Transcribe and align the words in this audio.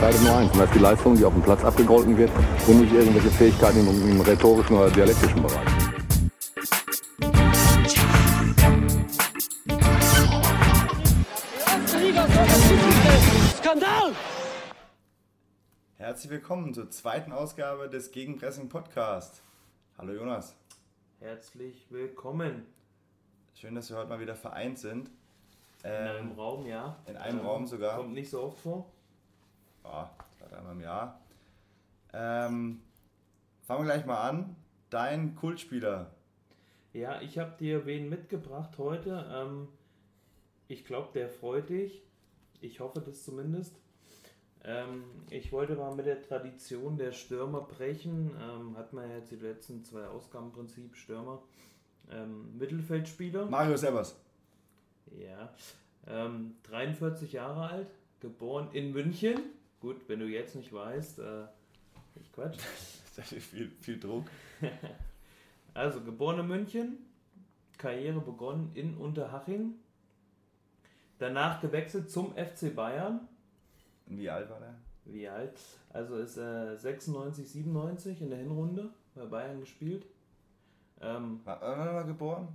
entscheidet 0.00 0.26
nur 0.26 0.34
eins, 0.34 0.52
und 0.52 0.58
das 0.58 0.68
ist 0.68 0.74
die 0.74 0.78
Leistung, 0.78 1.14
die 1.14 1.24
auf 1.26 1.32
dem 1.34 1.42
Platz 1.42 1.62
abgegolten 1.62 2.16
wird 2.16 2.30
und 2.66 2.80
nicht 2.80 2.90
irgendwelche 2.90 3.30
Fähigkeiten 3.30 3.80
im, 3.80 4.10
im 4.10 4.20
rhetorischen 4.22 4.76
oder 4.76 4.90
dialektischen 4.90 5.42
Bereich. 5.42 5.68
Skandal! 13.58 14.12
Herzlich 15.98 16.30
willkommen 16.30 16.72
zur 16.72 16.90
zweiten 16.90 17.32
Ausgabe 17.32 17.90
des 17.90 18.10
Gegenpressing 18.10 18.70
Podcast. 18.70 19.42
Hallo 19.98 20.14
Jonas. 20.14 20.56
Herzlich 21.18 21.84
willkommen. 21.90 22.64
Schön, 23.54 23.74
dass 23.74 23.90
wir 23.90 23.98
heute 23.98 24.08
mal 24.08 24.20
wieder 24.20 24.34
vereint 24.34 24.78
sind. 24.78 25.10
In 25.84 25.90
einem 25.90 26.32
Raum, 26.32 26.64
ja. 26.64 26.96
in 27.06 27.18
einem 27.18 27.40
Ähm, 27.40 27.44
Raum 27.44 27.66
sogar. 27.66 27.98
Kommt 27.98 28.14
nicht 28.14 28.30
so 28.30 28.40
oft 28.40 28.58
vor. 28.60 28.86
Ja, 29.84 30.10
zwei, 30.38 30.46
dreimal 30.48 30.72
im 30.72 30.80
Jahr. 30.80 31.20
Ähm, 32.12 32.82
fangen 33.62 33.80
wir 33.80 33.92
gleich 33.92 34.06
mal 34.06 34.28
an. 34.28 34.56
Dein 34.90 35.36
Kultspieler. 35.36 36.10
Ja, 36.92 37.20
ich 37.20 37.38
habe 37.38 37.56
dir 37.58 37.86
wen 37.86 38.08
mitgebracht 38.08 38.76
heute. 38.78 39.26
Ähm, 39.32 39.68
ich 40.66 40.84
glaube, 40.84 41.10
der 41.14 41.28
freut 41.28 41.68
dich. 41.68 42.02
Ich 42.60 42.80
hoffe 42.80 43.00
das 43.00 43.24
zumindest. 43.24 43.76
Ähm, 44.64 45.04
ich 45.30 45.52
wollte 45.52 45.74
mal 45.74 45.94
mit 45.94 46.06
der 46.06 46.20
Tradition 46.20 46.96
der 46.96 47.12
Stürmer 47.12 47.62
brechen. 47.62 48.32
Ähm, 48.40 48.76
hat 48.76 48.92
man 48.92 49.08
ja 49.08 49.16
jetzt 49.16 49.30
die 49.30 49.36
letzten 49.36 49.84
zwei 49.84 50.06
Ausgaben 50.06 50.46
im 50.46 50.52
Prinzip 50.52 50.96
Stürmer. 50.96 51.42
Ähm, 52.10 52.58
Mittelfeldspieler. 52.58 53.46
Marius 53.46 53.84
Evers. 53.84 54.16
Ja. 55.18 55.52
Ähm, 56.06 56.56
43 56.64 57.32
Jahre 57.32 57.68
alt, 57.68 57.88
geboren 58.20 58.68
in 58.72 58.92
München. 58.92 59.40
Gut, 59.80 60.08
wenn 60.08 60.20
du 60.20 60.26
jetzt 60.26 60.54
nicht 60.54 60.72
weißt, 60.72 61.18
äh, 61.20 61.44
ich 62.20 62.32
Quatsch. 62.32 62.58
Das 63.16 63.32
ist 63.32 63.48
viel, 63.48 63.70
viel 63.80 63.98
Druck. 63.98 64.26
Also 65.72 66.00
geboren 66.00 66.40
in 66.40 66.48
München, 66.48 66.98
Karriere 67.78 68.20
begonnen 68.20 68.72
in 68.74 68.96
Unterhaching, 68.96 69.74
danach 71.18 71.60
gewechselt 71.60 72.10
zum 72.10 72.34
FC 72.34 72.74
Bayern. 72.74 73.28
Wie 74.06 74.28
alt 74.28 74.50
war 74.50 74.58
der? 74.58 74.74
Wie 75.04 75.28
alt? 75.28 75.56
Also 75.90 76.16
ist 76.16 76.36
äh, 76.38 76.76
96, 76.76 77.48
97 77.48 78.20
in 78.20 78.30
der 78.30 78.40
Hinrunde 78.40 78.90
bei 79.14 79.24
Bayern 79.26 79.60
gespielt. 79.60 80.06
Ähm, 81.00 81.40
War, 81.44 81.60
wann 81.60 81.78
war 81.78 81.94
er 81.94 82.04
geboren? 82.04 82.48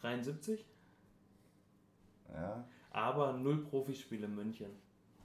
73, 0.00 0.64
Ja, 2.32 2.64
aber 2.90 3.34
null 3.34 3.58
Profispiele 3.64 4.26
in 4.26 4.34
München. 4.34 4.70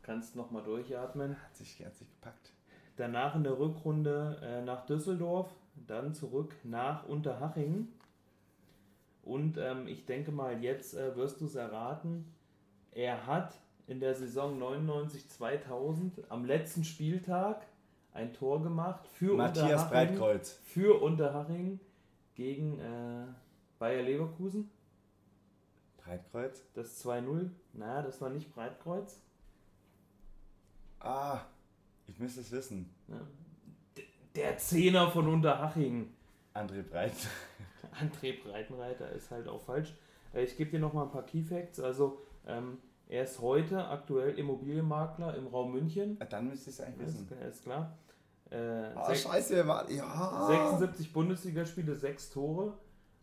Kannst 0.10 0.36
nochmal 0.36 0.64
durchatmen. 0.64 1.40
hat 1.40 1.56
sich, 1.56 1.86
hat 1.86 1.96
sich 1.96 2.10
gepackt. 2.10 2.52
Danach 2.96 3.36
in 3.36 3.44
der 3.44 3.60
Rückrunde 3.60 4.42
äh, 4.42 4.64
nach 4.64 4.88
Düsseldorf, 4.88 5.52
dann 5.86 6.16
zurück 6.16 6.56
nach 6.64 7.08
Unterhaching. 7.08 7.90
Und 9.22 9.60
ähm, 9.60 9.88
ich 9.88 10.08
denke 10.08 10.32
mal, 10.32 10.64
jetzt 10.64 10.96
äh, 10.96 11.16
wirst 11.16 11.42
du 11.42 11.46
es 11.46 11.54
erraten. 11.54 12.26
Er 12.92 13.28
hat 13.28 13.54
in 13.86 14.00
der 14.00 14.16
Saison 14.16 14.60
99-2000 14.60 16.28
am 16.30 16.44
letzten 16.44 16.84
Spieltag 16.84 17.68
ein 18.12 18.34
Tor 18.34 18.64
gemacht 18.64 19.08
für 19.10 19.36
Matthias 19.36 19.84
Unterhaching, 19.84 19.90
Breitkreuz. 19.92 20.60
für 20.64 21.04
Unterhaching 21.04 21.80
gegen 22.34 22.80
äh, 22.80 23.28
Bayer 23.78 24.02
Leverkusen. 24.02 24.72
Breitkreuz? 25.98 26.64
Das 26.74 27.06
2-0. 27.06 27.52
Na, 27.74 28.02
das 28.02 28.20
war 28.22 28.32
nicht 28.32 28.52
Breitkreuz. 28.56 29.22
Ah, 31.00 31.40
ich 32.08 32.20
müsste 32.20 32.42
es 32.42 32.52
wissen. 32.52 32.90
Ja. 33.08 33.22
Der 34.36 34.58
Zehner 34.58 35.10
von 35.10 35.28
Unterhaching. 35.28 36.14
André 36.54 36.84
Breit. 36.84 37.14
André 38.02 38.42
Breitenreiter 38.44 39.10
ist 39.12 39.32
halt 39.32 39.48
auch 39.48 39.62
falsch. 39.62 39.94
Äh, 40.34 40.44
Ich 40.44 40.58
gebe 40.58 40.72
dir 40.72 40.80
noch 40.80 40.94
mal 40.94 41.04
ein 41.04 41.12
paar 41.12 41.24
Key 41.26 41.42
Facts. 41.44 41.80
Also, 41.80 42.22
ähm, 42.48 42.78
er 43.08 43.24
ist 43.24 43.40
heute 43.42 43.88
aktuell 43.88 44.38
Immobilienmakler 44.38 45.36
im 45.36 45.48
Raum 45.48 45.72
München. 45.74 46.18
Ah, 46.20 46.26
Dann 46.26 46.48
müsste 46.48 46.70
ich 46.70 46.76
es 46.76 46.82
eigentlich 46.86 47.08
Ist, 47.08 47.30
wissen. 47.32 47.42
ist 47.48 47.64
klar. 47.64 47.98
Äh, 48.52 48.58
Ah, 48.58 49.08
sech- 49.10 49.24
scheiße, 49.24 49.56
wer 49.56 49.68
war. 49.68 49.90
Ja. 49.90 50.48
76 50.48 51.14
Bundesligaspiele, 51.14 51.96
6 51.96 52.30
Tore. 52.32 52.78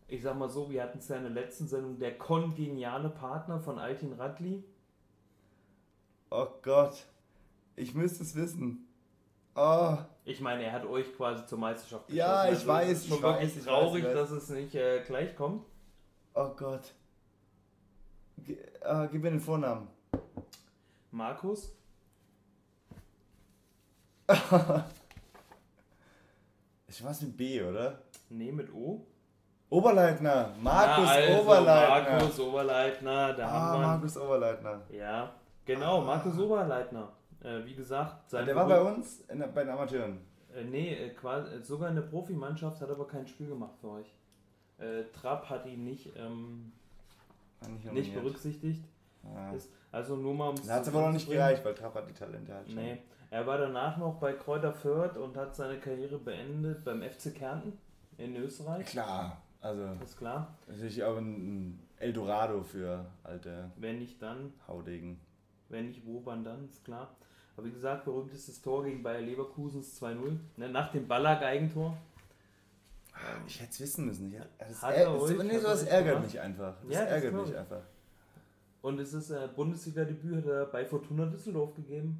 Ich 0.09 0.23
sag 0.23 0.37
mal 0.37 0.49
so, 0.49 0.69
wir 0.69 0.83
hatten 0.83 0.99
es 0.99 1.07
ja 1.09 1.17
in 1.17 1.23
der 1.23 1.31
letzten 1.31 1.67
Sendung, 1.67 1.99
der 1.99 2.17
kongeniale 2.17 3.09
Partner 3.09 3.59
von 3.59 3.77
Altin 3.77 4.13
Radli. 4.13 4.63
Oh 6.31 6.47
Gott. 6.61 7.05
Ich 7.77 7.93
müsste 7.93 8.23
es 8.23 8.35
wissen. 8.35 8.85
Oh. 9.55 9.95
Ich 10.25 10.41
meine, 10.41 10.63
er 10.63 10.73
hat 10.73 10.85
euch 10.85 11.15
quasi 11.15 11.45
zur 11.45 11.57
Meisterschaft 11.59 12.11
Ja, 12.11 12.43
geschossen. 12.47 12.53
ich 12.53 12.59
Also, 12.59 12.67
weiß, 12.67 12.89
es 12.91 12.97
ist 12.99 13.07
schon 13.07 13.17
ich 13.17 13.23
weiß, 13.23 13.55
ich 13.57 13.63
traurig, 13.63 14.03
weiß. 14.03 14.13
dass 14.13 14.31
es 14.31 14.49
nicht 14.49 14.75
äh, 14.75 15.01
gleich 15.03 15.35
kommt. 15.35 15.63
Oh 16.33 16.49
Gott. 16.49 16.93
Ge 18.39 18.57
äh, 18.81 19.07
gib 19.11 19.23
mir 19.23 19.31
den 19.31 19.39
Vornamen. 19.39 19.87
Markus, 21.11 21.73
Ich 26.87 27.03
weiß 27.03 27.21
mit 27.21 27.37
B, 27.37 27.61
oder? 27.61 28.01
nee, 28.29 28.51
mit 28.51 28.73
O. 28.73 29.05
Oberleitner. 29.69 30.51
Markus 30.61 31.07
also, 31.09 31.41
Oberleitner. 31.41 32.11
Markus 32.17 32.39
Oberleitner, 32.39 33.33
da 33.33 33.47
ah, 33.47 33.51
haben 33.51 33.81
wir. 33.81 33.87
Markus 33.87 34.17
Oberleitner. 34.17 34.81
Ja, 34.89 35.33
genau, 35.65 36.01
Markus 36.01 36.37
Oberleitner. 36.39 37.11
Äh, 37.43 37.65
wie 37.65 37.75
gesagt, 37.75 38.29
sein 38.29 38.45
Der 38.45 38.55
war 38.55 38.67
bei 38.67 38.81
uns 38.81 39.21
in 39.29 39.39
bei 39.39 39.63
den 39.63 39.69
Amateuren. 39.69 40.19
Äh, 40.55 40.63
nee, 40.63 40.93
äh, 40.93 41.09
quasi, 41.09 41.55
äh, 41.55 41.63
sogar 41.63 41.89
in 41.89 41.95
der 41.95 42.03
Profimannschaft 42.03 42.81
hat 42.81 42.89
aber 42.89 43.07
kein 43.07 43.27
Spiel 43.27 43.47
gemacht 43.47 43.75
für 43.79 43.89
euch. 43.91 44.13
Äh, 44.79 45.03
Trapp 45.13 45.49
hat 45.49 45.65
ihn 45.65 45.83
nicht, 45.83 46.11
ähm, 46.17 46.71
nicht, 47.69 47.91
nicht 47.93 48.13
berücksichtigt. 48.13 48.83
Ja. 49.23 49.51
Ist, 49.51 49.69
also 49.91 50.15
nur 50.15 50.33
mal 50.33 50.49
um 50.49 50.55
Da 50.55 50.75
hat 50.75 50.83
es 50.83 50.87
aber 50.89 51.01
noch 51.01 51.11
nicht 51.11 51.29
gereicht, 51.29 51.63
weil 51.65 51.73
Trapp 51.73 51.95
hat 51.95 52.09
die 52.09 52.13
Talente 52.13 52.53
halt 52.53 52.67
schon. 52.67 52.75
Nee, 52.75 52.99
er 53.29 53.45
war 53.45 53.57
danach 53.57 53.97
noch 53.97 54.15
bei 54.19 54.33
Kräuter 54.33 54.73
Fürth 54.73 55.17
und 55.17 55.35
hat 55.35 55.55
seine 55.55 55.79
Karriere 55.79 56.17
beendet 56.17 56.83
beim 56.85 57.01
FC 57.01 57.33
Kärnten 57.35 57.73
in 58.17 58.35
Österreich. 58.35 58.85
Klar, 58.85 59.41
also 59.61 59.83
Ist 60.03 60.17
klar. 60.17 60.55
natürlich 60.67 61.03
auch 61.03 61.17
ein, 61.17 61.33
ein 61.65 61.87
Eldorado 61.97 62.63
für 62.63 63.05
alte 63.23 63.71
Wenn 63.75 63.99
nicht 63.99 64.21
dann, 64.21 64.53
Haudegen. 64.67 65.19
wenn 65.69 65.87
nicht 65.87 66.05
wo, 66.05 66.21
wann 66.23 66.43
dann, 66.43 66.69
ist 66.69 66.85
klar. 66.85 67.15
Aber 67.57 67.65
wie 67.65 67.71
gesagt, 67.71 68.05
berühmtestes 68.05 68.61
Tor 68.61 68.83
gegen 68.83 69.01
Bayer 69.01 69.21
Leverkusens 69.21 69.99
2-0. 69.99 70.37
Ne, 70.57 70.69
nach 70.69 70.91
dem 70.91 71.07
Ballack-Eigentor. 71.07 71.97
Ich 73.47 73.59
hätte 73.59 73.71
es 73.71 73.79
wissen 73.79 74.05
müssen. 74.05 74.31
Ja, 74.31 74.45
das, 74.59 74.83
Hat 74.83 74.95
er 74.95 75.11
das, 75.11 75.29
nee, 75.43 75.57
sowas 75.57 75.83
ärgert 75.83 76.21
mich 76.21 76.39
einfach. 76.39 76.75
Das 76.83 76.93
Ja, 76.93 77.01
das 77.01 77.11
ärgert 77.13 77.31
glaub 77.31 77.45
mich 77.45 77.53
ich. 77.53 77.59
einfach. 77.59 77.81
Und 78.83 78.99
es 78.99 79.11
ist 79.11 79.31
äh, 79.31 79.49
Bundesliga-Debüt 79.55 80.35
hat 80.35 80.45
er 80.45 80.65
bei 80.67 80.85
Fortuna 80.85 81.25
Düsseldorf 81.25 81.73
gegeben. 81.75 82.19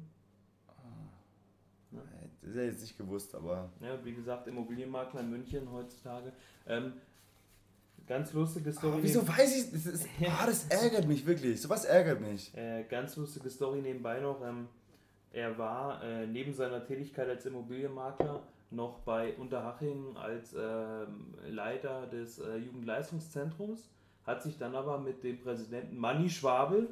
Das 2.42 2.50
ist 2.50 2.56
ja 2.56 2.62
jetzt 2.62 2.80
nicht 2.80 2.98
gewusst, 2.98 3.34
aber 3.34 3.68
Ja, 3.80 4.04
wie 4.04 4.14
gesagt, 4.14 4.48
Immobilienmakler 4.48 5.20
in 5.20 5.30
München 5.30 5.70
heutzutage. 5.70 6.32
Ähm, 6.66 6.94
ganz 8.06 8.32
lustige 8.32 8.72
Story. 8.72 8.94
Aber 8.94 9.02
wieso 9.02 9.26
weiß 9.28 9.56
ich 9.56 9.70
das? 9.70 9.86
Ist, 9.86 10.08
ah, 10.26 10.46
das 10.46 10.66
ärgert 10.68 11.06
mich 11.06 11.24
wirklich. 11.26 11.60
Sowas 11.60 11.84
ärgert 11.84 12.20
mich. 12.20 12.56
Äh, 12.56 12.84
ganz 12.84 13.16
lustige 13.16 13.50
Story 13.50 13.80
nebenbei 13.82 14.18
noch. 14.18 14.42
Ähm, 14.44 14.66
er 15.32 15.56
war 15.58 16.02
äh, 16.02 16.26
neben 16.26 16.52
seiner 16.52 16.84
Tätigkeit 16.84 17.28
als 17.28 17.46
Immobilienmakler 17.46 18.40
noch 18.70 18.98
bei 19.00 19.34
Unterhaching 19.36 20.16
als 20.16 20.54
ähm, 20.58 21.34
Leiter 21.48 22.06
des 22.06 22.38
äh, 22.38 22.56
Jugendleistungszentrums, 22.56 23.88
hat 24.26 24.42
sich 24.42 24.58
dann 24.58 24.74
aber 24.74 24.98
mit 24.98 25.24
dem 25.24 25.38
Präsidenten 25.40 25.96
Manni 25.98 26.28
Schwabel, 26.28 26.88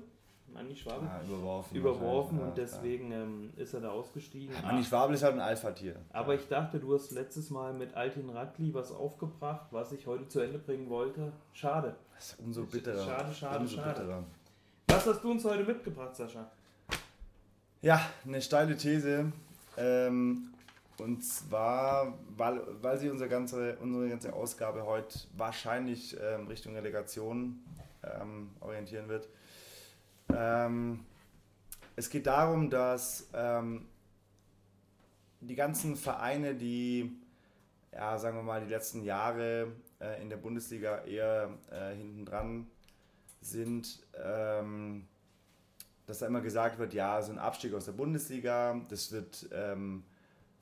Manni 0.52 0.74
Schwabel 0.76 1.08
Ah, 1.08 1.20
überworfen. 1.26 1.76
überworfen 1.76 2.38
und 2.40 2.56
deswegen 2.56 3.10
ähm, 3.12 3.52
ist 3.56 3.74
er 3.74 3.80
da 3.80 3.90
ausgestiegen. 3.90 4.54
Manni 4.62 4.84
Schwabel 4.84 5.14
ist 5.16 5.22
halt 5.22 5.34
ein 5.34 5.40
Alpha-Tier. 5.40 5.96
Aber 6.12 6.34
ich 6.34 6.48
dachte, 6.48 6.78
du 6.78 6.94
hast 6.94 7.10
letztes 7.10 7.50
Mal 7.50 7.74
mit 7.74 7.94
Altin 7.94 8.30
Radli 8.30 8.72
was 8.72 8.90
aufgebracht, 8.92 9.66
was 9.70 9.92
ich 9.92 10.06
heute 10.06 10.28
zu 10.28 10.40
Ende 10.40 10.58
bringen 10.58 10.88
wollte. 10.88 11.32
Schade. 11.52 11.96
Das 12.14 12.32
ist 12.32 12.40
umso 12.40 12.64
bitterer. 12.64 13.04
Schade, 13.04 13.34
schade, 13.34 13.58
umso 13.58 13.76
schade. 13.76 14.00
bitterer. 14.00 14.24
Was 14.88 15.06
hast 15.06 15.22
du 15.24 15.30
uns 15.32 15.44
heute 15.44 15.64
mitgebracht, 15.64 16.14
Sascha? 16.16 16.48
Ja, 17.82 18.10
eine 18.24 18.40
steile 18.40 18.76
These. 18.76 19.32
Ähm, 19.76 20.48
und 20.98 21.22
zwar, 21.22 22.18
weil, 22.36 22.62
weil 22.80 22.98
sich 22.98 23.10
unsere 23.10 23.28
ganze, 23.28 23.76
unsere 23.76 24.08
ganze 24.08 24.32
Ausgabe 24.32 24.86
heute 24.86 25.18
wahrscheinlich 25.36 26.16
ähm, 26.18 26.46
Richtung 26.46 26.74
Relegation 26.74 27.62
ähm, 28.02 28.50
orientieren 28.60 29.08
wird. 29.08 29.28
Ähm, 30.34 31.04
es 31.96 32.08
geht 32.08 32.26
darum, 32.26 32.70
dass 32.70 33.28
ähm, 33.34 33.86
die 35.40 35.54
ganzen 35.54 35.96
Vereine, 35.96 36.54
die, 36.54 37.12
ja, 37.92 38.18
sagen 38.18 38.38
wir 38.38 38.42
mal, 38.42 38.62
die 38.62 38.70
letzten 38.70 39.02
Jahre 39.02 39.70
äh, 40.00 40.20
in 40.22 40.30
der 40.30 40.38
Bundesliga 40.38 41.04
eher 41.04 41.50
äh, 41.70 41.94
hinten 41.94 42.24
dran 42.24 42.66
sind, 43.42 44.00
ähm, 44.24 45.06
dass 46.06 46.20
da 46.20 46.26
immer 46.26 46.40
gesagt 46.40 46.78
wird, 46.78 46.94
ja, 46.94 47.20
so 47.20 47.32
ein 47.32 47.38
Abstieg 47.38 47.74
aus 47.74 47.84
der 47.84 47.92
Bundesliga, 47.92 48.80
das 48.88 49.12
wird 49.12 49.48
ähm, 49.52 50.04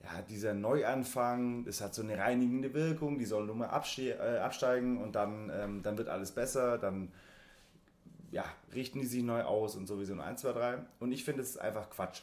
ja, 0.02 0.22
dieser 0.22 0.54
Neuanfang, 0.54 1.64
das 1.64 1.80
hat 1.80 1.94
so 1.94 2.02
eine 2.02 2.18
reinigende 2.18 2.74
Wirkung, 2.74 3.18
die 3.18 3.24
sollen 3.24 3.46
nur 3.46 3.56
mal 3.56 3.70
äh, 3.98 4.38
absteigen 4.38 5.02
und 5.02 5.14
dann, 5.14 5.50
ähm, 5.54 5.82
dann 5.82 5.96
wird 5.98 6.08
alles 6.08 6.32
besser, 6.32 6.78
dann 6.78 7.12
ja, 8.30 8.44
richten 8.74 9.00
die 9.00 9.06
sich 9.06 9.22
neu 9.22 9.42
aus 9.44 9.76
und 9.76 9.86
sowieso 9.86 10.12
ein 10.12 10.20
1, 10.20 10.40
2, 10.40 10.52
3. 10.52 10.78
Und 10.98 11.12
ich 11.12 11.24
finde, 11.24 11.42
es 11.42 11.50
ist 11.50 11.58
einfach 11.58 11.88
Quatsch. 11.88 12.22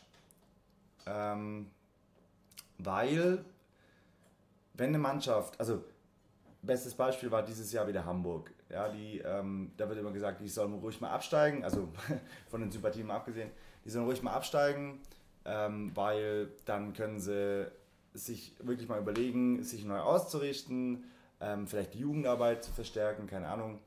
Ähm, 1.06 1.72
weil, 2.78 3.46
wenn 4.74 4.90
eine 4.90 5.00
Mannschaft, 5.00 5.60
also 5.60 5.84
bestes 6.62 6.96
Beispiel 6.96 7.32
war 7.32 7.44
dieses 7.44 7.72
Jahr 7.72 7.88
wieder 7.88 8.06
Hamburg. 8.06 8.52
Ja, 8.72 8.88
die, 8.88 9.20
ähm, 9.20 9.72
da 9.76 9.90
wird 9.90 10.00
immer 10.00 10.12
gesagt, 10.12 10.40
die 10.40 10.48
sollen 10.48 10.74
ruhig 10.74 11.02
mal 11.02 11.10
absteigen, 11.10 11.64
also 11.64 11.90
von 12.50 12.62
den 12.62 12.72
Sympathien 12.72 13.06
mal 13.06 13.18
abgesehen, 13.18 13.52
die 13.84 13.90
sollen 13.90 14.06
ruhig 14.06 14.24
mal 14.24 14.32
absteigen, 14.32 15.00
ähm, 15.44 15.92
weil 15.94 16.50
dann 16.66 16.94
können 16.94 17.20
sie 17.20 17.70
sich 18.14 18.56
wirklich 18.60 18.88
mal 18.88 19.00
überlegen, 19.00 19.64
sich 19.64 19.84
neu 19.84 20.00
auszurichten, 20.00 21.04
ähm, 21.42 21.68
vielleicht 21.68 21.94
die 21.96 22.00
Jugendarbeit 22.00 22.64
zu 22.64 22.72
verstärken, 22.72 23.28
keine 23.28 23.48
Ahnung. 23.48 23.80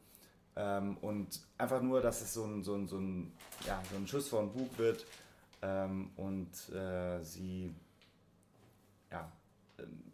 Ähm, 0.56 0.98
und 0.98 1.40
einfach 1.58 1.80
nur, 1.80 2.00
dass 2.00 2.20
es 2.20 2.34
so 2.34 2.44
ein, 2.44 2.62
so 2.62 2.74
ein, 2.74 2.86
so 2.86 2.98
ein, 2.98 3.32
ja, 3.66 3.82
so 3.90 3.96
ein 3.96 4.06
Schuss 4.06 4.28
vor 4.28 4.42
den 4.42 4.52
Bug 4.52 4.78
wird 4.78 5.06
ähm, 5.62 6.10
und 6.16 6.50
äh, 6.74 7.22
sie 7.22 7.74
ja, 9.10 9.30
ähm, 9.78 10.12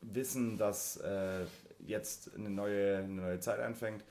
wissen, 0.00 0.58
dass 0.58 0.96
äh, 0.98 1.44
jetzt 1.84 2.34
eine 2.34 2.50
neue, 2.50 2.98
eine 2.98 3.08
neue 3.08 3.40
Zeit 3.40 3.60
anfängt. 3.60 4.04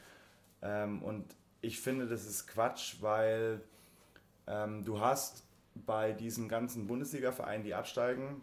Ähm, 0.62 1.02
und 1.02 1.26
ich 1.62 1.80
finde, 1.80 2.08
das 2.08 2.26
ist 2.26 2.48
Quatsch, 2.48 2.98
weil 3.02 3.62
ähm, 4.48 4.84
du 4.84 5.00
hast 5.00 5.44
bei 5.74 6.14
diesen 6.14 6.48
ganzen 6.48 6.88
Bundesliga-Vereinen, 6.88 7.64
die 7.64 7.74
absteigen, 7.74 8.42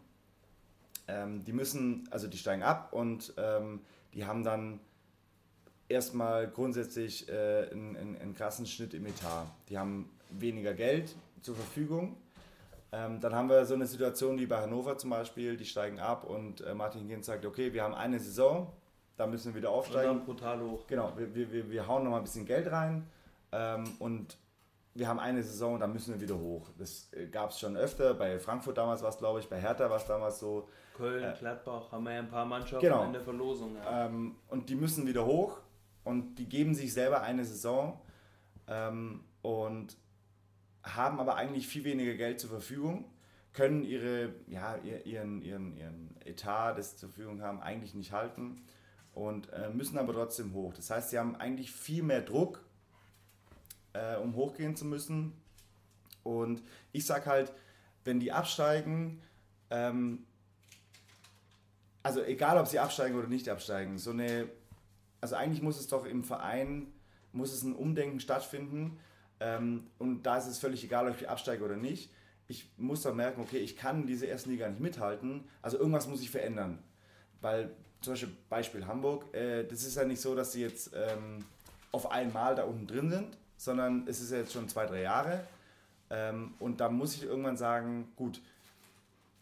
ähm, 1.08 1.44
die 1.44 1.52
müssen, 1.52 2.08
also 2.10 2.28
die 2.28 2.38
steigen 2.38 2.62
ab 2.62 2.92
und 2.92 3.34
ähm, 3.36 3.80
die 4.14 4.26
haben 4.26 4.44
dann 4.44 4.80
erstmal 5.88 6.48
grundsätzlich 6.48 7.28
äh, 7.28 7.68
einen, 7.70 7.96
einen, 7.96 8.16
einen, 8.18 8.34
krassen 8.34 8.66
Schnitt 8.66 8.94
im 8.94 9.06
Etat. 9.06 9.46
Die 9.68 9.78
haben 9.78 10.10
weniger 10.30 10.74
Geld 10.74 11.14
zur 11.42 11.56
Verfügung. 11.56 12.16
Ähm, 12.92 13.20
dann 13.20 13.34
haben 13.34 13.48
wir 13.48 13.64
so 13.64 13.74
eine 13.74 13.86
Situation 13.86 14.38
wie 14.38 14.46
bei 14.46 14.60
Hannover 14.60 14.98
zum 14.98 15.10
Beispiel, 15.10 15.56
die 15.56 15.64
steigen 15.64 15.98
ab 15.98 16.24
und 16.24 16.60
äh, 16.60 16.74
Martin 16.74 17.08
Kind 17.08 17.24
sagt, 17.24 17.46
okay, 17.46 17.72
wir 17.72 17.82
haben 17.82 17.94
eine 17.94 18.20
Saison, 18.20 18.70
da 19.16 19.26
müssen 19.26 19.52
wir 19.52 19.60
wieder 19.60 19.70
aufsteigen. 19.70 20.10
Und 20.10 20.24
brutal 20.24 20.60
hoch. 20.60 20.86
Genau, 20.86 21.12
wir, 21.16 21.34
wir, 21.34 21.70
wir 21.70 21.86
hauen 21.86 22.04
nochmal 22.04 22.20
ein 22.20 22.24
bisschen 22.24 22.46
Geld 22.46 22.70
rein 22.70 23.06
ähm, 23.52 23.84
und 23.98 24.38
wir 24.94 25.08
haben 25.08 25.20
eine 25.20 25.42
Saison, 25.42 25.80
da 25.80 25.86
müssen 25.86 26.14
wir 26.14 26.20
wieder 26.20 26.38
hoch. 26.38 26.68
Das 26.78 27.12
äh, 27.12 27.26
gab 27.26 27.50
es 27.50 27.60
schon 27.60 27.76
öfter, 27.76 28.14
bei 28.14 28.38
Frankfurt 28.38 28.76
damals 28.76 29.02
war 29.02 29.08
es, 29.08 29.18
glaube 29.18 29.40
ich, 29.40 29.48
bei 29.48 29.60
Hertha 29.60 29.88
war 29.88 29.96
es 29.96 30.06
damals 30.06 30.38
so. 30.38 30.68
Köln, 30.94 31.24
äh, 31.24 31.34
Gladbach 31.38 31.92
haben 31.92 32.04
wir 32.04 32.12
ja 32.12 32.18
ein 32.18 32.28
paar 32.28 32.44
Mannschaften 32.44 32.86
genau. 32.86 33.04
in 33.04 33.12
der 33.12 33.22
Verlosung. 33.22 33.76
Ja. 33.76 34.06
Ähm, 34.06 34.36
und 34.48 34.68
die 34.68 34.74
müssen 34.74 35.06
wieder 35.06 35.24
hoch 35.24 35.58
und 36.04 36.34
die 36.36 36.48
geben 36.48 36.74
sich 36.74 36.92
selber 36.92 37.22
eine 37.22 37.44
Saison 37.44 38.00
ähm, 38.66 39.24
und 39.40 39.96
haben 40.82 41.20
aber 41.20 41.36
eigentlich 41.36 41.66
viel 41.66 41.84
weniger 41.84 42.14
Geld 42.14 42.40
zur 42.40 42.50
Verfügung, 42.50 43.06
können 43.52 43.84
ihre, 43.84 44.34
ja, 44.46 44.76
ihren, 44.76 45.42
ihren, 45.42 45.76
ihren 45.76 46.16
Etat, 46.24 46.74
das 46.74 46.92
sie 46.92 46.96
zur 46.98 47.08
Verfügung 47.10 47.42
haben, 47.42 47.60
eigentlich 47.60 47.94
nicht 47.94 48.12
halten 48.12 48.62
und 49.14 49.52
äh, 49.52 49.70
müssen 49.70 49.98
aber 49.98 50.12
trotzdem 50.12 50.54
hoch. 50.54 50.74
Das 50.74 50.90
heißt, 50.90 51.10
sie 51.10 51.18
haben 51.18 51.36
eigentlich 51.36 51.70
viel 51.72 52.02
mehr 52.02 52.22
Druck, 52.22 52.64
äh, 53.92 54.16
um 54.16 54.34
hochgehen 54.34 54.76
zu 54.76 54.84
müssen. 54.84 55.32
Und 56.22 56.62
ich 56.92 57.04
sage 57.04 57.26
halt, 57.26 57.52
wenn 58.04 58.20
die 58.20 58.32
absteigen, 58.32 59.20
ähm, 59.70 60.24
also 62.02 62.22
egal 62.22 62.58
ob 62.58 62.66
sie 62.66 62.78
absteigen 62.78 63.16
oder 63.16 63.28
nicht 63.28 63.48
absteigen, 63.48 63.98
so 63.98 64.10
eine 64.10 64.48
also 65.22 65.36
eigentlich 65.36 65.62
muss 65.62 65.78
es 65.78 65.86
doch 65.86 66.04
im 66.04 66.24
Verein, 66.24 66.92
muss 67.32 67.52
es 67.52 67.62
ein 67.62 67.74
Umdenken 67.74 68.20
stattfinden. 68.20 68.98
Ähm, 69.40 69.86
und 69.98 70.24
da 70.24 70.36
ist 70.36 70.48
es 70.48 70.58
völlig 70.58 70.84
egal, 70.84 71.08
ob 71.08 71.18
ich 71.18 71.30
absteige 71.30 71.64
oder 71.64 71.76
nicht. 71.76 72.12
Ich 72.48 72.68
muss 72.76 73.02
doch 73.02 73.14
merken, 73.14 73.40
okay, 73.40 73.58
ich 73.58 73.76
kann 73.76 74.06
diese 74.06 74.26
ersten 74.26 74.50
Liga 74.50 74.68
nicht 74.68 74.80
mithalten. 74.80 75.44
Also 75.62 75.78
irgendwas 75.78 76.08
muss 76.08 76.20
ich 76.20 76.30
verändern. 76.30 76.80
Weil 77.40 77.70
zum 78.02 78.12
Beispiel 78.12 78.36
Beispiel 78.48 78.86
Hamburg, 78.86 79.34
äh, 79.34 79.64
das 79.64 79.84
ist 79.84 79.96
ja 79.96 80.04
nicht 80.04 80.20
so, 80.20 80.34
dass 80.34 80.52
sie 80.52 80.62
jetzt 80.62 80.90
ähm, 80.94 81.44
auf 81.92 82.10
einmal 82.10 82.54
da 82.54 82.64
unten 82.64 82.86
drin 82.86 83.10
sind, 83.10 83.36
sondern 83.56 84.06
es 84.06 84.20
ist 84.20 84.32
ja 84.32 84.38
jetzt 84.38 84.52
schon 84.52 84.68
zwei, 84.68 84.86
drei 84.86 85.02
Jahre. 85.02 85.44
Ähm, 86.10 86.54
und 86.58 86.80
da 86.80 86.88
muss 86.88 87.14
ich 87.14 87.24
irgendwann 87.24 87.56
sagen, 87.56 88.12
gut, 88.16 88.40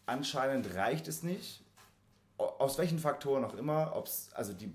anscheinend 0.05 0.75
reicht 0.75 1.07
es 1.07 1.23
nicht. 1.23 1.61
Aus 2.37 2.77
welchen 2.77 2.99
Faktoren 2.99 3.43
auch 3.43 3.53
immer, 3.55 3.95
ob 3.95 4.09
also 4.33 4.53
die, 4.53 4.73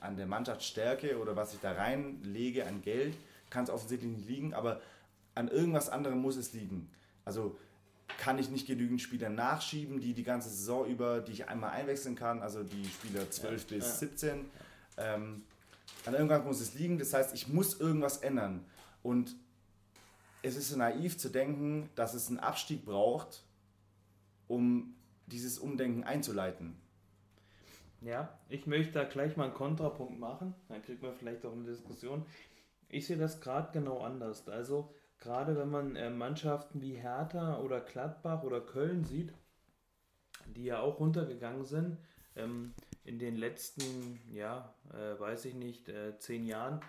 an 0.00 0.16
der 0.16 0.26
Mannschaftsstärke 0.26 1.18
oder 1.18 1.36
was 1.36 1.54
ich 1.54 1.60
da 1.60 1.72
reinlege 1.72 2.66
an 2.66 2.82
Geld, 2.82 3.14
kann 3.50 3.64
es 3.64 3.70
offensichtlich 3.70 4.10
nicht 4.10 4.28
liegen, 4.28 4.54
aber 4.54 4.80
an 5.34 5.48
irgendwas 5.48 5.88
anderem 5.88 6.18
muss 6.18 6.36
es 6.36 6.52
liegen. 6.52 6.90
Also 7.24 7.56
kann 8.18 8.38
ich 8.38 8.50
nicht 8.50 8.66
genügend 8.66 9.00
Spieler 9.00 9.28
nachschieben, 9.28 10.00
die 10.00 10.14
die 10.14 10.24
ganze 10.24 10.48
Saison 10.48 10.86
über, 10.86 11.20
die 11.20 11.32
ich 11.32 11.48
einmal 11.48 11.70
einwechseln 11.70 12.14
kann, 12.14 12.42
also 12.42 12.62
die 12.62 12.84
Spieler 12.84 13.30
12 13.30 13.70
ja, 13.70 13.76
bis 13.76 13.86
ja. 13.86 13.92
17. 14.08 14.44
Ähm, 14.98 15.42
an 16.06 16.14
irgendwas 16.14 16.44
muss 16.44 16.60
es 16.60 16.74
liegen, 16.74 16.98
das 16.98 17.12
heißt, 17.12 17.34
ich 17.34 17.48
muss 17.48 17.80
irgendwas 17.80 18.18
ändern. 18.18 18.64
Und 19.02 19.36
es 20.42 20.56
ist 20.56 20.70
so 20.70 20.76
naiv 20.76 21.18
zu 21.18 21.28
denken, 21.28 21.88
dass 21.94 22.14
es 22.14 22.28
einen 22.28 22.40
Abstieg 22.40 22.84
braucht, 22.84 23.44
um 24.48 24.94
dieses 25.26 25.58
Umdenken 25.58 26.04
einzuleiten. 26.04 26.76
Ja, 28.00 28.36
ich 28.48 28.66
möchte 28.66 28.92
da 28.92 29.04
gleich 29.04 29.36
mal 29.36 29.44
einen 29.44 29.54
Kontrapunkt 29.54 30.18
machen, 30.18 30.54
dann 30.68 30.82
kriegt 30.82 31.02
man 31.02 31.14
vielleicht 31.14 31.46
auch 31.46 31.52
eine 31.52 31.64
Diskussion. 31.64 32.26
Ich 32.88 33.06
sehe 33.06 33.16
das 33.16 33.40
gerade 33.40 33.72
genau 33.72 34.00
anders. 34.00 34.48
Also 34.48 34.92
gerade 35.22 35.56
wenn 35.56 35.70
man 35.70 35.96
äh, 35.96 36.10
Mannschaften 36.10 36.82
wie 36.82 36.94
Hertha 36.94 37.60
oder 37.60 37.80
Gladbach 37.80 38.42
oder 38.42 38.60
Köln 38.60 39.04
sieht, 39.04 39.32
die 40.46 40.64
ja 40.64 40.80
auch 40.80 40.98
runtergegangen 40.98 41.64
sind 41.64 41.98
ähm, 42.34 42.74
in 43.04 43.18
den 43.18 43.36
letzten, 43.36 44.20
ja, 44.32 44.74
äh, 44.92 45.18
weiß 45.18 45.44
ich 45.44 45.54
nicht, 45.54 45.88
äh, 45.88 46.18
zehn 46.18 46.44
Jahren, 46.44 46.80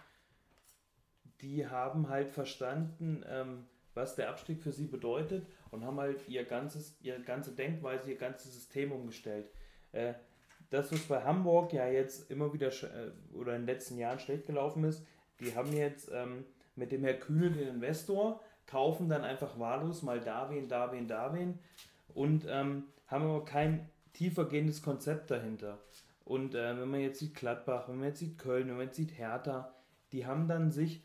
die 1.42 1.68
haben 1.68 2.10
halt 2.10 2.32
verstanden, 2.32 3.24
ähm, 3.28 3.66
was 3.94 4.16
der 4.16 4.30
Abstieg 4.30 4.64
für 4.64 4.72
sie 4.72 4.88
bedeutet 4.88 5.46
und 5.70 5.86
haben 5.86 6.00
halt 6.00 6.28
ihr 6.28 6.44
ganzes, 6.44 6.98
ihre 7.02 7.22
ganze 7.22 7.52
Denkweise, 7.52 8.10
ihr 8.10 8.18
ganzes 8.18 8.54
System 8.54 8.92
umgestellt. 8.92 9.48
Äh, 9.92 10.16
das, 10.72 10.92
was 10.92 11.02
bei 11.02 11.22
Hamburg 11.24 11.72
ja 11.72 11.88
jetzt 11.88 12.32
immer 12.32 12.52
wieder 12.52 12.70
äh, 12.70 13.12
oder 13.36 13.56
in 13.56 13.62
den 13.62 13.68
letzten 13.68 14.00
Jahren 14.00 14.18
schlecht 14.18 14.48
gelaufen 14.48 14.84
ist, 14.86 15.06
die 15.40 15.56
haben 15.56 15.72
jetzt 15.74 16.10
ähm, 16.12 16.46
mit 16.76 16.92
dem 16.92 17.04
Herr 17.04 17.16
Kühne 17.16 17.52
den 17.52 17.68
Investor, 17.68 18.42
kaufen 18.66 19.10
dann 19.10 19.24
einfach 19.24 19.60
wahllos 19.60 20.04
mal 20.04 20.20
da 20.20 20.50
wen, 20.50 20.68
da 20.68 20.92
wen, 20.92 21.08
da 21.08 21.34
wen 21.34 21.60
und 22.14 22.46
ähm, 22.48 22.86
haben 23.08 23.26
aber 23.26 23.46
kein 23.46 23.90
tiefergehendes 24.14 24.82
Konzept 24.82 25.32
dahinter. 25.32 25.80
Und 26.26 26.56
äh, 26.56 26.80
wenn 26.80 26.90
man 26.90 27.02
jetzt 27.02 27.20
sieht 27.20 27.36
Gladbach, 27.36 27.90
wenn 27.90 27.98
man 27.98 28.08
jetzt 28.08 28.20
sieht 28.20 28.38
Köln, 28.38 28.68
wenn 28.68 28.78
man 28.78 28.86
jetzt 28.88 28.96
sieht 28.96 29.18
Hertha, 29.18 29.74
die 30.12 30.26
haben 30.26 30.48
dann 30.48 30.72
sich 30.72 31.04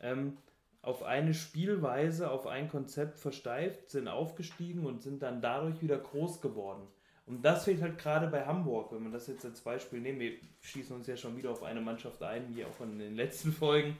ähm, 0.00 0.36
auf 0.82 1.02
eine 1.02 1.34
Spielweise, 1.34 2.30
auf 2.30 2.46
ein 2.46 2.68
Konzept 2.68 3.18
versteift, 3.18 3.90
sind 3.90 4.08
aufgestiegen 4.08 4.86
und 4.86 5.02
sind 5.02 5.22
dann 5.22 5.40
dadurch 5.40 5.80
wieder 5.80 5.98
groß 5.98 6.40
geworden. 6.40 6.86
Und 7.26 7.44
das 7.44 7.64
fehlt 7.64 7.82
halt 7.82 7.98
gerade 7.98 8.28
bei 8.28 8.46
Hamburg, 8.46 8.90
wenn 8.92 9.02
man 9.02 9.12
das 9.12 9.26
jetzt 9.26 9.44
als 9.44 9.60
Beispiel 9.60 10.00
nehmen. 10.00 10.18
Wir 10.18 10.32
schießen 10.60 10.96
uns 10.96 11.06
ja 11.06 11.16
schon 11.16 11.36
wieder 11.36 11.50
auf 11.50 11.62
eine 11.62 11.80
Mannschaft 11.80 12.22
ein, 12.22 12.54
wie 12.54 12.64
auch 12.64 12.80
in 12.80 12.98
den 12.98 13.16
letzten 13.16 13.52
Folgen, 13.52 13.96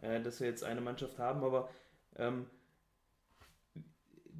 äh, 0.00 0.20
dass 0.20 0.40
wir 0.40 0.48
jetzt 0.48 0.64
eine 0.64 0.80
Mannschaft 0.80 1.18
haben, 1.18 1.44
aber 1.44 1.68
ähm, 2.16 2.46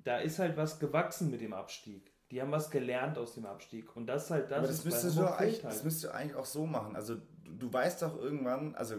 da 0.05 0.19
ist 0.19 0.39
halt 0.39 0.57
was 0.57 0.79
gewachsen 0.79 1.31
mit 1.31 1.41
dem 1.41 1.53
Abstieg. 1.53 2.13
Die 2.31 2.41
haben 2.41 2.53
was 2.53 2.71
gelernt 2.71 3.19
aus 3.19 3.35
dem 3.35 3.45
Abstieg. 3.47 3.95
Und 3.97 4.07
das 4.07 4.25
ist 4.25 4.31
halt 4.31 4.51
das. 4.51 4.59
Aber 4.59 4.67
das 4.69 4.85
müsstest, 4.85 5.19
du 5.19 5.27
eigentlich, 5.27 5.65
halt. 5.65 5.75
das 5.75 5.85
müsstest 5.85 6.05
du 6.05 6.15
eigentlich 6.15 6.37
auch 6.37 6.45
so 6.45 6.65
machen. 6.65 6.95
Also 6.95 7.17
du, 7.17 7.53
du 7.53 7.73
weißt 7.73 8.03
doch 8.03 8.17
irgendwann, 8.17 8.75
also 8.77 8.97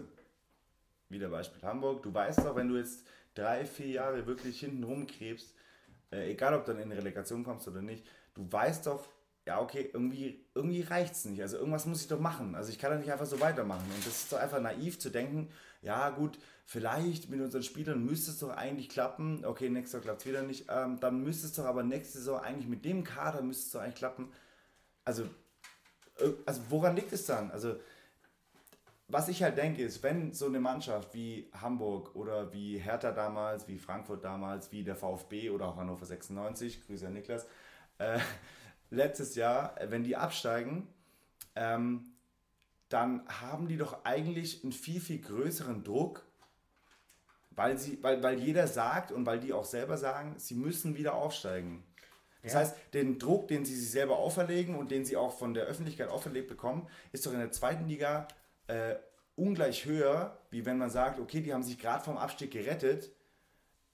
wieder 1.08 1.28
Beispiel 1.28 1.62
Hamburg, 1.62 2.02
du 2.02 2.12
weißt 2.12 2.40
doch, 2.40 2.56
wenn 2.56 2.68
du 2.68 2.76
jetzt 2.76 3.06
drei, 3.34 3.64
vier 3.64 3.88
Jahre 3.88 4.26
wirklich 4.26 4.60
hinten 4.60 4.84
rumkrebst, 4.84 5.54
äh, 6.10 6.30
egal 6.30 6.54
ob 6.54 6.64
du 6.64 6.72
dann 6.72 6.82
in 6.82 6.92
Relegation 6.92 7.44
kommst 7.44 7.66
oder 7.68 7.82
nicht, 7.82 8.06
du 8.34 8.50
weißt 8.50 8.86
doch, 8.86 9.08
ja, 9.46 9.60
okay, 9.60 9.90
irgendwie, 9.92 10.46
irgendwie 10.54 10.82
reicht 10.82 11.14
es 11.14 11.24
nicht. 11.24 11.42
Also 11.42 11.56
irgendwas 11.56 11.86
muss 11.86 12.02
ich 12.02 12.08
doch 12.08 12.20
machen. 12.20 12.54
Also 12.54 12.70
ich 12.70 12.78
kann 12.78 12.92
doch 12.92 12.98
nicht 12.98 13.10
einfach 13.10 13.26
so 13.26 13.40
weitermachen. 13.40 13.84
Und 13.92 14.06
das 14.06 14.24
ist 14.24 14.32
doch 14.32 14.38
einfach 14.38 14.60
naiv 14.60 15.00
zu 15.00 15.10
denken, 15.10 15.50
ja 15.82 16.10
gut, 16.10 16.38
vielleicht 16.64 17.28
mit 17.28 17.40
unseren 17.40 17.62
Spielern 17.62 18.04
müsste 18.04 18.30
es 18.30 18.38
doch 18.38 18.50
eigentlich 18.50 18.88
klappen. 18.88 19.44
Okay, 19.44 19.68
nächstes 19.68 19.92
Jahr 19.92 20.02
klappt 20.02 20.20
es 20.20 20.26
wieder 20.26 20.42
nicht. 20.42 20.66
Ähm, 20.70 20.98
dann 21.00 21.22
müsste 21.22 21.46
es 21.46 21.52
doch 21.52 21.64
aber 21.64 21.82
nächste 21.82 22.18
Saison 22.18 22.40
eigentlich 22.40 22.68
mit 22.68 22.84
dem 22.84 23.04
Kader 23.04 23.42
müsste 23.42 23.66
es 23.66 23.72
doch 23.72 23.80
eigentlich 23.80 23.96
klappen. 23.96 24.32
Also, 25.04 25.24
äh, 26.18 26.30
also 26.46 26.62
woran 26.70 26.96
liegt 26.96 27.12
es 27.12 27.26
dann? 27.26 27.50
Also 27.50 27.76
was 29.12 29.28
ich 29.28 29.42
halt 29.42 29.58
denke, 29.58 29.82
ist, 29.82 30.02
wenn 30.02 30.32
so 30.32 30.46
eine 30.46 30.58
Mannschaft 30.58 31.12
wie 31.12 31.50
Hamburg 31.60 32.16
oder 32.16 32.50
wie 32.52 32.78
Hertha 32.78 33.12
damals, 33.12 33.68
wie 33.68 33.78
Frankfurt 33.78 34.24
damals, 34.24 34.72
wie 34.72 34.84
der 34.84 34.96
VfB 34.96 35.50
oder 35.50 35.68
auch 35.68 35.76
Hannover 35.76 36.06
96, 36.06 36.86
Grüße 36.86 37.06
an 37.06 37.12
Niklas, 37.12 37.46
äh, 37.98 38.18
letztes 38.90 39.34
Jahr, 39.34 39.74
wenn 39.88 40.02
die 40.02 40.16
absteigen, 40.16 40.88
ähm, 41.54 42.11
dann 42.92 43.22
haben 43.28 43.68
die 43.68 43.76
doch 43.76 44.04
eigentlich 44.04 44.62
einen 44.62 44.72
viel, 44.72 45.00
viel 45.00 45.20
größeren 45.20 45.82
Druck, 45.84 46.24
weil, 47.50 47.78
sie, 47.78 48.02
weil, 48.02 48.22
weil 48.22 48.38
jeder 48.38 48.66
sagt 48.66 49.12
und 49.12 49.26
weil 49.26 49.40
die 49.40 49.52
auch 49.52 49.64
selber 49.64 49.96
sagen, 49.96 50.34
sie 50.38 50.54
müssen 50.54 50.96
wieder 50.96 51.14
aufsteigen. 51.14 51.84
Das 52.42 52.54
ja. 52.54 52.58
heißt, 52.60 52.76
den 52.92 53.18
Druck, 53.18 53.48
den 53.48 53.64
sie 53.64 53.76
sich 53.76 53.90
selber 53.90 54.18
auferlegen 54.18 54.74
und 54.74 54.90
den 54.90 55.04
sie 55.04 55.16
auch 55.16 55.38
von 55.38 55.54
der 55.54 55.64
Öffentlichkeit 55.64 56.08
auferlegt 56.08 56.48
bekommen, 56.48 56.88
ist 57.12 57.24
doch 57.24 57.32
in 57.32 57.38
der 57.38 57.52
zweiten 57.52 57.86
Liga 57.86 58.26
äh, 58.66 58.96
ungleich 59.36 59.84
höher, 59.84 60.38
wie 60.50 60.66
wenn 60.66 60.78
man 60.78 60.90
sagt, 60.90 61.20
okay, 61.20 61.40
die 61.40 61.54
haben 61.54 61.62
sich 61.62 61.78
gerade 61.78 62.04
vom 62.04 62.16
Abstieg 62.16 62.50
gerettet. 62.50 63.10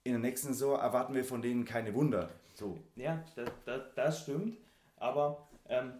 In 0.03 0.13
der 0.13 0.21
nächsten 0.21 0.49
Saison 0.49 0.79
erwarten 0.79 1.13
wir 1.13 1.23
von 1.23 1.41
denen 1.41 1.65
keine 1.65 1.93
Wunder. 1.93 2.29
So. 2.55 2.77
Ja, 2.95 3.23
das, 3.35 3.49
das, 3.65 3.81
das 3.95 4.21
stimmt. 4.21 4.57
Aber 4.97 5.47
ähm, 5.67 5.93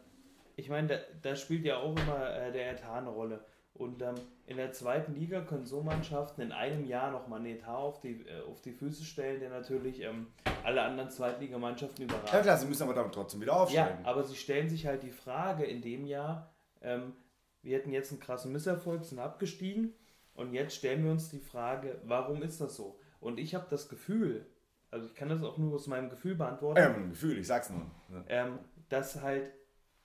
ich 0.59 0.69
meine, 0.69 0.87
da, 0.87 0.95
da, 1.21 1.35
spielt 1.35 1.65
ja 1.65 1.77
auch 1.77 1.95
immer 1.95 2.35
äh, 2.35 2.51
der 2.51 2.71
Etat 2.71 2.97
eine 2.97 3.09
Rolle. 3.09 3.43
Und 3.73 4.01
ähm, 4.01 4.15
in 4.45 4.57
der 4.57 4.73
zweiten 4.73 5.15
Liga 5.15 5.41
können 5.41 5.65
so 5.65 5.81
Mannschaften 5.81 6.41
in 6.41 6.51
einem 6.51 6.85
Jahr 6.85 7.11
nochmal 7.11 7.39
einen 7.39 7.57
Etat 7.57 7.77
auf 7.77 8.01
die, 8.01 8.25
äh, 8.27 8.41
auf 8.49 8.61
die 8.61 8.73
Füße 8.73 9.05
stellen, 9.05 9.39
der 9.39 9.49
natürlich 9.49 10.01
ähm, 10.01 10.27
alle 10.63 10.81
anderen 10.81 11.09
Zweitligamannschaften 11.09 12.03
überragt. 12.03 12.33
Ja 12.33 12.41
klar, 12.41 12.57
sie 12.57 12.67
müssen 12.67 12.83
aber 12.83 12.93
damit 12.93 13.13
trotzdem 13.13 13.39
wieder 13.39 13.55
aufsteigen. 13.55 14.03
Ja, 14.03 14.09
aber 14.09 14.23
sie 14.23 14.35
stellen 14.35 14.69
sich 14.69 14.85
halt 14.85 15.03
die 15.03 15.11
Frage 15.11 15.63
in 15.63 15.81
dem 15.81 16.05
Jahr, 16.05 16.51
ähm, 16.81 17.13
wir 17.61 17.77
hätten 17.77 17.91
jetzt 17.91 18.11
einen 18.11 18.19
krassen 18.19 18.51
Misserfolg, 18.51 19.05
sind 19.05 19.19
abgestiegen 19.19 19.93
und 20.33 20.53
jetzt 20.53 20.75
stellen 20.75 21.03
wir 21.05 21.11
uns 21.11 21.29
die 21.29 21.39
Frage, 21.39 22.01
warum 22.03 22.41
ist 22.41 22.59
das 22.59 22.75
so? 22.75 22.99
Und 23.21 23.39
ich 23.39 23.55
habe 23.55 23.67
das 23.69 23.87
Gefühl, 23.87 24.45
also 24.91 25.05
ich 25.05 25.15
kann 25.15 25.29
das 25.29 25.43
auch 25.43 25.57
nur 25.57 25.75
aus 25.75 25.87
meinem 25.87 26.09
Gefühl 26.09 26.35
beantworten. 26.35 26.79
Ja, 26.79 26.93
ein 26.93 27.09
Gefühl, 27.11 27.37
ich 27.37 27.47
sag's 27.47 27.69
nur. 27.69 27.85
Ähm, 28.27 28.59
dass 28.89 29.21
halt 29.21 29.51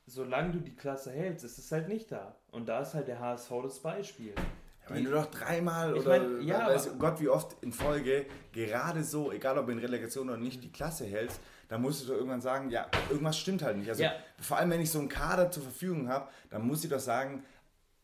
solange 0.06 0.52
du 0.52 0.58
die 0.61 0.75
Klasse 0.75 1.11
hältst, 1.11 1.44
ist 1.44 1.58
es 1.58 1.70
halt 1.73 1.88
nicht 1.88 2.12
da. 2.12 2.37
Und 2.50 2.68
da 2.68 2.80
ist 2.80 2.94
halt 2.94 3.08
der 3.08 3.20
HSV 3.20 3.50
das 3.62 3.80
Beispiel. 3.80 4.34
Ja, 4.88 4.94
wenn 4.94 5.04
du 5.04 5.11
doch 5.11 5.26
dreimal 5.26 5.94
oder 5.94 6.20
mein, 6.20 6.42
ja, 6.42 6.66
weiß 6.66 6.99
Gott 6.99 7.20
wie 7.20 7.28
oft 7.28 7.56
in 7.62 7.73
Folge 7.73 8.26
gerade 8.52 9.02
so, 9.02 9.32
egal 9.32 9.56
ob 9.56 9.68
in 9.70 9.78
Relegation 9.78 10.28
oder 10.28 10.38
nicht, 10.38 10.62
die 10.62 10.70
Klasse 10.70 11.06
hältst, 11.06 11.40
dann 11.68 11.80
musst 11.80 12.02
du 12.02 12.08
doch 12.08 12.14
irgendwann 12.14 12.42
sagen, 12.42 12.68
ja, 12.70 12.87
irgendwas 13.08 13.38
stimmt 13.38 13.62
halt 13.62 13.78
nicht. 13.78 13.88
Also 13.88 14.02
ja. 14.02 14.12
vor 14.38 14.58
allem, 14.58 14.70
wenn 14.70 14.80
ich 14.80 14.90
so 14.90 14.99
einen 14.99 15.08
Kader 15.08 15.50
zur 15.50 15.62
Verfügung 15.62 16.08
habe, 16.08 16.28
dann 16.50 16.66
muss 16.66 16.84
ich 16.84 16.90
doch 16.90 17.00
sagen, 17.00 17.44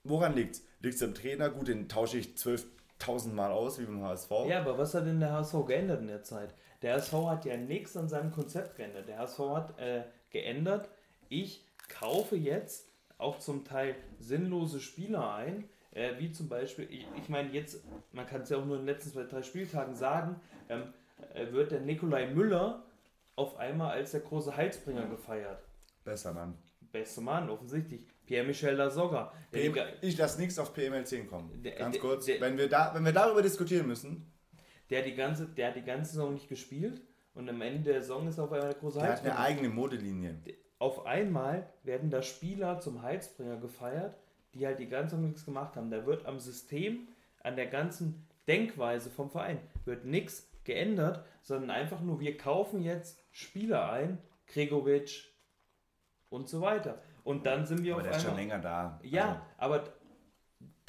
woran 0.05 0.35
liegt 0.35 0.57
es? 0.57 0.67
Liegt 0.81 0.95
es 0.95 1.03
am 1.03 1.15
Trainer? 1.15 1.51
Gut, 1.51 1.69
den 1.69 1.89
tausche 1.89 2.17
ich 2.17 2.29
12.000 2.29 3.33
Mal 3.33 3.51
aus, 3.51 3.79
wie 3.79 3.85
beim 3.85 4.03
HSV. 4.03 4.31
Ja, 4.49 4.61
aber 4.61 4.79
was 4.79 4.95
hat 4.95 5.07
denn 5.07 5.21
der 5.21 5.33
HSV 5.33 5.67
geändert 5.67 6.01
in 6.01 6.07
der 6.07 6.23
Zeit? 6.23 6.55
Der 6.81 6.95
HSV 6.95 7.13
hat 7.27 7.45
ja 7.45 7.59
nichts 7.59 7.95
an 7.99 8.09
seinem 8.09 8.31
Konzept 8.31 8.77
geändert. 8.77 9.07
Der 9.07 9.19
HSV 9.19 9.39
hat 9.39 9.79
äh, 9.79 10.05
geändert, 10.31 10.89
ich 11.29 11.67
kaufe 11.91 12.37
jetzt 12.37 12.91
auch 13.19 13.39
zum 13.39 13.65
Teil 13.65 13.97
sinnlose 14.19 14.81
Spieler 14.81 15.35
ein, 15.35 15.69
äh, 15.93 16.19
wie 16.19 16.31
zum 16.31 16.49
Beispiel, 16.49 16.87
ich, 16.91 17.07
ich 17.17 17.29
meine 17.29 17.51
jetzt, 17.51 17.85
man 18.13 18.27
kann 18.27 18.43
es 18.43 18.49
ja 18.49 18.57
auch 18.57 18.65
nur 18.65 18.77
in 18.77 18.83
den 18.83 18.95
letzten 18.95 19.11
zwei, 19.11 19.25
drei 19.25 19.43
Spieltagen 19.43 19.95
sagen, 19.95 20.41
ähm, 20.69 20.95
äh, 21.35 21.53
wird 21.53 21.73
der 21.73 21.81
Nikolai 21.81 22.27
Müller 22.27 22.87
auf 23.37 23.57
einmal 23.59 23.93
als 23.93 24.13
der 24.13 24.21
große 24.21 24.57
Heilsbringer 24.57 25.07
gefeiert. 25.07 25.63
Besser 26.05 26.33
Mann. 26.33 26.57
Bester 26.93 27.21
Mann, 27.21 27.49
offensichtlich. 27.49 28.07
Pierre-Michel 28.27 28.75
Lasogga. 28.75 29.33
Ich 30.03 30.17
lasse 30.17 30.41
nichts 30.41 30.59
auf 30.59 30.77
PML10 30.77 31.27
kommen. 31.27 31.63
Der, 31.63 31.77
Ganz 31.77 31.93
der, 31.93 32.01
kurz. 32.01 32.27
Der, 32.27 32.41
wenn, 32.41 32.59
wir 32.59 32.69
da, 32.69 32.93
wenn 32.95 33.05
wir 33.05 33.13
darüber 33.13 33.43
diskutieren 33.43 33.87
müssen. 33.87 34.33
Der, 34.89 35.03
die 35.03 35.15
ganze, 35.15 35.47
der 35.47 35.69
hat 35.69 35.77
die 35.77 35.85
ganze 35.85 36.13
Saison 36.13 36.35
nicht 36.35 36.49
gespielt 36.49 37.01
und 37.35 37.49
am 37.49 37.61
Ende 37.61 37.93
der 37.93 38.03
Saison 38.03 38.27
ist 38.27 38.39
er 38.39 38.45
auf 38.45 38.53
einmal 38.53 38.71
der 38.71 38.81
große 38.81 39.01
Heilsbringer. 39.01 39.23
Der 39.23 39.39
hat 39.39 39.39
eine 39.39 39.55
eigene 39.55 39.69
Modelinie 39.69 40.41
auf 40.81 41.07
einmal 41.07 41.69
werden 41.85 42.11
da 42.11 42.23
Spieler 42.23 42.81
zum 42.81 43.03
Heilsbringer 43.03 43.59
gefeiert, 43.59 44.17
die 44.55 44.67
halt 44.67 44.81
die 44.81 44.89
ganze 44.89 45.15
Zeit 45.15 45.25
nichts 45.25 45.45
gemacht 45.45 45.77
haben. 45.77 45.91
Da 45.91 46.07
wird 46.07 46.27
am 46.27 46.41
System, 46.41 47.07
an 47.43 47.55
der 47.55 47.67
ganzen 47.67 48.27
Denkweise 48.49 49.11
vom 49.11 49.31
Verein, 49.31 49.61
wird 49.85 50.07
nichts 50.07 50.51
geändert, 50.65 51.25
sondern 51.43 51.71
einfach 51.71 52.01
nur, 52.01 52.19
wir 52.19 52.37
kaufen 52.37 52.81
jetzt 52.81 53.21
Spieler 53.31 53.93
ein, 53.93 54.19
Gregovic 54.47 55.33
und 56.31 56.49
so 56.49 56.63
weiter. 56.63 57.01
Und 57.25 57.45
dann 57.45 57.67
sind 57.67 57.85
wir 57.85 57.93
aber 57.93 58.01
auf 58.01 58.09
der 58.09 58.17
einmal, 58.17 58.25
ist 58.25 58.29
schon 58.29 58.37
länger 58.37 58.59
da. 58.59 59.01
Ja, 59.03 59.47
also. 59.59 59.75
aber 59.77 59.93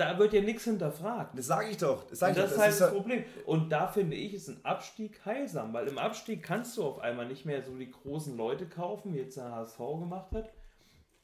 da 0.01 0.17
wird 0.17 0.33
ja 0.33 0.41
nichts 0.41 0.63
hinterfragt. 0.63 1.37
Das 1.37 1.45
sage 1.45 1.69
ich 1.69 1.77
doch. 1.77 2.07
Das, 2.07 2.19
sag 2.19 2.31
ich 2.31 2.37
das 2.37 2.49
doch. 2.49 2.55
ist 2.55 2.61
halt 2.61 2.71
das, 2.71 2.79
das 2.79 2.91
Problem. 2.91 3.23
Und 3.45 3.69
da 3.69 3.87
finde 3.87 4.15
ich, 4.15 4.33
ist 4.33 4.49
ein 4.49 4.65
Abstieg 4.65 5.23
heilsam, 5.25 5.73
weil 5.73 5.87
im 5.87 5.97
Abstieg 5.97 6.41
kannst 6.41 6.75
du 6.77 6.83
auf 6.83 6.99
einmal 6.99 7.27
nicht 7.27 7.45
mehr 7.45 7.63
so 7.63 7.75
die 7.77 7.91
großen 7.91 8.35
Leute 8.35 8.67
kaufen, 8.67 9.13
wie 9.13 9.19
jetzt 9.19 9.37
der 9.37 9.51
HSV 9.51 9.77
gemacht 9.77 10.31
hat. 10.33 10.51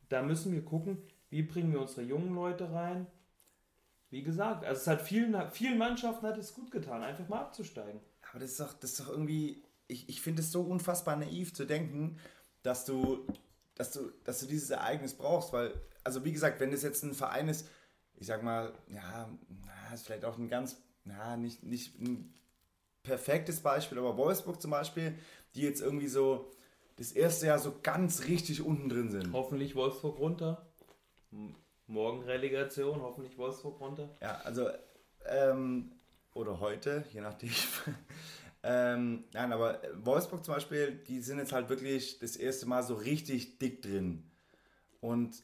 Da 0.10 0.22
müssen 0.22 0.53
wir 0.53 0.63
gucken, 0.63 1.01
wie 1.29 1.41
bringen 1.41 1.74
wir 1.74 1.81
unsere 1.81 2.03
jungen 2.03 2.34
Leute 2.36 2.72
rein. 2.72 3.07
Wie 4.10 4.24
gesagt, 4.24 4.63
also 4.63 4.79
es 4.79 4.88
hat 4.88 5.01
vielen, 5.01 5.36
vielen 5.51 5.77
Mannschaften 5.77 6.25
hat 6.27 6.38
es 6.38 6.53
gut 6.53 6.72
getan, 6.72 7.03
einfach 7.03 7.27
mal 7.27 7.41
abzusteigen. 7.41 8.00
Aber 8.29 8.39
das 8.39 8.51
ist 8.51 8.60
doch, 8.60 8.74
das 8.74 8.91
ist 8.91 9.00
doch 9.00 9.10
irgendwie, 9.10 9.63
ich, 9.88 10.07
ich 10.07 10.22
finde 10.22 10.41
es 10.41 10.51
so 10.51 10.62
unfassbar 10.62 11.15
naiv 11.15 11.53
zu 11.53 11.65
denken, 11.65 12.17
dass 12.63 12.86
du, 12.86 13.25
dass 13.75 13.91
du, 13.91 14.12
dass 14.24 14.39
du 14.39 14.46
dieses 14.46 14.69
Ereignis 14.69 15.13
brauchst, 15.13 15.51
weil, 15.51 15.74
also 16.03 16.24
wie 16.24 16.31
gesagt, 16.31 16.60
wenn 16.60 16.72
es 16.72 16.84
jetzt 16.84 17.03
ein 17.03 17.13
Verein 17.13 17.50
ist, 17.50 17.67
ich 18.17 18.27
sag 18.27 18.43
mal, 18.43 18.74
ja, 18.88 19.29
ist 19.93 20.05
vielleicht 20.05 20.25
auch 20.25 20.38
ein 20.38 20.50
ganz, 20.50 20.81
ja, 21.05 21.38
nicht, 21.38 21.63
nicht 21.63 22.00
ein 22.00 22.33
perfektes 23.03 23.62
Beispiel, 23.62 23.97
aber 24.00 24.17
Wolfsburg 24.17 24.62
zum 24.62 24.71
Beispiel, 24.71 25.17
die 25.55 25.62
jetzt 25.62 25.81
irgendwie 25.81 26.07
so 26.07 26.51
das 26.97 27.12
erste 27.12 27.47
Jahr 27.47 27.59
so 27.59 27.75
ganz 27.83 28.25
richtig 28.25 28.62
unten 28.62 28.89
drin 28.89 29.12
sind. 29.12 29.31
Hoffentlich 29.31 29.75
Wolfsburg 29.75 30.19
runter. 30.19 30.65
Morgen 31.86 32.24
Relegation, 32.24 33.01
hoffentlich 33.01 33.38
Wolfsburg 33.38 33.79
runter. 33.79 34.09
Ja, 34.21 34.41
also, 34.43 34.67
ähm, 35.25 35.91
oder 36.33 36.59
heute, 36.59 37.05
je 37.13 37.21
nachdem. 37.21 37.51
ähm, 38.63 39.25
nein, 39.31 39.53
aber 39.53 39.79
Wolfsburg 40.03 40.43
zum 40.43 40.55
Beispiel, 40.55 40.91
die 41.07 41.21
sind 41.21 41.38
jetzt 41.38 41.53
halt 41.53 41.69
wirklich 41.69 42.19
das 42.19 42.36
erste 42.36 42.65
Mal 42.65 42.83
so 42.83 42.95
richtig 42.95 43.59
dick 43.59 43.83
drin. 43.83 44.29
Und 45.00 45.43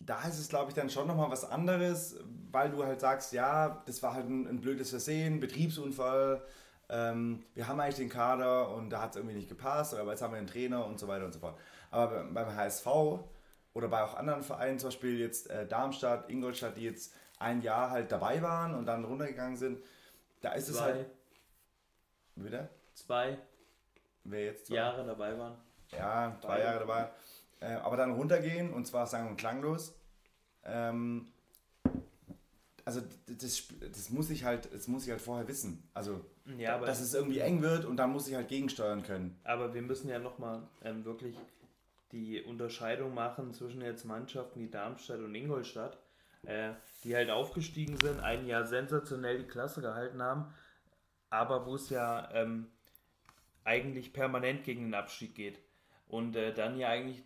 da 0.00 0.22
ist 0.22 0.38
es, 0.38 0.48
glaube 0.48 0.70
ich, 0.70 0.74
dann 0.74 0.90
schon 0.90 1.06
nochmal 1.06 1.30
was 1.30 1.44
anderes, 1.44 2.16
weil 2.50 2.70
du 2.70 2.84
halt 2.84 3.00
sagst, 3.00 3.32
ja, 3.32 3.82
das 3.86 4.02
war 4.02 4.14
halt 4.14 4.28
ein, 4.28 4.46
ein 4.46 4.60
blödes 4.60 4.90
Versehen, 4.90 5.40
Betriebsunfall, 5.40 6.42
ähm, 6.90 7.44
wir 7.54 7.68
haben 7.68 7.78
eigentlich 7.78 7.96
den 7.96 8.08
Kader 8.08 8.70
und 8.74 8.90
da 8.90 9.00
hat 9.00 9.10
es 9.10 9.16
irgendwie 9.16 9.36
nicht 9.36 9.48
gepasst, 9.48 9.94
aber 9.94 10.10
jetzt 10.10 10.22
haben 10.22 10.32
wir 10.32 10.38
einen 10.38 10.48
Trainer 10.48 10.84
und 10.84 10.98
so 10.98 11.06
weiter 11.06 11.24
und 11.24 11.32
so 11.32 11.38
fort. 11.38 11.56
Aber 11.92 12.24
beim 12.24 12.54
HSV 12.56 12.86
oder 13.72 13.88
bei 13.88 14.02
auch 14.02 14.14
anderen 14.14 14.42
Vereinen, 14.42 14.78
zum 14.80 14.88
Beispiel 14.88 15.20
jetzt 15.20 15.48
äh, 15.50 15.68
Darmstadt, 15.68 16.28
Ingolstadt, 16.28 16.76
die 16.76 16.82
jetzt 16.82 17.14
ein 17.38 17.62
Jahr 17.62 17.90
halt 17.90 18.10
dabei 18.10 18.42
waren 18.42 18.74
und 18.74 18.86
dann 18.86 19.04
runtergegangen 19.04 19.56
sind, 19.56 19.82
da 20.40 20.52
ist 20.52 20.66
Zwei. 20.66 20.72
es 20.72 20.80
halt... 20.80 21.06
Wieder? 22.34 22.68
Zwei. 22.94 23.38
Wer 24.24 24.44
jetzt? 24.46 24.66
Zwei? 24.66 24.74
Jahre 24.74 25.04
dabei 25.06 25.38
waren. 25.38 25.56
Ja, 25.92 26.36
zwei 26.40 26.60
Jahre 26.60 26.80
dabei. 26.80 27.10
Äh, 27.60 27.74
aber 27.74 27.96
dann 27.96 28.12
runtergehen 28.12 28.72
und 28.72 28.86
zwar 28.86 29.06
sang- 29.06 29.28
und 29.28 29.36
klanglos. 29.36 29.94
Ähm, 30.64 31.28
also 32.84 33.02
das, 33.26 33.68
das 33.80 34.10
muss 34.10 34.30
ich 34.30 34.44
halt, 34.44 34.72
das 34.72 34.88
muss 34.88 35.04
ich 35.04 35.10
halt 35.10 35.20
vorher 35.20 35.46
wissen. 35.46 35.88
Also 35.94 36.24
ja, 36.58 36.78
dass 36.78 37.00
es 37.00 37.14
irgendwie 37.14 37.38
eng 37.38 37.62
wird 37.62 37.84
und 37.84 37.96
dann 37.96 38.10
muss 38.10 38.26
ich 38.26 38.34
halt 38.34 38.48
gegensteuern 38.48 39.02
können. 39.02 39.38
Aber 39.44 39.74
wir 39.74 39.82
müssen 39.82 40.08
ja 40.08 40.18
nochmal 40.18 40.62
ähm, 40.82 41.04
wirklich 41.04 41.36
die 42.12 42.42
Unterscheidung 42.42 43.14
machen 43.14 43.52
zwischen 43.52 43.82
jetzt 43.82 44.04
Mannschaften 44.04 44.60
wie 44.60 44.68
Darmstadt 44.68 45.20
und 45.20 45.34
Ingolstadt, 45.34 45.98
äh, 46.44 46.72
die 47.04 47.14
halt 47.14 47.30
aufgestiegen 47.30 47.96
sind, 47.98 48.20
ein 48.20 48.46
Jahr 48.46 48.66
sensationell 48.66 49.38
die 49.38 49.46
Klasse 49.46 49.80
gehalten 49.80 50.22
haben, 50.22 50.52
aber 51.28 51.66
wo 51.66 51.76
es 51.76 51.90
ja 51.90 52.28
ähm, 52.32 52.66
eigentlich 53.64 54.12
permanent 54.12 54.64
gegen 54.64 54.86
den 54.86 54.94
Abstieg 54.94 55.34
geht. 55.34 55.60
Und 56.08 56.34
äh, 56.34 56.52
dann 56.52 56.76
ja 56.76 56.88
eigentlich 56.88 57.22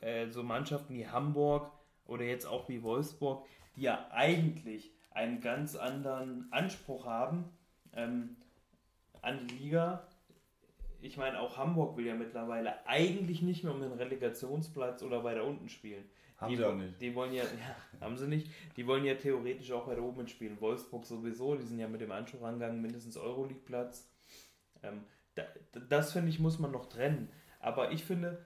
äh, 0.00 0.28
so 0.28 0.42
Mannschaften 0.42 0.94
wie 0.94 1.08
Hamburg 1.08 1.70
oder 2.04 2.24
jetzt 2.24 2.46
auch 2.46 2.68
wie 2.68 2.82
Wolfsburg, 2.82 3.46
die 3.76 3.82
ja 3.82 4.08
eigentlich 4.10 4.92
einen 5.10 5.40
ganz 5.40 5.76
anderen 5.76 6.48
Anspruch 6.52 7.06
haben 7.06 7.44
ähm, 7.94 8.36
an 9.20 9.46
die 9.46 9.56
Liga. 9.56 10.06
Ich 11.00 11.16
meine, 11.16 11.40
auch 11.40 11.56
Hamburg 11.56 11.96
will 11.96 12.06
ja 12.06 12.14
mittlerweile 12.14 12.86
eigentlich 12.86 13.42
nicht 13.42 13.64
mehr 13.64 13.74
um 13.74 13.80
den 13.80 13.92
Relegationsplatz 13.92 15.02
oder 15.02 15.24
weiter 15.24 15.44
unten 15.44 15.68
spielen. 15.68 16.04
Haben 16.36 16.50
die, 16.50 16.56
sie 16.56 16.64
auch 16.64 16.74
nicht. 16.74 17.00
Die 17.00 17.14
wollen 17.14 17.32
ja, 17.32 17.44
ja, 18.00 18.00
haben 18.00 18.16
sie 18.16 18.28
nicht. 18.28 18.48
Die 18.76 18.86
wollen 18.86 19.04
ja 19.04 19.14
theoretisch 19.14 19.70
auch 19.72 19.86
weiter 19.86 20.02
oben 20.02 20.28
spielen. 20.28 20.60
Wolfsburg 20.60 21.04
sowieso, 21.04 21.56
die 21.56 21.64
sind 21.64 21.78
ja 21.78 21.88
mit 21.88 22.00
dem 22.00 22.12
Anspruch 22.12 22.42
angegangen, 22.42 22.82
mindestens 22.82 23.16
Euroleague-Platz. 23.16 24.08
Ähm, 24.82 25.04
da, 25.34 25.44
das 25.88 26.12
finde 26.12 26.30
ich, 26.30 26.38
muss 26.38 26.58
man 26.58 26.72
noch 26.72 26.86
trennen. 26.86 27.30
Aber 27.60 27.92
ich 27.92 28.04
finde, 28.04 28.44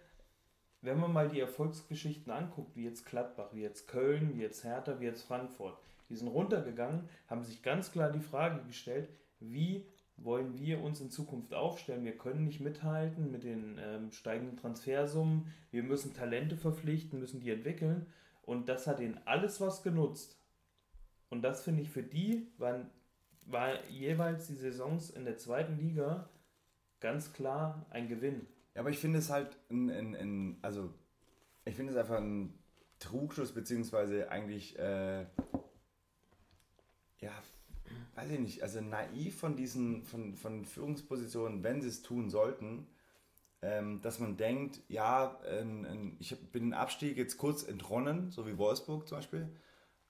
wenn 0.82 1.00
man 1.00 1.12
mal 1.12 1.28
die 1.28 1.40
Erfolgsgeschichten 1.40 2.30
anguckt, 2.30 2.76
wie 2.76 2.84
jetzt 2.84 3.06
Gladbach, 3.06 3.48
wie 3.52 3.62
jetzt 3.62 3.88
Köln, 3.88 4.32
wie 4.34 4.42
jetzt 4.42 4.64
Hertha, 4.64 5.00
wie 5.00 5.04
jetzt 5.04 5.22
Frankfurt, 5.22 5.78
die 6.08 6.16
sind 6.16 6.28
runtergegangen, 6.28 7.08
haben 7.28 7.42
sich 7.42 7.62
ganz 7.62 7.90
klar 7.90 8.10
die 8.10 8.20
Frage 8.20 8.62
gestellt, 8.64 9.08
wie 9.40 9.86
wollen 10.16 10.58
wir 10.58 10.82
uns 10.82 11.00
in 11.00 11.10
Zukunft 11.10 11.52
aufstellen? 11.52 12.04
Wir 12.04 12.16
können 12.16 12.44
nicht 12.44 12.60
mithalten 12.60 13.30
mit 13.30 13.44
den 13.44 13.78
ähm, 13.78 14.12
steigenden 14.12 14.56
Transfersummen. 14.56 15.52
Wir 15.70 15.82
müssen 15.82 16.14
Talente 16.14 16.56
verpflichten, 16.56 17.20
müssen 17.20 17.40
die 17.40 17.50
entwickeln. 17.50 18.06
Und 18.42 18.68
das 18.68 18.86
hat 18.86 19.00
ihnen 19.00 19.20
alles 19.24 19.60
was 19.60 19.82
genutzt. 19.82 20.40
Und 21.28 21.42
das 21.42 21.64
finde 21.64 21.82
ich 21.82 21.90
für 21.90 22.02
die, 22.02 22.48
waren, 22.56 22.88
war 23.42 23.84
jeweils 23.90 24.46
die 24.46 24.54
Saisons 24.54 25.10
in 25.10 25.24
der 25.24 25.36
zweiten 25.36 25.76
Liga 25.76 26.30
ganz 27.00 27.32
klar 27.32 27.84
ein 27.90 28.08
Gewinn. 28.08 28.46
Ja, 28.76 28.80
aber 28.80 28.90
ich 28.90 28.98
finde 28.98 29.20
es 29.20 29.30
halt 29.30 29.56
ein, 29.70 29.88
ein, 29.88 30.14
ein 30.14 30.58
also 30.60 30.92
ich 31.64 31.74
finde 31.74 31.92
es 31.92 31.98
einfach 31.98 32.18
ein 32.18 32.52
Trugschluss, 32.98 33.52
beziehungsweise 33.52 34.30
eigentlich, 34.30 34.78
äh, 34.78 35.22
ja, 37.20 37.32
weiß 38.16 38.30
ich 38.32 38.38
nicht, 38.38 38.62
also 38.62 38.82
naiv 38.82 39.38
von 39.38 39.56
diesen, 39.56 40.02
von, 40.02 40.36
von 40.36 40.66
Führungspositionen, 40.66 41.62
wenn 41.62 41.80
sie 41.80 41.88
es 41.88 42.02
tun 42.02 42.28
sollten, 42.28 42.86
ähm, 43.62 44.02
dass 44.02 44.18
man 44.18 44.36
denkt, 44.36 44.82
ja, 44.88 45.40
äh, 45.46 45.64
ich 46.18 46.38
bin 46.52 46.64
den 46.64 46.74
Abstieg 46.74 47.16
jetzt 47.16 47.38
kurz 47.38 47.62
entronnen, 47.62 48.30
so 48.30 48.46
wie 48.46 48.58
Wolfsburg 48.58 49.08
zum 49.08 49.16
Beispiel 49.16 49.48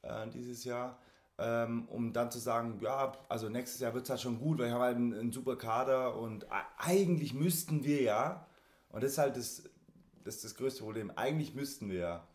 äh, 0.03 0.27
dieses 0.31 0.65
Jahr, 0.65 0.99
ähm, 1.39 1.87
um 1.89 2.13
dann 2.13 2.33
zu 2.33 2.41
sagen, 2.41 2.81
ja, 2.83 3.13
also 3.29 3.49
nächstes 3.49 3.81
Jahr 3.81 3.95
wird 3.95 4.03
es 4.03 4.11
halt 4.11 4.23
schon 4.23 4.41
gut, 4.41 4.59
weil 4.59 4.67
ich 4.67 4.73
habe 4.73 4.85
halt 4.85 4.97
einen, 4.97 5.15
einen 5.15 5.33
super 5.33 5.55
Kader 5.55 6.17
und 6.17 6.49
eigentlich 6.79 7.33
müssten 7.33 7.85
wir 7.85 8.03
ja, 8.03 8.46
und 8.97 9.03
das 9.03 9.13
ist 9.13 9.19
halt 9.19 9.37
das, 9.37 9.63
das, 10.25 10.41
das 10.41 10.55
größte 10.55 10.83
Problem, 10.83 11.13
eigentlich 11.17 11.55
müssten 11.55 11.91
wir 11.91 11.99
ja. 11.99 12.29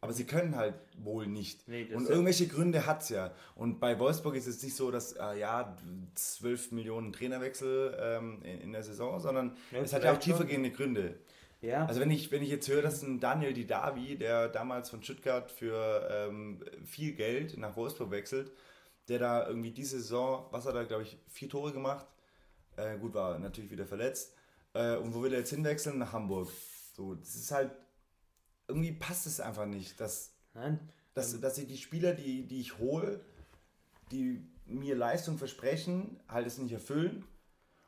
Aber 0.00 0.12
sie 0.12 0.24
können 0.24 0.54
halt 0.54 0.76
wohl 0.96 1.26
nicht. 1.26 1.66
Nee, 1.66 1.92
und 1.92 2.08
irgendwelche 2.08 2.46
Gründe 2.46 2.86
hat 2.86 3.02
es 3.02 3.08
ja. 3.08 3.34
Und 3.56 3.80
bei 3.80 3.98
Wolfsburg 3.98 4.36
ist 4.36 4.46
es 4.46 4.62
nicht 4.62 4.76
so, 4.76 4.92
dass, 4.92 5.14
äh, 5.14 5.36
ja, 5.36 5.76
12 6.14 6.70
Millionen 6.70 7.12
Trainerwechsel 7.12 7.98
ähm, 8.00 8.40
in, 8.44 8.60
in, 8.60 8.72
der 8.72 8.84
Saison, 8.84 9.18
sondern 9.18 9.56
ja, 9.72 9.80
es 9.80 9.92
hat 9.92 10.04
ja 10.04 10.12
auch 10.12 10.18
tiefergehende 10.18 10.70
Gründe. 10.70 11.18
Ja. 11.60 11.86
Also 11.86 12.00
wenn 12.00 12.12
ich, 12.12 12.30
wenn 12.30 12.40
ich 12.40 12.50
jetzt 12.50 12.68
höre, 12.68 12.82
dass 12.82 13.02
ein 13.02 13.18
Daniel 13.18 13.52
Didavi, 13.52 14.16
der 14.16 14.46
damals 14.46 14.90
von 14.90 15.02
Stuttgart 15.02 15.50
für 15.50 16.08
ähm, 16.08 16.62
viel 16.84 17.14
Geld 17.14 17.58
nach 17.58 17.74
Wolfsburg 17.74 18.12
wechselt, 18.12 18.52
der 19.08 19.18
da 19.18 19.48
irgendwie 19.48 19.72
diese 19.72 19.98
Saison, 19.98 20.46
was 20.52 20.66
hat 20.66 20.76
er, 20.76 20.84
glaube 20.84 21.02
ich, 21.02 21.18
vier 21.26 21.48
Tore 21.48 21.72
gemacht, 21.72 22.06
äh, 22.76 22.96
gut, 22.96 23.12
war 23.12 23.40
natürlich 23.40 23.72
wieder 23.72 23.86
verletzt. 23.86 24.35
Äh, 24.76 24.96
und 24.98 25.14
wo 25.14 25.22
will 25.22 25.32
er 25.32 25.40
jetzt 25.40 25.50
hinwechseln? 25.50 25.98
Nach 25.98 26.12
Hamburg. 26.12 26.50
So, 26.94 27.14
das 27.14 27.34
ist 27.34 27.50
halt, 27.50 27.72
irgendwie 28.68 28.92
passt 28.92 29.26
es 29.26 29.40
einfach 29.40 29.66
nicht, 29.66 30.00
dass, 30.00 30.34
Nein. 30.54 30.78
dass, 31.14 31.38
dass 31.40 31.58
ich 31.58 31.66
die 31.66 31.76
Spieler, 31.76 32.14
die, 32.14 32.46
die 32.46 32.60
ich 32.60 32.78
hole, 32.78 33.20
die 34.10 34.46
mir 34.66 34.96
Leistung 34.96 35.38
versprechen, 35.38 36.20
halt 36.28 36.46
es 36.46 36.58
nicht 36.58 36.72
erfüllen 36.72 37.24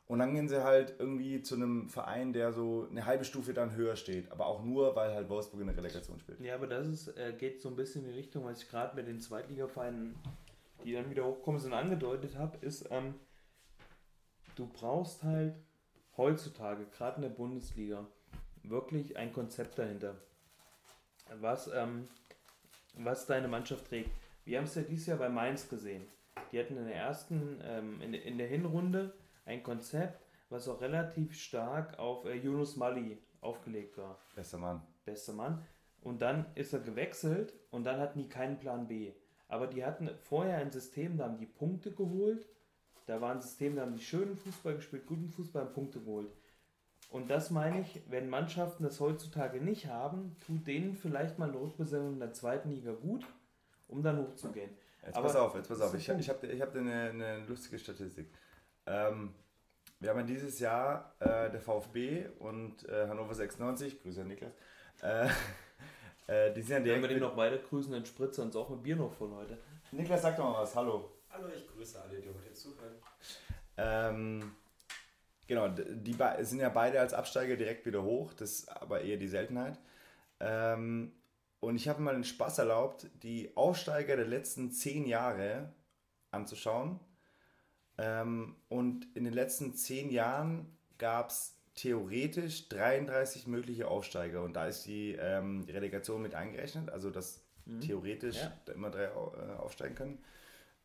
und 0.09 0.17
dann 0.17 0.33
gehen 0.33 0.49
sie 0.49 0.63
halt 0.63 0.95
irgendwie 0.97 1.43
zu 1.43 1.53
einem 1.53 1.87
Verein, 1.87 2.33
der 2.33 2.51
so 2.51 2.87
eine 2.89 3.05
halbe 3.05 3.23
Stufe 3.23 3.53
dann 3.53 3.75
höher 3.75 3.95
steht. 3.95 4.31
Aber 4.31 4.47
auch 4.47 4.63
nur, 4.63 4.95
weil 4.95 5.13
halt 5.13 5.29
Wolfsburg 5.29 5.61
in 5.61 5.67
der 5.67 5.77
Relegation 5.77 6.19
spielt. 6.19 6.39
Ja, 6.39 6.55
aber 6.55 6.65
das 6.65 6.87
ist, 6.87 7.07
äh, 7.09 7.31
geht 7.37 7.61
so 7.61 7.69
ein 7.69 7.75
bisschen 7.75 8.03
in 8.03 8.09
die 8.09 8.17
Richtung, 8.17 8.43
was 8.43 8.63
ich 8.63 8.69
gerade 8.69 8.95
mit 8.95 9.07
den 9.07 9.19
Zweitligavereinen, 9.19 10.15
die 10.83 10.93
dann 10.93 11.11
wieder 11.11 11.25
hochkommen 11.25 11.61
sind, 11.61 11.73
angedeutet 11.73 12.35
habe, 12.35 12.57
ist, 12.65 12.87
ähm, 12.89 13.13
du 14.55 14.65
brauchst 14.65 15.21
halt 15.21 15.53
heutzutage, 16.19 16.85
gerade 16.85 17.15
in 17.15 17.21
der 17.23 17.29
Bundesliga, 17.29 18.05
wirklich 18.63 19.17
ein 19.17 19.31
Konzept 19.31 19.79
dahinter, 19.79 20.15
was, 21.39 21.71
ähm, 21.73 22.07
was 22.93 23.25
deine 23.25 23.47
Mannschaft 23.47 23.87
trägt. 23.87 24.11
Wir 24.43 24.57
haben 24.57 24.65
es 24.65 24.75
ja 24.75 24.81
dieses 24.81 25.07
Jahr 25.07 25.17
bei 25.17 25.29
Mainz 25.29 25.69
gesehen. 25.69 26.05
Die 26.51 26.59
hatten 26.59 26.77
in 26.77 26.85
der 26.85 26.95
ersten, 26.95 27.61
ähm, 27.63 28.01
in, 28.01 28.13
in 28.13 28.37
der 28.37 28.47
Hinrunde 28.47 29.13
ein 29.45 29.63
Konzept, 29.63 30.25
was 30.49 30.67
auch 30.67 30.81
relativ 30.81 31.39
stark 31.39 31.97
auf 31.97 32.25
äh, 32.25 32.33
Yunus 32.33 32.75
Mali 32.75 33.17
aufgelegt 33.39 33.97
war. 33.97 34.19
Bester 34.35 34.57
Mann. 34.57 34.81
Bester 35.05 35.33
Mann. 35.33 35.63
Und 36.01 36.21
dann 36.21 36.45
ist 36.55 36.73
er 36.73 36.79
gewechselt 36.79 37.53
und 37.71 37.85
dann 37.85 37.99
hatten 37.99 38.19
die 38.19 38.29
keinen 38.29 38.59
Plan 38.59 38.87
B. 38.87 39.13
Aber 39.47 39.67
die 39.67 39.85
hatten 39.85 40.09
vorher 40.17 40.57
ein 40.57 40.71
System, 40.71 41.17
da 41.17 41.25
haben 41.25 41.39
die 41.39 41.45
Punkte 41.45 41.91
geholt. 41.91 42.45
Da 43.09 43.19
war 43.19 43.31
ein 43.31 43.41
System, 43.41 43.75
da 43.75 43.81
haben 43.81 43.95
die 43.95 44.03
schönen 44.03 44.37
Fußball 44.37 44.75
gespielt, 44.75 45.07
guten 45.07 45.29
Fußball, 45.29 45.65
Punkte 45.65 45.99
geholt. 45.99 46.29
Und 47.09 47.31
das 47.31 47.49
meine 47.49 47.81
ich, 47.81 48.03
wenn 48.07 48.29
Mannschaften 48.29 48.83
das 48.83 48.99
heutzutage 48.99 49.59
nicht 49.59 49.87
haben, 49.87 50.35
tut 50.45 50.67
denen 50.67 50.93
vielleicht 50.93 51.39
mal 51.39 51.49
eine 51.49 51.59
Rückbesinnung 51.59 52.13
in 52.13 52.19
der 52.19 52.33
zweiten 52.33 52.69
Liga 52.69 52.91
gut, 52.91 53.25
um 53.87 54.03
dann 54.03 54.19
hochzugehen. 54.19 54.69
Jetzt 55.03 55.17
Aber 55.17 55.25
pass 55.25 55.35
auf, 55.37 55.55
jetzt 55.55 55.69
pass 55.69 55.81
auf. 55.81 55.91
Ich, 55.95 56.07
ich 56.07 56.29
habe 56.29 56.45
ich 56.45 56.61
hab 56.61 56.75
eine, 56.75 57.09
eine 57.09 57.45
lustige 57.47 57.79
Statistik. 57.79 58.27
Ähm, 58.85 59.33
wir 59.99 60.11
haben 60.11 60.27
dieses 60.27 60.59
Jahr 60.59 61.15
äh, 61.19 61.49
der 61.49 61.61
VfB 61.61 62.27
und 62.37 62.87
äh, 62.87 63.07
Hannover 63.07 63.33
96, 63.33 64.03
Grüße 64.03 64.21
an 64.21 64.27
Niklas, 64.27 64.53
äh, 65.01 65.29
äh 66.27 66.53
die 66.53 66.61
sind 66.61 66.73
ja 66.73 66.79
direkt. 66.81 67.01
Wenn 67.01 67.09
wir 67.09 67.15
den 67.15 67.27
noch 67.27 67.35
weiter 67.35 67.57
grüßen, 67.57 67.91
dann 67.91 68.05
spritzt 68.05 68.37
uns 68.37 68.55
auch 68.55 68.69
ein 68.69 68.83
Bier 68.83 68.97
noch 68.97 69.13
von 69.13 69.33
heute. 69.33 69.57
Niklas, 69.91 70.21
sag 70.21 70.37
doch 70.37 70.43
mal 70.43 70.61
was, 70.61 70.75
hallo. 70.75 71.09
Hallo, 71.29 71.47
ich 71.55 71.67
grüße 71.67 72.01
alle, 72.01 72.19
die 72.19 72.29
heute 72.29 72.53
zuhören. 72.53 72.95
Ähm, 73.77 74.51
genau, 75.47 75.67
die 75.69 76.15
sind 76.43 76.59
ja 76.59 76.69
beide 76.69 76.99
als 76.99 77.13
Absteiger 77.13 77.55
direkt 77.55 77.85
wieder 77.85 78.03
hoch, 78.03 78.33
das 78.33 78.51
ist 78.51 78.69
aber 78.69 79.01
eher 79.01 79.17
die 79.17 79.27
Seltenheit. 79.27 79.79
Ähm, 80.39 81.13
und 81.59 81.75
ich 81.75 81.87
habe 81.87 82.01
mal 82.01 82.13
den 82.13 82.23
Spaß 82.23 82.59
erlaubt, 82.59 83.07
die 83.21 83.55
Aufsteiger 83.55 84.15
der 84.15 84.25
letzten 84.25 84.71
zehn 84.71 85.05
Jahre 85.05 85.71
anzuschauen 86.31 86.99
ähm, 87.97 88.55
und 88.69 89.05
in 89.15 89.23
den 89.23 89.33
letzten 89.33 89.75
zehn 89.75 90.09
Jahren 90.09 90.77
gab 90.97 91.29
es 91.29 91.55
theoretisch 91.75 92.69
33 92.69 93.47
mögliche 93.47 93.87
Aufsteiger 93.87 94.43
und 94.43 94.53
da 94.53 94.67
ist 94.67 94.85
die 94.85 95.15
ähm, 95.19 95.65
Relegation 95.69 96.21
mit 96.21 96.33
eingerechnet, 96.33 96.89
also 96.89 97.11
dass 97.11 97.45
mhm. 97.65 97.81
theoretisch 97.81 98.37
ja. 98.37 98.73
immer 98.73 98.89
drei 98.89 99.05
äh, 99.05 99.55
aufsteigen 99.57 99.95
können. 99.95 100.23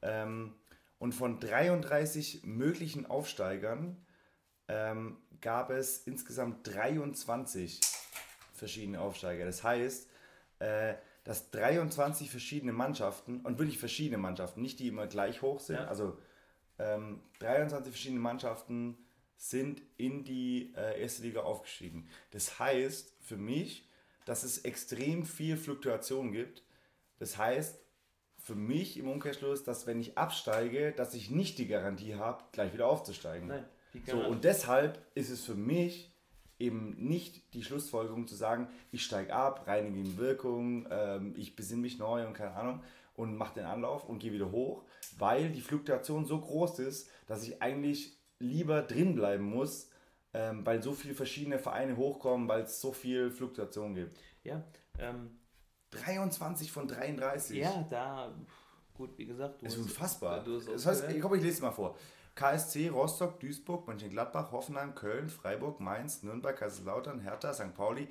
Ähm, 0.05 0.55
und 0.99 1.13
von 1.13 1.41
33 1.41 2.45
möglichen 2.45 3.07
Aufsteigern 3.07 3.97
ähm, 4.69 5.17
gab 5.41 5.71
es 5.71 5.99
insgesamt 6.07 6.67
23 6.67 7.81
verschiedene 8.53 9.01
Aufsteiger. 9.01 9.45
Das 9.45 9.63
heißt, 9.63 10.09
äh, 10.61 10.95
dass 11.25 11.51
23 11.51 12.31
verschiedene 12.31 12.73
Mannschaften 12.73 13.41
und 13.41 13.59
wirklich 13.59 13.79
verschiedene 13.79 14.19
Mannschaften, 14.19 14.63
nicht 14.63 14.79
die 14.79 14.89
immer 14.89 15.07
gleich 15.07 15.43
hoch 15.43 15.61
sind, 15.61 15.77
ja. 15.77 15.87
also 15.87 16.19
ähm, 16.79 17.23
23 17.41 17.93
verschiedene 17.93 18.21
Mannschaften 18.21 18.99
sind 19.37 19.83
in 19.97 20.25
die 20.25 20.73
äh, 20.77 21.01
erste 21.01 21.23
Liga 21.23 21.41
aufgestiegen. 21.41 22.09
Das 22.31 22.59
heißt 22.59 23.17
für 23.21 23.37
mich, 23.37 23.89
dass 24.25 24.43
es 24.43 24.59
extrem 24.59 25.27
viel 25.27 25.57
Fluktuation 25.57 26.33
gibt. 26.33 26.63
Das 27.19 27.37
heißt 27.37 27.79
für 28.45 28.55
mich 28.55 28.99
im 28.99 29.09
Umkehrschluss, 29.09 29.65
dass 29.65 29.87
wenn 29.87 29.99
ich 29.99 30.19
absteige, 30.19 30.93
dass 30.93 31.15
ich 31.15 31.31
nicht 31.31 31.59
die 31.59 31.67
Garantie 31.67 32.15
habe, 32.15 32.45
gleich 32.53 32.75
wieder 32.75 32.87
aufzusteigen. 32.87 33.49
Nein, 33.49 33.65
so, 34.07 34.19
und 34.19 34.45
deshalb 34.45 35.03
ist 35.15 35.31
es 35.31 35.43
für 35.43 35.55
mich 35.55 36.13
eben 36.59 36.95
nicht 36.99 37.55
die 37.55 37.65
Schlussfolgerung 37.65 38.27
zu 38.27 38.35
sagen, 38.35 38.69
ich 38.93 39.03
steige 39.03 39.33
ab, 39.33 39.67
reinige 39.67 39.99
in 39.99 40.19
Wirkung, 40.19 40.87
ähm, 40.91 41.33
ich 41.39 41.57
besinne 41.57 41.81
mich 41.81 41.99
neu 41.99 42.27
und 42.27 42.35
keine 42.35 42.55
Ahnung, 42.55 42.83
und 43.17 43.35
mache 43.39 43.55
den 43.55 43.65
Anlauf 43.65 44.07
und 44.07 44.19
gehe 44.19 44.33
wieder 44.33 44.51
hoch, 44.51 44.85
weil 45.17 45.51
die 45.51 45.63
Fluktuation 45.63 46.27
so 46.27 46.39
groß 46.39 46.81
ist, 46.81 47.09
dass 47.27 47.49
ich 47.49 47.63
eigentlich 47.63 48.19
lieber 48.41 48.83
drin 48.83 49.15
bleiben 49.15 49.45
muss, 49.45 49.89
ähm, 50.35 50.67
weil 50.67 50.83
so 50.83 50.93
viele 50.93 51.15
verschiedene 51.15 51.59
Vereine 51.59 51.97
hochkommen, 51.97 52.47
weil 52.47 52.65
es 52.65 52.79
so 52.79 52.93
viel 52.93 53.31
Fluktuation 53.31 53.95
gibt. 53.95 54.19
Ja. 54.43 54.63
Ähm, 54.99 55.39
23 55.91 56.73
von 56.73 56.89
33. 56.89 57.59
Ja, 57.59 57.87
da, 57.89 58.35
gut, 58.95 59.17
wie 59.19 59.27
gesagt, 59.27 59.63
du 59.63 59.67
ist 59.67 59.77
unfassbar. 59.77 60.43
Du 60.43 60.59
das 60.59 60.87
heißt, 60.87 61.11
ich, 61.11 61.21
komm, 61.21 61.35
ich 61.35 61.43
lese 61.43 61.57
es 61.57 61.63
mal 61.63 61.73
vor. 61.73 61.97
KSC, 62.35 62.89
Rostock, 62.89 63.39
Duisburg, 63.39 63.87
Mönchengladbach, 63.87 64.51
Hoffenheim, 64.51 64.95
Köln, 64.95 65.29
Freiburg, 65.29 65.79
Mainz, 65.81 66.23
Nürnberg, 66.23 66.57
Kaiserslautern, 66.57 67.21
Hertha, 67.21 67.53
St. 67.53 67.75
Pauli, 67.75 68.09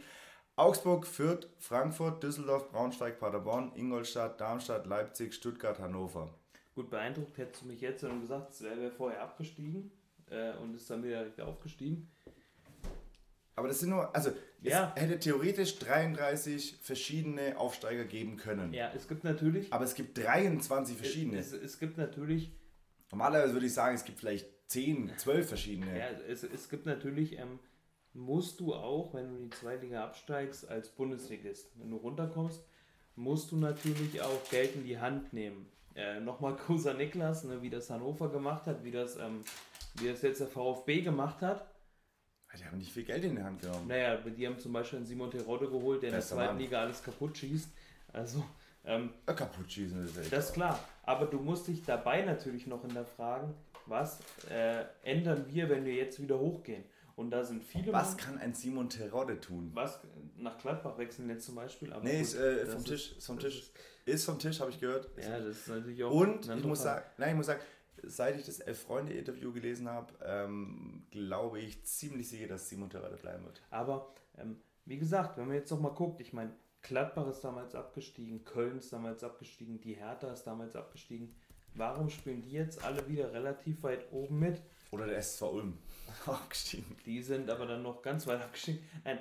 Augsburg, 0.56 1.06
Fürth, 1.06 1.50
Frankfurt, 1.60 2.24
Düsseldorf, 2.24 2.70
Braunschweig, 2.72 3.20
Paderborn, 3.20 3.74
Ingolstadt, 3.76 4.40
Darmstadt, 4.40 4.86
Leipzig, 4.86 5.34
Stuttgart, 5.34 5.80
Hannover. 5.80 6.34
Gut, 6.76 6.90
beeindruckt 6.90 7.38
hättest 7.38 7.64
du 7.64 7.68
mich 7.68 7.82
jetzt, 7.82 8.04
wenn 8.04 8.12
du 8.12 8.22
gesagt 8.22 8.50
hast, 8.50 8.62
er 8.62 8.78
wäre 8.78 8.92
vorher 8.92 9.22
abgestiegen 9.22 9.92
äh, 10.30 10.54
und 10.58 10.76
ist 10.76 10.90
dann 10.90 11.04
wieder 11.04 11.26
aufgestiegen. 11.46 12.10
Aber 13.56 13.68
das 13.68 13.80
sind 13.80 13.90
nur, 13.90 14.16
also 14.16 14.32
ja. 14.62 14.92
es 14.96 15.02
hätte 15.02 15.20
theoretisch 15.20 15.78
33 15.80 16.78
verschiedene 16.82 17.58
Aufsteiger 17.58 18.06
geben 18.06 18.38
können. 18.38 18.74
Ja, 18.74 18.92
es 18.96 19.08
gibt 19.08 19.24
natürlich. 19.24 19.72
Aber 19.72 19.86
es 19.86 19.94
gibt 19.96 20.18
23 20.18 20.98
verschiedene. 20.98 21.38
Es, 21.38 21.52
es, 21.52 21.62
es 21.62 21.80
gibt 21.80 21.98
natürlich. 21.98 22.52
Normalerweise 23.12 23.54
würde 23.54 23.68
ich 23.68 23.74
sagen, 23.74 23.96
es 23.96 24.06
gibt 24.06 24.20
vielleicht 24.20 24.48
10, 24.68 25.12
12 25.18 25.48
verschiedene. 25.48 25.98
Ja, 25.98 26.08
es, 26.28 26.44
es 26.44 26.68
gibt 26.68 26.88
natürlich 26.88 27.38
ähm, 27.38 27.60
musst 28.14 28.60
du 28.60 28.74
auch, 28.74 29.14
wenn 29.14 29.30
du 29.30 29.36
in 29.36 29.50
die 29.50 29.58
zweite 29.58 29.86
Liga 29.86 30.04
absteigst, 30.04 30.70
als 30.70 30.90
Bundesligist, 30.90 31.72
wenn 31.80 31.90
du 31.90 31.98
runterkommst, 31.98 32.64
musst 33.16 33.52
du 33.52 33.58
natürlich 33.58 34.22
auch 34.22 34.50
Geld 34.50 34.76
in 34.76 34.84
die 34.84 35.00
Hand 35.00 35.34
nehmen. 35.34 35.68
Äh, 35.96 36.20
Nochmal 36.20 36.58
an 36.68 36.98
Niklas, 36.98 37.44
ne, 37.44 37.62
wie 37.62 37.70
das 37.70 37.90
Hannover 37.90 38.30
gemacht 38.30 38.66
hat, 38.66 38.84
wie 38.84 38.92
das, 38.92 39.18
ähm, 39.18 39.42
wie 39.96 40.08
das 40.08 40.22
jetzt 40.22 40.42
der 40.42 40.48
VfB 40.48 41.02
gemacht 41.02 41.42
hat. 41.42 41.68
Die 42.58 42.64
haben 42.66 42.78
nicht 42.78 42.92
viel 42.92 43.04
Geld 43.04 43.24
in 43.24 43.36
der 43.36 43.46
Hand 43.46 43.62
genommen. 43.62 43.88
Naja, 43.88 44.16
die 44.18 44.46
haben 44.48 44.60
zum 44.60 44.74
Beispiel 44.74 44.98
einen 44.98 45.06
Simon 45.08 45.32
Terodde 45.32 45.68
geholt, 45.68 46.02
der 46.02 46.10
in 46.10 46.14
der 46.14 46.20
Bester 46.20 46.36
zweiten 46.36 46.54
Mann. 46.54 46.60
Liga 46.62 46.82
alles 46.82 47.02
kaputt 47.04 47.38
schießt. 47.38 47.70
Also, 48.14 48.44
ähm, 48.86 49.10
Äh, 49.26 49.34
kaputt 49.34 49.72
schießen 49.72 50.06
ist 50.06 50.18
echt. 50.18 50.32
das 50.32 50.48
ist 50.50 50.54
klar. 50.54 50.80
Aber 51.04 51.26
du 51.26 51.40
musst 51.40 51.68
dich 51.68 51.84
dabei 51.84 52.22
natürlich 52.24 52.68
noch 52.68 52.82
hinterfragen, 52.82 53.54
was 53.88 54.20
äh, 54.50 54.84
ändern 55.04 55.46
wir, 55.50 55.68
wenn 55.70 55.84
wir 55.84 55.94
jetzt 55.94 56.22
wieder 56.22 56.38
hochgehen? 56.40 56.84
Und 57.16 57.30
da 57.32 57.44
sind 57.44 57.64
viele. 57.64 57.92
Was 57.94 58.18
kann 58.18 58.38
ein 58.40 58.54
Simon 58.56 58.90
Terodde 58.90 59.40
tun? 59.40 59.72
was 59.74 60.00
nach 60.38 60.58
Gladbach 60.58 60.98
wechseln 60.98 61.30
jetzt 61.30 61.46
zum 61.46 61.56
Beispiel? 61.56 61.92
Aber 61.94 62.04
Nee, 62.04 62.14
gut, 62.18 62.22
ist 62.22 62.34
äh, 62.36 62.66
das 62.66 62.70
vom 62.74 62.78
ist- 62.84 62.88
Tisch. 62.88 63.18
Ist 63.18 63.26
vom 63.28 63.40
Tisch. 63.40 63.60
ist- 63.60 63.72
Ist 64.06 64.26
vom 64.26 64.38
Tisch, 64.40 64.60
habe 64.60 64.70
ich 64.72 64.80
gehört. 64.80 65.10
Ja, 65.18 65.38
das 65.40 65.48
ist 65.60 65.68
natürlich 65.70 66.04
auch. 66.04 66.12
Und 66.12 66.44
ich 66.46 66.52
anderer 66.52 66.68
muss 66.70 66.80
Fall. 66.82 66.96
sagen, 66.96 67.06
nein, 67.18 67.30
ich 67.30 67.36
muss 67.36 67.46
sagen, 67.46 67.62
seit 68.06 68.38
ich 68.38 68.46
das 68.46 68.60
Elf-Freunde-Interview 68.60 69.52
gelesen 69.52 69.90
habe, 69.90 70.14
ähm, 70.24 71.06
glaube 71.12 71.60
ich 71.60 71.84
ziemlich 71.86 72.30
sicher, 72.30 72.48
dass 72.48 72.70
Simon 72.70 72.90
Terodde 72.90 73.18
bleiben 73.18 73.46
wird. 73.46 73.62
Aber 73.70 74.14
ähm, 74.38 74.58
wie 74.86 74.98
gesagt, 74.98 75.38
wenn 75.38 75.48
man 75.48 75.56
jetzt 75.56 75.72
noch 75.72 75.80
mal 75.80 75.90
guckt, 75.90 76.22
ich 76.22 76.34
meine, 76.34 76.54
Gladbach 76.82 77.28
ist 77.28 77.42
damals 77.42 77.76
abgestiegen, 77.76 78.44
Köln 78.44 78.78
ist 78.78 78.92
damals 78.92 79.24
abgestiegen, 79.24 79.80
die 79.80 79.94
Hertha 79.94 80.32
ist 80.32 80.44
damals 80.44 80.76
abgestiegen. 80.76 81.34
Warum 81.76 82.10
spielen 82.10 82.42
die 82.42 82.52
jetzt 82.52 82.84
alle 82.84 83.08
wieder 83.08 83.34
relativ 83.34 83.82
weit 83.84 84.12
oben 84.12 84.40
mit? 84.40 84.62
Oder 84.92 85.08
der 85.08 85.18
SV 85.18 85.52
Ulm. 85.54 85.78
Aufgestiegen. 86.26 86.96
Die 87.06 87.24
sind 87.24 87.50
aber 87.50 87.66
dann 87.66 87.82
noch 87.82 88.02
ganz 88.02 88.28
weit 88.28 88.42
abgestiegen. 88.42 88.84
Nein, 89.04 89.20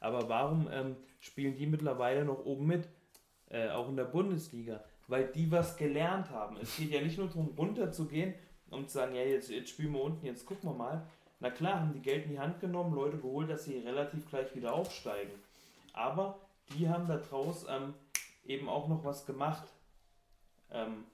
aber 0.00 0.28
warum 0.28 0.68
ähm, 0.72 0.96
spielen 1.20 1.54
die 1.54 1.66
mittlerweile 1.66 2.24
noch 2.24 2.44
oben 2.44 2.66
mit? 2.66 2.88
Äh, 3.46 3.70
auch 3.70 3.88
in 3.88 3.96
der 3.96 4.04
Bundesliga. 4.04 4.84
Weil 5.10 5.26
die 5.26 5.50
was 5.50 5.76
gelernt 5.76 6.30
haben. 6.30 6.56
Es 6.58 6.76
geht 6.76 6.92
ja 6.92 7.00
nicht 7.00 7.18
nur 7.18 7.26
darum, 7.26 7.52
runterzugehen 7.58 8.32
und 8.70 8.88
zu 8.88 8.94
sagen, 8.94 9.16
ja, 9.16 9.22
jetzt, 9.22 9.50
jetzt 9.50 9.70
spielen 9.70 9.92
wir 9.92 10.02
unten, 10.02 10.24
jetzt 10.24 10.46
gucken 10.46 10.70
wir 10.70 10.74
mal. 10.74 11.04
Na 11.40 11.50
klar, 11.50 11.80
haben 11.80 11.92
die 11.92 12.00
Geld 12.00 12.26
in 12.26 12.30
die 12.30 12.38
Hand 12.38 12.60
genommen, 12.60 12.94
Leute 12.94 13.18
geholt, 13.18 13.50
dass 13.50 13.64
sie 13.64 13.78
relativ 13.78 14.28
gleich 14.30 14.54
wieder 14.54 14.72
aufsteigen. 14.72 15.32
Aber 15.94 16.38
die 16.76 16.88
haben 16.88 17.08
da 17.08 17.16
draus 17.16 17.66
ähm, 17.68 17.94
eben 18.44 18.68
auch 18.68 18.86
noch 18.86 19.04
was 19.04 19.26
gemacht. 19.26 19.66
Ähm, 20.70 21.04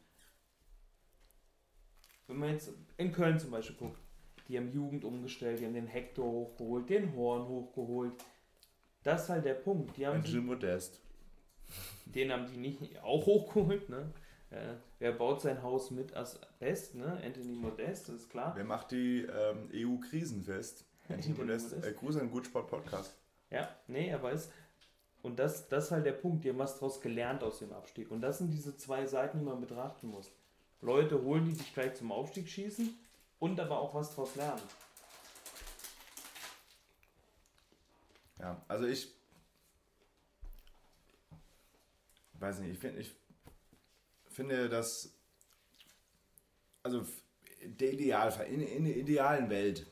wenn 2.27 2.37
man 2.37 2.51
jetzt 2.51 2.71
in 2.99 3.13
Köln 3.13 3.39
zum 3.39 3.51
Beispiel 3.51 3.77
guckt, 3.77 3.99
die 4.47 4.59
haben 4.59 4.71
Jugend 4.73 5.05
umgestellt, 5.05 5.61
die 5.61 5.65
haben 5.65 5.73
den 5.73 5.87
Hector 5.87 6.27
hochgeholt, 6.27 6.91
den 6.91 7.17
Horn 7.17 7.49
hochgeholt. 7.49 8.13
Das 9.03 9.23
ist 9.23 9.29
halt 9.31 9.47
der 9.47 9.55
Punkt. 9.55 9.97
Die 9.97 10.07
haben 10.07 10.17
Angel 10.17 10.43
Modest. 10.43 11.01
Den 12.07 12.33
haben 12.33 12.47
die 12.47 12.57
nicht 12.57 13.03
auch 13.03 13.27
hochgeholt, 13.27 13.89
ne? 13.89 14.13
Äh, 14.51 14.75
wer 15.01 15.13
baut 15.13 15.41
sein 15.41 15.63
Haus 15.63 15.91
mit 15.91 16.17
Asbest, 16.17 16.95
ne? 16.95 17.21
Anthony 17.25 17.55
Modest, 17.55 18.09
das 18.09 18.17
ist 18.17 18.31
klar. 18.31 18.53
Wer 18.55 18.65
macht 18.65 18.93
die 18.93 19.23
ähm, 19.23 19.71
EU-Krisenfest? 19.73 20.85
Angel 21.09 21.35
Modest. 21.35 21.71
Modest. 21.71 21.87
Äh, 21.87 21.93
Gruß 21.93 22.17
an 22.17 22.31
Gutsport 22.31 22.69
Podcast. 22.69 23.17
Ja, 23.51 23.69
nee, 23.89 24.13
aber 24.13 24.33
ist. 24.33 24.53
Und 25.23 25.41
das, 25.41 25.69
das 25.69 25.87
ist 25.87 25.91
halt 25.91 26.07
der 26.07 26.13
Punkt, 26.13 26.45
die 26.45 26.51
haben 26.51 26.59
was 26.59 26.79
draus 26.79 27.01
gelernt 27.01 27.43
aus 27.43 27.59
dem 27.59 27.73
Abstieg. 27.73 28.13
Und 28.13 28.21
das 28.21 28.39
sind 28.39 28.53
diese 28.53 28.77
zwei 28.77 29.07
Seiten, 29.07 29.39
die 29.41 29.45
man 29.45 29.61
betrachten 29.61 30.07
muss. 30.07 30.31
Leute 30.81 31.21
holen, 31.23 31.47
die 31.47 31.55
sich 31.55 31.75
gleich 31.75 31.95
zum 31.95 32.13
Aufstieg 32.13 32.49
schießen 32.49 32.97
und 33.41 33.59
aber 33.59 33.81
auch 33.81 33.95
was 33.95 34.15
draus 34.15 34.37
lernen. 34.37 34.63
Ja, 38.39 38.63
also 38.69 38.87
ich 38.87 39.16
weiß 42.41 42.61
nicht, 42.61 42.73
ich, 42.73 42.79
find, 42.79 42.99
ich 42.99 43.15
finde, 44.29 44.69
dass 44.69 45.17
also 46.83 47.05
der 47.65 47.93
Idealfall, 47.93 48.47
in, 48.47 48.61
in 48.61 48.85
der 48.85 48.97
idealen 48.97 49.51
Welt 49.51 49.87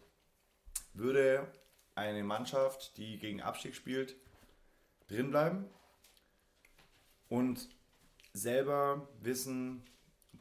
würde 0.92 1.50
eine 1.94 2.22
Mannschaft, 2.22 2.96
die 2.96 3.18
gegen 3.18 3.42
Abstieg 3.42 3.74
spielt, 3.74 4.16
drinbleiben 5.08 5.64
und 7.28 7.68
selber 8.32 9.08
wissen, 9.20 9.82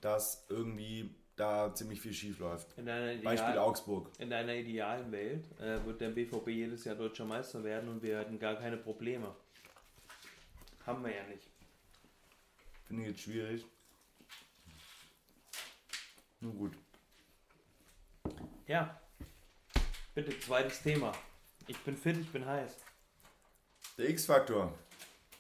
dass 0.01 0.45
irgendwie 0.49 1.15
da 1.35 1.73
ziemlich 1.73 2.01
viel 2.01 2.13
schief 2.13 2.39
läuft. 2.39 2.75
Beispiel 2.75 3.57
Augsburg. 3.57 4.11
in 4.19 4.31
einer 4.31 4.53
idealen 4.53 5.11
Welt 5.11 5.45
äh, 5.59 5.83
wird 5.85 6.01
der 6.01 6.09
BVB 6.09 6.49
jedes 6.49 6.83
Jahr 6.85 6.95
deutscher 6.95 7.25
Meister 7.25 7.63
werden 7.63 7.89
und 7.89 8.03
wir 8.03 8.19
hätten 8.19 8.37
gar 8.37 8.55
keine 8.55 8.77
Probleme. 8.77 9.35
Haben 10.85 11.03
wir 11.03 11.15
ja 11.15 11.23
nicht. 11.23 11.49
Finde 12.93 13.09
ich 13.09 13.15
jetzt 13.15 13.23
schwierig. 13.23 13.65
Nun 16.41 16.55
gut. 16.55 16.73
Ja. 18.67 19.01
Bitte, 20.13 20.39
zweites 20.39 20.83
Thema. 20.83 21.11
Ich 21.65 21.79
bin 21.79 21.97
fit, 21.97 22.17
ich 22.17 22.31
bin 22.31 22.45
heiß. 22.45 22.77
Der 23.97 24.09
X-Faktor. 24.11 24.77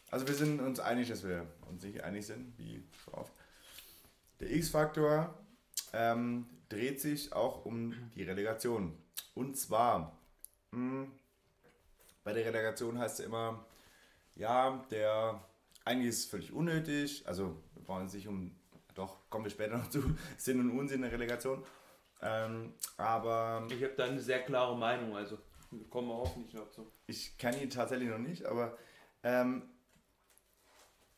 Also 0.09 0.27
wir 0.27 0.33
sind 0.33 0.61
uns 0.61 0.79
einig, 0.79 1.09
dass 1.09 1.27
wir 1.27 1.45
uns 1.69 1.83
nicht 1.83 2.01
einig 2.03 2.25
sind, 2.25 2.57
wie 2.57 2.83
so 3.05 3.13
oft. 3.13 3.31
Der 4.39 4.49
X-Faktor 4.49 5.37
ähm, 5.93 6.49
dreht 6.69 7.01
sich 7.01 7.33
auch 7.33 7.65
um 7.65 8.09
die 8.15 8.23
Relegation. 8.23 8.97
Und 9.35 9.59
zwar, 9.59 10.17
mh, 10.71 11.05
bei 12.23 12.33
der 12.33 12.45
Relegation 12.45 12.97
heißt 12.97 13.19
es 13.19 13.27
immer, 13.27 13.63
ja, 14.33 14.83
der 14.89 15.39
eigentlich 15.85 16.09
ist 16.09 16.19
es 16.19 16.25
völlig 16.25 16.51
unnötig, 16.53 17.23
also 17.27 17.61
wir 17.73 17.83
brauchen 17.83 18.09
sich 18.09 18.27
um, 18.27 18.55
doch, 18.95 19.29
kommen 19.29 19.45
wir 19.45 19.51
später 19.51 19.77
noch 19.77 19.89
zu, 19.89 20.03
Sinn 20.37 20.59
und 20.59 20.77
Unsinn 20.77 21.01
der 21.01 21.11
Relegation. 21.11 21.63
Ähm, 22.21 22.73
aber 22.97 23.67
Ich 23.69 23.83
habe 23.83 23.93
da 23.97 24.05
eine 24.05 24.19
sehr 24.19 24.43
klare 24.43 24.77
Meinung, 24.77 25.15
also 25.15 25.37
kommen 25.89 26.07
wir 26.07 26.15
hoffentlich 26.15 26.53
noch 26.53 26.69
zu. 26.71 26.91
ich 27.07 27.37
kenne 27.37 27.61
ihn 27.61 27.69
tatsächlich 27.69 28.09
noch 28.09 28.19
nicht, 28.19 28.45
aber 28.45 28.77
ähm, 29.23 29.63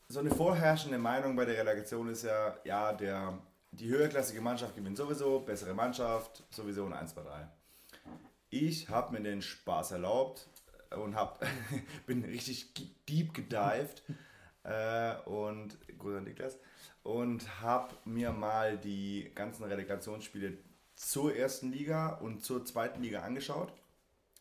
so 0.07 0.19
eine 0.19 0.31
vorherrschende 0.31 0.97
Meinung 0.97 1.35
bei 1.35 1.45
der 1.45 1.57
Relegation 1.57 2.09
ist 2.09 2.23
ja, 2.23 2.55
ja, 2.63 2.93
der, 2.93 3.37
die 3.71 3.89
höherklassige 3.89 4.41
Mannschaft 4.41 4.75
gewinnt 4.75 4.97
sowieso, 4.97 5.39
bessere 5.39 5.73
Mannschaft, 5.73 6.43
sowieso 6.49 6.85
ein 6.85 6.93
1, 6.93 7.13
2, 7.13 7.21
3. 7.21 7.49
Ich 8.49 8.89
habe 8.89 9.13
mir 9.13 9.21
den 9.21 9.41
Spaß 9.41 9.91
erlaubt 9.91 10.47
und 10.95 11.15
hab, 11.15 11.45
bin 12.05 12.23
richtig 12.23 12.73
deep 13.05 13.33
gedived 13.33 14.03
äh, 14.65 15.15
und, 15.25 15.77
Gruß 15.97 16.17
an 16.17 16.23
Niklas, 16.25 16.57
und 17.03 17.61
habe 17.61 17.95
mir 18.05 18.31
mal 18.31 18.77
die 18.77 19.31
ganzen 19.35 19.63
Relegationsspiele 19.63 20.57
zur 20.95 21.35
ersten 21.35 21.71
Liga 21.71 22.15
und 22.15 22.43
zur 22.43 22.65
zweiten 22.65 23.01
Liga 23.01 23.21
angeschaut 23.21 23.71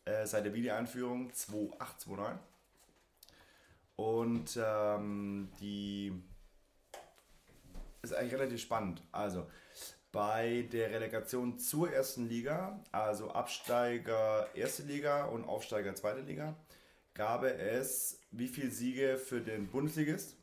äh, 0.05 0.27
seit 0.27 0.45
der 0.45 0.55
Wiedereinführung 0.55 1.33
2008, 1.33 2.01
2009. 2.01 2.39
Und 3.97 4.59
ähm, 4.61 5.51
die 5.61 6.13
ist 8.03 8.15
eigentlich 8.15 8.35
relativ 8.35 8.61
spannend. 8.61 9.03
Also 9.13 9.47
bei 10.11 10.69
der 10.73 10.91
Relegation 10.91 11.59
zur 11.59 11.93
ersten 11.93 12.29
Liga, 12.29 12.81
also 12.93 13.31
Absteiger 13.31 14.49
erste 14.55 14.85
Liga 14.85 15.25
und 15.27 15.45
Aufsteiger 15.45 15.95
zweite 15.95 16.21
Liga, 16.21 16.55
gab 17.15 17.45
es 17.45 18.21
wie 18.31 18.49
viele 18.49 18.71
Siege 18.71 19.17
für 19.17 19.41
den 19.41 19.69
Bundesligist? 19.69 20.37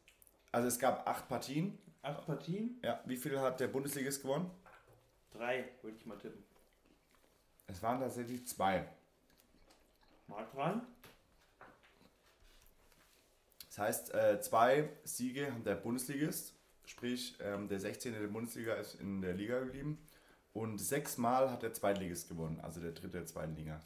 Also 0.52 0.68
es 0.68 0.80
gab 0.80 1.08
acht 1.08 1.28
Partien. 1.28 1.78
Acht 2.02 2.26
Partien? 2.26 2.80
Ja, 2.84 3.02
wie 3.06 3.18
viel 3.18 3.40
hat 3.40 3.60
der 3.60 3.68
Bundesligist 3.68 4.22
gewonnen? 4.22 4.50
Drei, 5.32 5.70
würde 5.82 5.98
ich 5.98 6.06
mal 6.06 6.18
tippen. 6.18 6.44
Es 7.68 7.82
waren 7.84 8.00
tatsächlich 8.00 8.48
zwei. 8.48 8.88
Mal 10.28 10.46
dran. 10.54 10.82
Das 13.68 13.78
heißt, 13.78 14.14
äh, 14.14 14.42
zwei 14.42 14.90
Siege 15.04 15.54
hat 15.54 15.66
der 15.66 15.76
Bundesligist, 15.76 16.54
sprich 16.86 17.38
ähm, 17.40 17.70
der 17.70 17.80
16. 17.80 18.14
der 18.14 18.28
Bundesliga 18.28 18.74
ist 18.74 18.96
in 18.96 19.22
der 19.22 19.34
Liga 19.34 19.60
geblieben 19.60 19.98
und 20.54 20.80
sechsmal 20.80 21.50
hat 21.50 21.64
der 21.64 21.74
Zweitligist 21.74 22.28
gewonnen, 22.28 22.60
also 22.60 22.82
der 22.82 22.92
dritte 22.92 23.20
der 23.20 23.26
zweiten 23.26 23.56
Liga. 23.56 23.82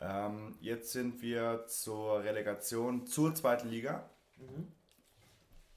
Ähm, 0.00 0.56
jetzt 0.60 0.92
sind 0.92 1.22
wir 1.22 1.66
zur 1.66 2.22
Relegation 2.22 3.06
zur 3.06 3.34
zweiten 3.34 3.68
Liga. 3.68 4.10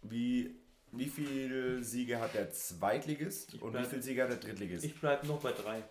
Wie, 0.01 0.55
wie 0.91 1.05
viele 1.05 1.83
Siege 1.83 2.19
hat 2.19 2.33
der 2.33 2.51
Zweitligist 2.51 3.53
Ich 3.53 3.61
und 3.61 3.73
wie 3.73 3.83
viele 3.85 4.01
Siege 4.01 4.23
hat 4.23 4.29
der 4.29 4.37
Drittligist? 4.37 4.85
Ich 4.85 4.99
bleibe 4.99 5.27
noch 5.27 5.41
bei 5.41 5.51
drei. 5.51 5.83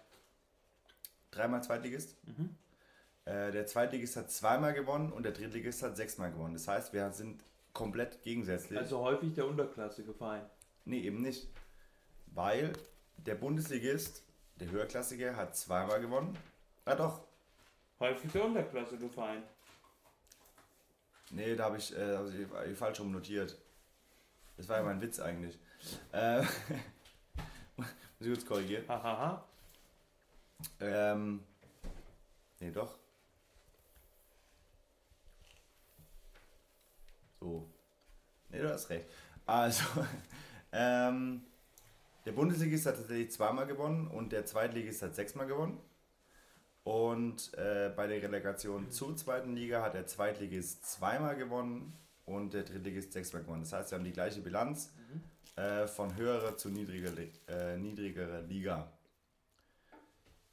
Dreimal 1.31 1.63
Zweitligist. 1.63 2.17
Mhm. 2.27 2.57
Äh, 3.25 3.51
der 3.53 3.67
Zweitligist 3.67 4.17
hat 4.17 4.31
zweimal 4.31 4.73
gewonnen 4.73 5.13
und 5.13 5.25
der 5.25 5.33
Drittligist 5.33 5.83
hat 5.83 5.97
sechsmal 5.97 6.33
gewonnen. 6.33 6.55
Das 6.55 6.69
heißt, 6.69 6.93
wir 6.93 7.11
sind 7.13 7.43
komplett 7.73 8.23
gegensätzlich. 8.23 8.79
Also 8.79 9.01
häufig 9.01 9.35
der 9.35 9.47
unterklassige 9.47 10.15
Verein. 10.15 10.43
Nee, 10.85 11.01
eben 11.01 11.21
nicht. 11.21 11.49
Weil 12.27 12.73
der 13.19 13.35
Bundesligist, 13.35 14.23
der 14.61 14.71
Höherklassige, 14.71 15.37
hat 15.37 15.57
zweimal 15.57 16.01
gewonnen. 16.01 16.37
Ah 16.85 16.95
doch. 16.95 17.26
Häufig 17.99 18.31
der 18.33 18.45
Unterklasse 18.45 18.99
gefallen. 18.99 19.43
Nee, 21.31 21.57
da 21.57 21.65
habe 21.65 21.79
ich, 21.79 21.97
äh, 21.97 22.17
hab 22.17 22.67
ich, 22.67 22.77
falsch 22.77 23.01
rum 23.01 23.11
notiert. 23.11 23.57
Das 24.57 24.69
war 24.69 24.79
ja 24.79 24.83
mein 24.83 25.01
Witz 25.01 25.19
eigentlich. 25.19 25.59
Äh, 26.13 26.43
muss 27.77 27.89
ich 28.21 28.29
kurz 28.29 28.47
korrigieren. 28.47 28.85
Hahaha. 28.89 29.45
Ähm, 30.81 31.43
nee, 32.61 32.71
doch. 32.71 32.99
So. 37.41 37.69
Nee, 38.51 38.61
du 38.61 38.73
hast 38.73 38.89
recht. 38.91 39.07
Also, 39.47 39.85
ähm, 40.73 41.45
der 42.25 42.33
Bundesligist 42.33 42.87
hat 42.87 42.97
tatsächlich 42.97 43.31
zweimal 43.31 43.67
gewonnen 43.67 44.07
und 44.09 44.33
der 44.33 44.47
Zweitligist 44.47 45.03
hat 45.03 45.15
sechsmal 45.15 45.47
gewonnen. 45.47 45.81
Und 46.87 47.53
äh, 47.55 47.91
bei 47.97 48.07
der 48.07 48.23
Relegation 48.23 48.93
zur 48.93 49.17
zweiten 49.17 49.57
Liga 49.57 49.83
hat 49.83 49.95
der 49.95 50.07
Zweitligist 50.07 50.89
zweimal 50.89 51.35
gewonnen 51.35 51.93
und 52.27 52.55
der 52.55 52.63
Drittligist 52.63 53.13
sechsmal 53.13 53.43
gewonnen. 53.43 53.63
Das 53.63 53.73
heißt, 53.73 53.91
wir 53.91 53.99
haben 53.99 54.05
die 54.05 54.13
gleiche 54.13 54.41
Bilanz 54.41 54.93
äh, 55.57 55.89
von 55.89 56.15
höherer 56.15 56.57
zu 56.57 56.69
niedriger, 56.69 57.11
äh, 57.49 57.77
niedrigerer 57.77 58.43
Liga. 58.43 58.93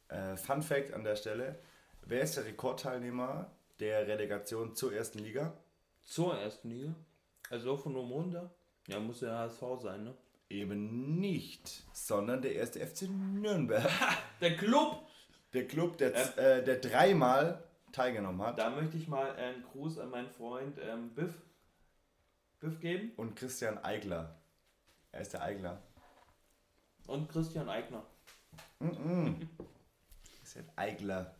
Äh, 0.07 0.35
Fun 0.35 0.63
Fact 0.63 0.91
an 0.95 1.03
der 1.03 1.17
Stelle: 1.17 1.59
Wer 2.01 2.23
ist 2.23 2.35
der 2.35 2.45
Rekordteilnehmer 2.45 3.51
der 3.79 4.07
Relegation 4.07 4.75
zur 4.75 4.91
ersten 4.91 5.19
Liga? 5.19 5.53
Zur 6.01 6.35
ersten 6.35 6.71
Liga. 6.71 6.95
Also 7.51 7.77
von 7.77 7.95
oben 7.95 8.11
runter. 8.11 8.49
Ja, 8.87 8.99
muss 8.99 9.19
der 9.19 9.37
HSV 9.37 9.61
sein, 9.83 10.03
ne? 10.03 10.15
Eben 10.49 11.19
nicht, 11.19 11.83
sondern 11.93 12.41
der 12.41 12.55
erste 12.55 12.79
FC 12.79 13.03
Nürnberg. 13.03 13.87
Der 14.41 14.57
Club! 14.57 15.12
Der 15.53 15.67
Club, 15.67 15.97
der, 15.97 16.13
z- 16.13 16.37
äh, 16.37 16.63
der 16.63 16.77
dreimal 16.79 17.63
teilgenommen 17.91 18.41
hat. 18.41 18.57
Da 18.57 18.69
möchte 18.71 18.97
ich 18.97 19.07
mal 19.07 19.31
einen 19.35 19.63
Gruß 19.63 19.99
an 19.99 20.09
meinen 20.09 20.29
Freund 20.29 20.79
ähm, 20.81 21.13
Biff, 21.13 21.33
Biff 22.59 22.79
geben 22.79 23.11
Und 23.17 23.35
Christian 23.35 23.77
Eigler. 23.83 24.35
Er 25.11 25.21
ist 25.21 25.33
der 25.33 25.43
Eigler. 25.43 25.81
und 27.07 27.29
Christian 27.29 27.69
Eigner. 27.69 28.03
Christian 30.39 30.69
Eigler. 30.75 31.35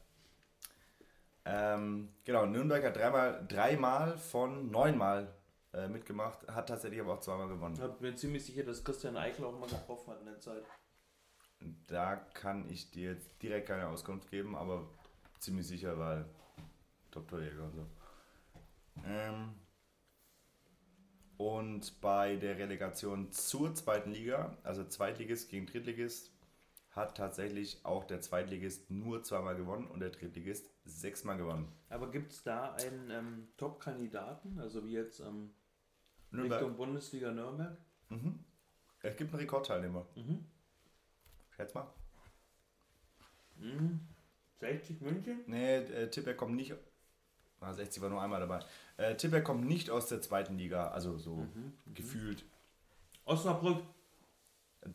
Ähm, 1.46 2.10
genau, 2.24 2.46
Nürnberg 2.46 2.84
hat 2.86 2.96
dreimal, 2.96 3.46
dreimal 3.48 4.18
von 4.18 4.72
neunmal 4.72 5.28
äh, 5.74 5.88
mitgemacht, 5.88 6.48
hat 6.48 6.70
tatsächlich 6.70 7.02
aber 7.02 7.16
auch 7.16 7.20
zweimal 7.20 7.48
gewonnen. 7.50 7.76
Ich 7.76 8.00
bin 8.00 8.16
ziemlich 8.16 8.46
sicher, 8.46 8.64
dass 8.64 8.84
Christian 8.84 9.18
Eigner 9.18 9.48
auch 9.48 9.60
mal 9.60 9.68
getroffen 9.68 10.12
hat 10.12 10.20
in 10.22 10.28
der 10.28 10.40
Zeit. 10.40 10.64
Da 11.88 12.16
kann 12.16 12.70
ich 12.70 12.92
dir 12.92 13.12
jetzt 13.12 13.30
direkt 13.42 13.68
keine 13.68 13.88
Auskunft 13.88 14.30
geben, 14.30 14.56
aber 14.56 14.88
ziemlich 15.40 15.68
sicher, 15.68 15.98
weil 15.98 16.26
Top-Torjäger 17.12 17.64
und 17.64 17.76
so. 17.76 17.88
Ähm, 19.06 19.54
und 21.38 22.00
bei 22.02 22.36
der 22.36 22.58
Relegation 22.58 23.32
zur 23.32 23.74
zweiten 23.76 24.12
Liga, 24.12 24.58
also 24.64 24.84
Zweitligist 24.84 25.50
gegen 25.50 25.66
Drittligist, 25.66 26.32
hat 26.92 27.18
tatsächlich 27.18 27.84
auch 27.84 28.04
der 28.04 28.22
Zweitligist 28.22 28.92
nur 28.92 29.24
zweimal 29.24 29.56
gewonnen 29.56 29.88
und 29.88 30.00
der 30.00 30.12
Drittligist 30.12 30.70
sechsmal 30.86 31.38
gewonnen. 31.38 31.72
Aber 31.90 32.12
gibt 32.12 32.32
es 32.32 32.44
da 32.44 32.74
einen 32.74 33.10
ähm, 33.10 33.48
Top-Kandidaten, 33.58 34.60
also 34.60 34.86
wie 34.86 34.94
jetzt 34.94 35.20
ähm. 35.20 35.54
Richtung 36.32 36.76
Bundesliga 36.76 37.32
Nürnberg? 37.32 37.78
Es 39.02 39.16
gibt 39.18 39.32
einen 39.32 39.42
Rekordteilnehmer. 39.42 40.08
Mhm. 40.16 40.46
Schätz 41.56 41.74
mal. 41.74 41.88
60 44.60 45.02
München? 45.02 45.40
Nee, 45.48 45.76
äh, 45.78 46.10
Tipper 46.10 46.34
kommt 46.34 46.56
nicht. 46.56 46.74
Ah, 47.60 47.74
60 47.74 48.02
war 48.02 48.10
nur 48.10 48.22
einmal 48.22 48.40
dabei. 48.42 48.60
Äh, 48.98 49.16
Tipper 49.16 49.42
kommt 49.42 49.66
nicht 49.66 49.90
aus 49.90 50.08
der 50.08 50.22
zweiten 50.22 50.58
Liga, 50.58 50.90
also 50.90 51.18
so 51.18 51.48
gefühlt. 51.94 52.44
Osnabrück. 53.26 53.84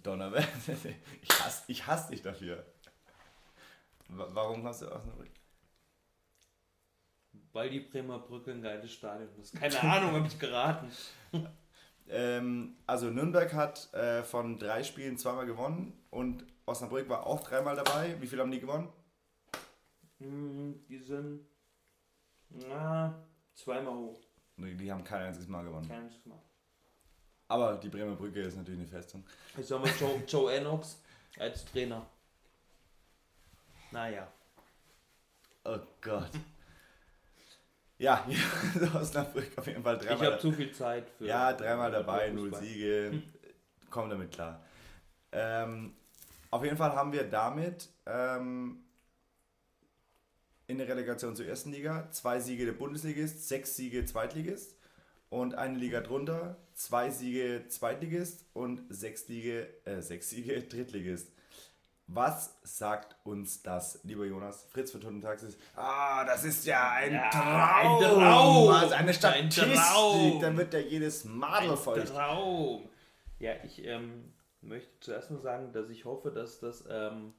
Donnerwetter. 0.03 0.49
ich, 1.23 1.31
hasse, 1.40 1.62
ich 1.68 1.87
hasse 1.87 2.11
dich 2.11 2.21
dafür. 2.23 2.66
Wa- 4.09 4.29
Warum 4.33 4.64
hast 4.66 4.83
du 4.83 4.92
Osnabrück? 4.92 5.31
Weil 7.53 7.71
die 7.71 7.81
Bremer 7.81 8.18
Brücke 8.18 8.51
ein 8.53 8.61
geiles 8.61 8.92
Stadion 8.92 9.31
ist. 9.40 9.55
Keine 9.59 9.81
Ahnung, 9.81 10.12
habe 10.12 10.27
ich 10.27 10.38
geraten. 10.38 10.90
Ähm, 12.11 12.77
also 12.87 13.11
Nürnberg 13.11 13.53
hat 13.53 13.92
äh, 13.94 14.23
von 14.23 14.59
drei 14.59 14.83
Spielen 14.83 15.18
zweimal 15.18 15.47
gewonnen 15.47 15.92
und 16.11 16.44
Osnabrück 16.66 17.09
war 17.09 17.27
auch 17.27 17.42
dreimal 17.42 17.77
dabei. 17.77 18.16
Wie 18.21 18.27
viel 18.27 18.40
haben 18.40 18.51
die 18.51 18.61
gewonnen? 18.61 18.88
Hm, 20.18 20.85
Die 20.88 20.99
sind 20.99 21.47
na, 22.51 23.14
zweimal 23.55 23.94
hoch. 23.94 24.21
Die 24.57 24.90
haben 24.90 25.05
kein 25.05 25.27
einziges 25.27 25.49
Mal 25.49 25.62
gewonnen. 25.64 25.87
Keines 25.87 26.23
gemacht. 26.23 26.42
Aber 27.49 27.77
die 27.77 27.88
Bremer 27.88 28.16
Brücke 28.16 28.40
ist 28.40 28.57
natürlich 28.57 28.81
eine 28.81 28.88
Festung. 28.88 29.25
Ich 29.57 29.66
sag 29.66 29.81
mal 29.81 29.90
Joe, 29.99 30.23
Joe 30.27 30.53
Ennox 30.53 31.01
als 31.38 31.64
Trainer. 31.66 32.07
Naja. 33.90 34.29
Oh 35.64 35.79
Gott. 36.01 36.31
Ja, 37.98 38.24
hier 38.28 38.94
Osnabrück 38.94 39.50
auf 39.56 39.66
jeden 39.66 39.82
Fall 39.82 39.96
Ich 40.00 40.06
dreimal. 40.06 40.26
habe 40.32 40.38
zu 40.40 40.52
viel 40.52 40.72
Zeit 40.72 41.08
für. 41.18 41.26
Ja, 41.26 41.52
dreimal 41.52 41.90
dabei, 41.90 42.30
null. 42.30 42.54
Siege. 42.54 43.22
Komm 43.90 44.08
damit 44.11 44.30
klar. 44.32 44.62
Ähm, 45.32 45.94
auf 46.50 46.64
jeden 46.64 46.76
Fall 46.76 46.92
haben 46.92 47.12
wir 47.12 47.24
damit 47.24 47.88
ähm, 48.06 48.84
in 50.66 50.78
der 50.78 50.88
Relegation 50.88 51.34
zur 51.34 51.46
ersten 51.46 51.72
Liga 51.72 52.08
zwei 52.11 52.38
Siege 52.40 52.64
der 52.66 52.72
Bundesligist, 52.72 53.48
sechs 53.48 53.74
Siege 53.76 54.04
Zweitligist 54.04 54.76
und 55.30 55.54
eine 55.56 55.76
Liga 55.76 56.00
drunter, 56.00 56.56
zwei 56.74 57.11
Siege 57.11 57.64
Zweitligist 57.68 58.44
und 58.54 58.82
sechs, 58.88 59.26
Siege, 59.26 59.68
äh, 59.84 60.00
sechs 60.00 60.30
Siege 60.30 60.62
Drittligist. 60.62 61.32
Was 62.11 62.57
sagt 62.62 63.16
uns 63.25 63.62
das, 63.62 64.01
lieber 64.03 64.25
Jonas? 64.25 64.64
Fritz 64.71 64.92
für 64.92 64.99
Toten 65.01 65.21
Taxis. 65.21 65.59
Ah, 65.77 66.25
das 66.25 66.42
ist 66.44 66.64
ja 66.64 66.90
ein 66.92 67.12
Ja, 67.12 67.29
Traum. 67.29 68.03
ein 68.03 68.11
Traum. 68.14 68.68
Also 68.71 68.94
eine 68.94 69.09
Ein 69.09 69.14
Statistik. 69.14 69.75
Traum. 69.75 70.40
Dann 70.40 70.57
wird 70.57 70.73
ja 70.73 70.81
jedes 70.81 71.25
Madel 71.27 71.77
voll. 71.77 72.03
Traum. 72.05 72.88
Ja, 73.38 73.53
ich 73.62 73.85
ähm, 73.85 74.33
möchte 74.62 74.88
zuerst 75.01 75.31
mal 75.31 75.40
sagen, 75.40 75.71
dass 75.73 75.90
ich 75.90 76.07
hoffe, 76.07 76.31
dass 76.31 76.61
das 76.61 76.83
ähm, 76.88 77.35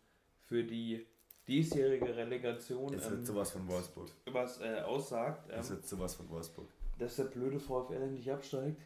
für 0.48 0.64
die 0.64 1.08
diesjährige 1.48 2.16
Relegation 2.16 2.94
Es 2.94 3.06
wird 3.10 3.22
ähm, 3.22 3.26
sowas 3.26 3.50
von 3.50 3.68
Wolfsburg. 3.68 4.08
was 4.28 4.62
äh, 4.62 4.82
aussagt, 4.82 5.50
Es 5.50 5.70
ähm, 5.72 5.78
wird 5.78 5.88
sowas 5.88 6.14
von 6.14 6.30
Wolfsburg. 6.30 6.68
dass 7.00 7.16
der 7.16 7.24
blöde 7.24 7.60
VfL 7.60 8.08
nicht 8.12 8.30
absteigt. 8.32 8.80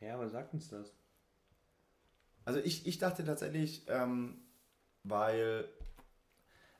Ja, 0.00 0.18
was 0.18 0.32
sagt 0.32 0.52
uns 0.54 0.68
das? 0.70 0.92
Also 2.46 2.60
ich, 2.60 2.86
ich 2.86 2.98
dachte 2.98 3.24
tatsächlich, 3.24 3.84
ähm, 3.88 4.40
weil, 5.02 5.68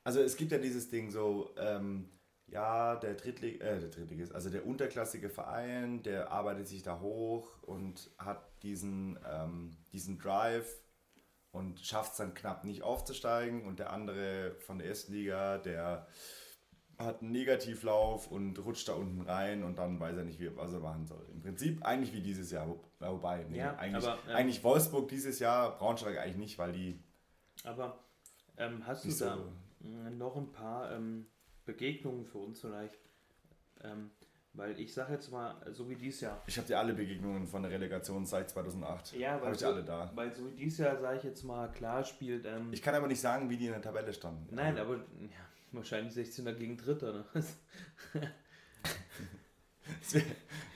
also 0.03 0.21
es 0.21 0.37
gibt 0.37 0.51
ja 0.53 0.57
dieses 0.57 0.89
Ding 0.89 1.11
so, 1.11 1.53
ähm, 1.57 2.09
ja, 2.47 2.95
der 2.95 3.15
Drittlig 3.15 3.61
äh, 3.61 3.77
der 3.77 3.89
Drittligist, 3.89 4.33
also 4.33 4.49
der 4.49 4.65
unterklassige 4.65 5.29
Verein, 5.29 6.01
der 6.03 6.31
arbeitet 6.31 6.69
sich 6.69 6.83
da 6.83 7.01
hoch 7.01 7.61
und 7.63 8.09
hat 8.17 8.63
diesen, 8.63 9.19
ähm, 9.29 9.77
diesen 9.91 10.17
Drive 10.17 10.81
und 11.51 11.81
schafft 11.81 12.13
es 12.13 12.17
dann 12.17 12.33
knapp 12.33 12.63
nicht 12.63 12.83
aufzusteigen. 12.83 13.65
Und 13.65 13.79
der 13.79 13.91
andere 13.91 14.55
von 14.59 14.79
der 14.79 14.87
ersten 14.87 15.11
Liga, 15.11 15.57
der 15.57 16.07
hat 16.99 17.21
einen 17.21 17.31
Negativlauf 17.31 18.31
und 18.31 18.57
rutscht 18.65 18.87
da 18.87 18.93
unten 18.93 19.21
rein 19.21 19.63
und 19.63 19.77
dann 19.77 19.99
weiß 19.99 20.17
er 20.17 20.23
nicht, 20.23 20.39
wie, 20.39 20.55
was 20.55 20.73
er 20.73 20.79
machen 20.79 21.05
soll. 21.05 21.23
Im 21.31 21.41
Prinzip 21.41 21.83
eigentlich 21.85 22.11
wie 22.13 22.21
dieses 22.21 22.49
Jahr, 22.51 22.67
wo, 22.67 22.79
wobei, 22.99 23.45
nee, 23.49 23.59
Ja, 23.59 23.75
eigentlich, 23.75 24.03
aber, 24.07 24.17
ähm, 24.27 24.35
eigentlich 24.35 24.63
Wolfsburg 24.63 25.07
dieses 25.09 25.39
Jahr, 25.39 25.77
Braunschweig 25.77 26.17
eigentlich 26.17 26.37
nicht, 26.37 26.57
weil 26.57 26.71
die 26.71 26.99
Aber 27.63 27.99
ähm, 28.57 28.85
hast 28.87 29.05
du 29.05 29.09
da 29.09 29.37
so. 29.37 29.51
mh, 29.87 30.09
noch 30.11 30.35
ein 30.37 30.51
paar 30.51 30.91
ähm, 30.91 31.27
Begegnungen 31.65 32.25
für 32.25 32.39
uns 32.39 32.61
vielleicht? 32.61 32.97
Ähm, 33.83 34.09
weil 34.53 34.79
ich 34.79 34.91
sage 34.91 35.13
jetzt 35.13 35.31
mal, 35.31 35.55
so 35.71 35.87
wie 35.87 35.95
dies 35.95 36.19
Jahr. 36.21 36.41
Ich 36.47 36.57
habe 36.57 36.67
dir 36.67 36.79
alle 36.79 36.95
Begegnungen 36.95 37.45
von 37.45 37.61
der 37.61 37.69
Relegation 37.71 38.25
seit 38.25 38.49
2008. 38.49 39.13
Ja, 39.13 39.39
weil 39.39 39.53
ich 39.53 39.59
so, 39.59 39.67
alle 39.67 39.83
da. 39.83 40.11
Weil 40.15 40.33
so 40.35 40.47
wie 40.47 40.55
dies 40.55 40.79
Jahr, 40.79 40.97
sage 40.99 41.17
ich 41.17 41.23
jetzt 41.25 41.43
mal, 41.43 41.71
klar 41.71 42.03
spielt. 42.03 42.43
Ähm, 42.47 42.69
Ich 42.73 42.81
kann 42.81 42.95
aber 42.95 43.05
nicht 43.05 43.21
sagen, 43.21 43.51
wie 43.51 43.57
die 43.57 43.67
in 43.67 43.73
der 43.73 43.83
Tabelle 43.83 44.11
standen. 44.11 44.47
nein, 44.55 44.75
Also, 44.79 44.93
aber 44.93 44.95
ja, 45.21 45.46
wahrscheinlich 45.71 46.13
16er 46.13 46.53
gegen 46.53 46.77
Dritter. 46.77 47.13
Ne? 47.13 47.25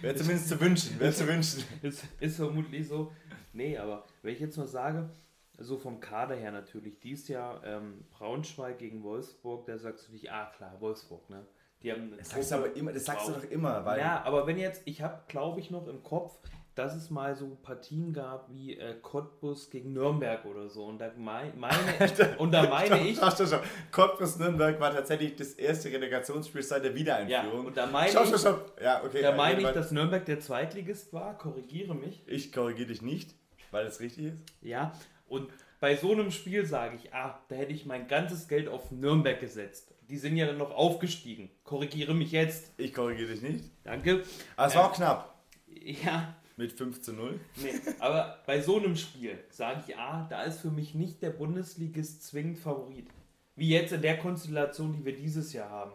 Wäre 0.02 0.16
zumindest 0.16 0.50
zu 0.50 0.60
wünschen, 0.60 1.00
wäre 1.00 1.14
zu 1.14 1.28
wünschen. 1.28 1.64
ist, 1.82 2.04
ist 2.20 2.36
vermutlich 2.38 2.88
so. 2.88 3.12
Nee, 3.54 3.78
aber 3.78 4.06
wenn 4.22 4.34
ich 4.34 4.40
jetzt 4.40 4.58
mal 4.58 4.68
sage, 4.68 5.10
so 5.58 5.78
vom 5.78 6.00
Kader 6.00 6.36
her 6.36 6.52
natürlich, 6.52 7.00
dies 7.00 7.28
Jahr 7.28 7.64
ähm, 7.64 8.06
Braunschweig 8.12 8.80
gegen 8.80 9.04
Wolfsburg, 9.04 9.66
da 9.66 9.78
sagst 9.78 10.08
du 10.08 10.14
nicht, 10.14 10.32
ah 10.32 10.52
klar, 10.56 10.76
Wolfsburg, 10.80 11.30
ne? 11.30 11.46
Die 11.84 11.92
haben 11.92 12.14
Das 12.18 12.30
sagst 12.30 12.52
du 12.52 12.56
aber 12.56 12.76
immer, 12.76 12.94
das 12.94 13.06
sagst 13.06 13.28
du 13.28 13.32
doch 13.34 13.44
immer, 13.44 13.84
weil 13.86 14.00
Ja, 14.00 14.24
aber 14.24 14.46
wenn 14.46 14.58
jetzt, 14.58 14.84
ich 14.86 15.02
habe, 15.02 15.22
glaube 15.28 15.60
ich, 15.60 15.72
noch 15.72 15.88
im 15.88 16.04
Kopf, 16.04 16.38
dass 16.76 16.96
es 16.96 17.10
mal 17.10 17.36
so 17.36 17.58
Partien 17.62 18.14
gab 18.14 18.50
wie 18.50 18.78
äh, 18.78 18.96
Cottbus 19.02 19.70
gegen 19.70 19.94
Nürnberg 19.94 20.46
oder 20.46 20.70
so. 20.70 20.86
Und 20.86 21.00
da 21.00 21.12
mein, 21.18 21.58
meine, 21.60 21.76
und 22.38 22.52
da 22.52 22.70
meine 22.70 23.06
ich. 23.08 23.18
Schau, 23.18 23.30
schau, 23.30 23.46
schau. 23.46 23.60
Cottbus 23.92 24.38
Nürnberg 24.40 24.80
war 24.80 24.94
tatsächlich 24.94 25.36
das 25.36 25.54
erste 25.54 25.92
Relegationsspiel 25.92 26.64
seit 26.64 26.84
der 26.84 26.92
Ja, 26.92 26.98
Wiedereinführung. 26.98 27.66
und 27.66 27.78
da 27.78 27.86
meine 27.88 28.12
schau, 28.12 28.24
ich, 28.24 28.30
schau, 28.30 28.38
schau. 28.38 28.60
Ja, 28.82 29.04
okay. 29.04 29.22
da 29.22 29.36
meine 29.36 29.62
ich, 29.62 29.68
dass 29.68 29.92
Nürnberg 29.92 30.26
der 30.26 30.40
Zweitligist 30.40 31.12
war. 31.12 31.38
Korrigiere 31.38 31.94
mich. 31.94 32.22
ich 32.26 32.54
korrigiere 32.54 32.88
dich 32.88 33.02
nicht, 33.02 33.36
weil 33.72 33.86
es 33.86 34.00
richtig 34.00 34.28
ist. 34.28 34.44
Ja, 34.62 34.94
und 35.28 35.50
bei 35.82 35.96
so 35.96 36.12
einem 36.12 36.32
Spiel 36.32 36.66
sage 36.66 36.96
ich, 36.96 37.14
ah, 37.14 37.40
da 37.50 37.56
hätte 37.56 37.74
ich 37.74 37.86
mein 37.86 38.08
ganzes 38.08 38.48
Geld 38.48 38.70
auf 38.70 38.92
Nürnberg 38.92 39.40
gesetzt. 39.40 39.94
Die 40.10 40.18
sind 40.18 40.38
ja 40.38 40.46
dann 40.46 40.58
noch 40.58 40.72
aufgestiegen. 40.72 41.50
Korrigiere 41.64 42.14
mich 42.14 42.32
jetzt. 42.32 42.72
Ich 42.78 42.94
korrigiere 42.94 43.32
dich 43.32 43.42
nicht. 43.42 43.66
Danke. 43.84 44.24
Aber 44.56 44.68
es 44.68 44.76
war 44.76 44.86
auch 44.86 44.94
knapp. 44.94 45.42
Ja, 45.68 46.36
Mit 46.62 46.74
5 46.74 47.02
zu 47.02 47.14
0. 47.14 47.40
nee, 47.56 47.74
aber 47.98 48.38
bei 48.46 48.62
so 48.62 48.78
einem 48.78 48.96
Spiel 48.96 49.40
sage 49.50 49.82
ich, 49.88 49.98
ah, 49.98 50.28
da 50.30 50.44
ist 50.44 50.60
für 50.60 50.70
mich 50.70 50.94
nicht 50.94 51.24
der 51.24 51.32
Bundesligist 51.32 52.24
zwingend 52.24 52.60
Favorit. 52.60 53.08
Wie 53.56 53.70
jetzt 53.70 53.94
in 53.94 54.04
der 54.04 54.20
Konstellation, 54.20 54.94
die 54.94 55.04
wir 55.04 55.16
dieses 55.16 55.54
Jahr 55.54 55.72
haben. 55.72 55.94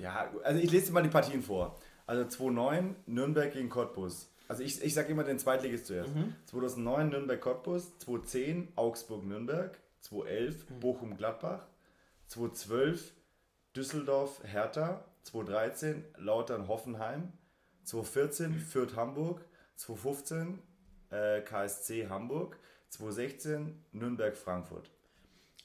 Ja, 0.00 0.32
also 0.42 0.60
ich 0.60 0.70
lese 0.70 0.86
dir 0.86 0.92
mal 0.92 1.02
die 1.02 1.10
Partien 1.10 1.42
vor. 1.42 1.78
Also 2.06 2.22
2-9, 2.22 2.94
Nürnberg 3.04 3.52
gegen 3.52 3.68
Cottbus. 3.68 4.30
Also 4.48 4.62
ich, 4.62 4.82
ich 4.82 4.94
sage 4.94 5.12
immer 5.12 5.24
den 5.24 5.38
Zweitligist 5.38 5.88
zuerst. 5.88 6.10
2009 6.46 7.10
Nürnberg-Cottbus, 7.10 7.98
2010 7.98 8.68
Augsburg-Nürnberg, 8.76 9.78
2011 10.00 10.64
Bochum-Gladbach, 10.80 11.66
2012 12.28 13.12
Düsseldorf-Hertha, 13.76 15.04
2013 15.24 16.02
Lautern-Hoffenheim, 16.16 17.30
2014 17.84 18.54
Fürth-Hamburg, 18.58 19.42
2015 19.78 20.58
äh, 21.10 21.40
KSC 21.40 22.08
Hamburg, 22.08 22.58
2016 22.90 23.84
Nürnberg-Frankfurt. 23.92 24.90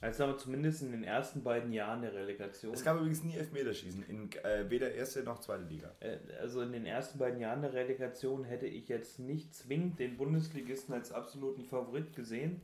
Also 0.02 0.26
aber 0.26 0.38
zumindest 0.38 0.82
in 0.82 0.91
den 0.91 1.04
ersten 1.04 1.43
beiden 1.43 1.71
Jahren 1.71 2.02
der 2.02 2.13
Relegation. 2.13 2.73
Es 2.73 2.84
gab 2.84 2.97
übrigens 2.97 3.23
nie 3.23 3.36
Elfmeterschießen 3.36 4.04
in 4.04 4.32
äh, 4.43 4.69
weder 4.69 4.93
erste 4.93 5.23
noch 5.23 5.39
zweite 5.39 5.63
Liga. 5.63 5.95
Äh, 6.02 6.17
Also 6.41 6.62
in 6.62 6.73
den 6.73 6.86
ersten 6.86 7.17
beiden 7.17 7.39
Jahren 7.39 7.62
der 7.62 7.73
Relegation 7.73 8.43
hätte 8.43 8.65
ich 8.65 8.89
jetzt 8.89 9.19
nicht 9.19 9.56
zwingend 9.56 9.99
den 9.99 10.17
Bundesligisten 10.17 10.93
als 10.93 11.13
absoluten 11.13 11.63
Favorit 11.63 12.13
gesehen. 12.15 12.62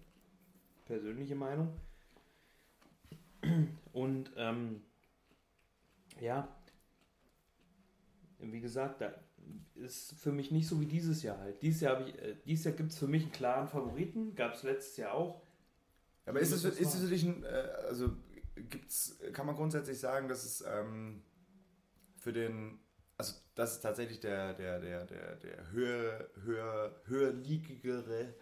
Persönliche 0.86 1.36
Meinung. 1.36 1.80
Und 3.94 4.32
ähm, 4.36 4.82
ja, 6.20 6.48
wie 8.40 8.60
gesagt, 8.60 9.00
da 9.00 9.14
ist 9.76 10.14
für 10.14 10.32
mich 10.32 10.52
nicht 10.52 10.68
so 10.68 10.80
wie 10.80 10.86
dieses 10.86 11.24
Jahr 11.24 11.38
halt. 11.40 11.62
Dieses 11.62 11.82
Jahr, 11.82 11.98
habe 11.98 12.10
ich, 12.10 12.18
äh, 12.20 12.36
dieses 12.46 12.66
Jahr 12.66 12.76
gibt 12.76 12.92
es 12.92 12.98
für 12.98 13.08
mich 13.08 13.24
einen 13.24 13.32
klaren 13.32 13.68
Favoriten, 13.68 14.36
gab 14.36 14.54
es 14.54 14.64
letztes 14.64 14.98
Jahr 14.98 15.14
auch. 15.14 15.42
Aber 16.26 16.40
ist 16.40 16.52
es, 16.52 16.64
ist 16.64 16.94
es 16.94 17.02
für 17.02 17.08
dich 17.08 17.24
ein, 17.24 17.44
äh, 17.44 17.48
also 17.88 18.12
gibt's, 18.56 19.20
kann 19.34 19.46
man 19.46 19.56
grundsätzlich 19.56 20.00
sagen, 20.00 20.28
dass 20.28 20.44
es 20.44 20.64
ähm, 20.68 21.24
für 22.18 22.34
den, 22.34 22.80
also 23.18 23.34
dass 23.56 23.74
es 23.74 23.82
tatsächlich 23.82 24.20
der, 24.20 24.54
der, 24.54 24.80
der, 24.80 25.06
der, 25.06 25.36
der 25.38 25.72
höher, 25.72 26.30
höher, 26.44 27.02
höherligigere 27.06 28.34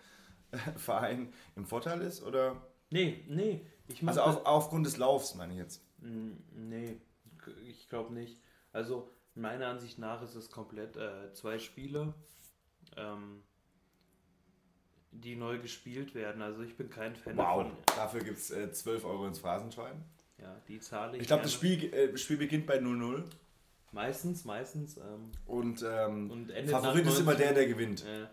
äh, 0.51 0.57
Verein 0.77 1.33
im 1.55 1.65
Vorteil 1.65 2.01
ist? 2.01 2.23
Oder? 2.23 2.61
Nee, 2.89 3.23
nee, 3.27 3.65
Also 4.05 4.21
auf, 4.21 4.45
aufgrund 4.45 4.85
des 4.85 4.97
Laufs, 4.97 5.35
meine 5.35 5.53
ich 5.53 5.59
jetzt. 5.59 5.83
Nee, 5.99 7.01
ich 7.65 7.89
glaube 7.89 8.13
nicht. 8.13 8.41
Also 8.71 9.09
meiner 9.37 9.67
Ansicht 9.67 9.99
nach 9.99 10.21
ist 10.21 10.35
es 10.35 10.51
komplett 10.51 10.97
äh, 10.97 11.31
zwei 11.33 11.59
Spiele, 11.59 12.13
ähm, 12.95 13.43
die 15.11 15.35
neu 15.35 15.59
gespielt 15.59 16.15
werden. 16.15 16.41
Also 16.41 16.61
ich 16.61 16.75
bin 16.75 16.89
kein 16.89 17.15
Fan 17.15 17.37
davon. 17.37 17.71
Dafür 17.95 18.21
gibt 18.21 18.37
es 18.37 18.51
äh, 18.51 18.71
12 18.71 19.05
Euro 19.05 19.27
ins 19.27 19.39
Phrasenschwein. 19.39 20.03
Ja, 20.39 20.55
die 20.67 20.79
zahle 20.79 21.15
ich. 21.15 21.21
Ich 21.21 21.27
glaube, 21.27 21.43
das. 21.43 21.53
Spiel, 21.53 21.93
äh, 21.93 22.11
das 22.11 22.21
Spiel 22.21 22.37
beginnt 22.37 22.67
bei 22.67 22.79
0-0 22.79 23.23
Meistens, 23.91 24.45
meistens. 24.45 24.97
Ähm, 24.97 25.31
und, 25.45 25.83
ähm, 25.83 26.29
und 26.29 26.51
endet 26.51 26.71
Favorit 26.71 27.05
ist 27.05 27.19
immer 27.19 27.31
90 27.31 27.37
der, 27.37 27.53
der 27.53 27.67
gewinnt. 27.67 28.05
Äh, 28.05 28.27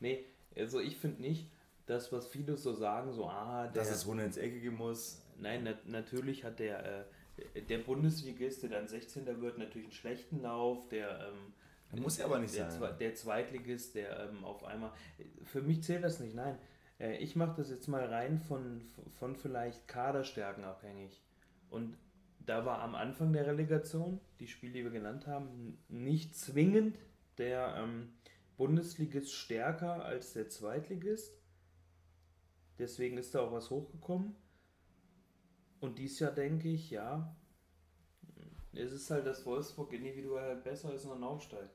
nee, 0.00 0.24
also 0.56 0.80
ich 0.80 0.96
finde 0.96 1.22
nicht, 1.22 1.50
dass 1.86 2.12
was 2.12 2.26
viele 2.26 2.56
so 2.56 2.72
sagen, 2.74 3.12
so, 3.12 3.28
ah, 3.28 3.66
der. 3.66 3.82
Dass 3.82 3.90
es 3.90 4.06
Runde 4.06 4.24
ins 4.24 4.36
Eckige 4.36 4.70
muss. 4.70 5.22
Nein, 5.36 5.64
nat 5.64 5.86
natürlich 5.86 6.44
hat 6.44 6.58
der, 6.58 6.84
äh, 6.84 7.04
der 7.68 7.78
Bundesligist, 7.78 8.62
der 8.62 8.70
dann 8.70 8.88
16. 8.88 9.26
wird, 9.40 9.58
natürlich 9.58 9.88
einen 9.88 9.92
schlechten 9.92 10.42
Lauf. 10.42 10.88
Der, 10.88 11.28
ähm, 11.28 11.52
Der 11.92 12.00
muss 12.00 12.18
ja 12.18 12.24
aber 12.24 12.38
nicht 12.38 12.56
der, 12.56 12.70
sein. 12.70 12.98
Der 12.98 13.14
Zweitligist, 13.14 13.94
der 13.94 14.28
ähm, 14.30 14.44
auf 14.44 14.64
einmal. 14.64 14.92
Für 15.44 15.62
mich 15.62 15.82
zählt 15.82 16.04
das 16.04 16.20
nicht, 16.20 16.34
nein. 16.34 16.58
Äh, 16.98 17.16
ich 17.18 17.36
mache 17.36 17.56
das 17.56 17.70
jetzt 17.70 17.88
mal 17.88 18.04
rein 18.04 18.38
von, 18.40 18.82
von 19.18 19.36
vielleicht 19.36 19.88
Kaderstärken 19.88 20.64
abhängig. 20.64 21.22
Und 21.70 21.96
da 22.46 22.64
war 22.64 22.80
am 22.80 22.94
Anfang 22.94 23.32
der 23.32 23.46
Relegation, 23.46 24.20
die 24.40 24.46
Spiele, 24.46 24.72
die 24.72 24.84
wir 24.84 24.90
genannt 24.90 25.26
haben, 25.26 25.78
nicht 25.88 26.34
zwingend 26.34 26.98
der 27.36 27.76
ähm, 27.76 28.14
Bundesligist 28.56 29.32
stärker 29.34 30.04
als 30.04 30.32
der 30.32 30.48
Zweitligist. 30.48 31.32
Deswegen 32.78 33.18
ist 33.18 33.34
da 33.34 33.40
auch 33.40 33.52
was 33.52 33.70
hochgekommen. 33.70 34.34
Und 35.80 35.98
dies 35.98 36.18
Jahr 36.18 36.32
denke 36.32 36.68
ich, 36.68 36.90
ja, 36.90 37.36
es 38.72 38.92
ist 38.92 39.10
halt, 39.10 39.26
dass 39.26 39.46
Wolfsburg 39.46 39.92
individuell 39.92 40.54
halt 40.54 40.64
besser 40.64 40.92
ist 40.92 41.04
und 41.04 41.10
dann 41.10 41.24
aufsteigt. 41.24 41.74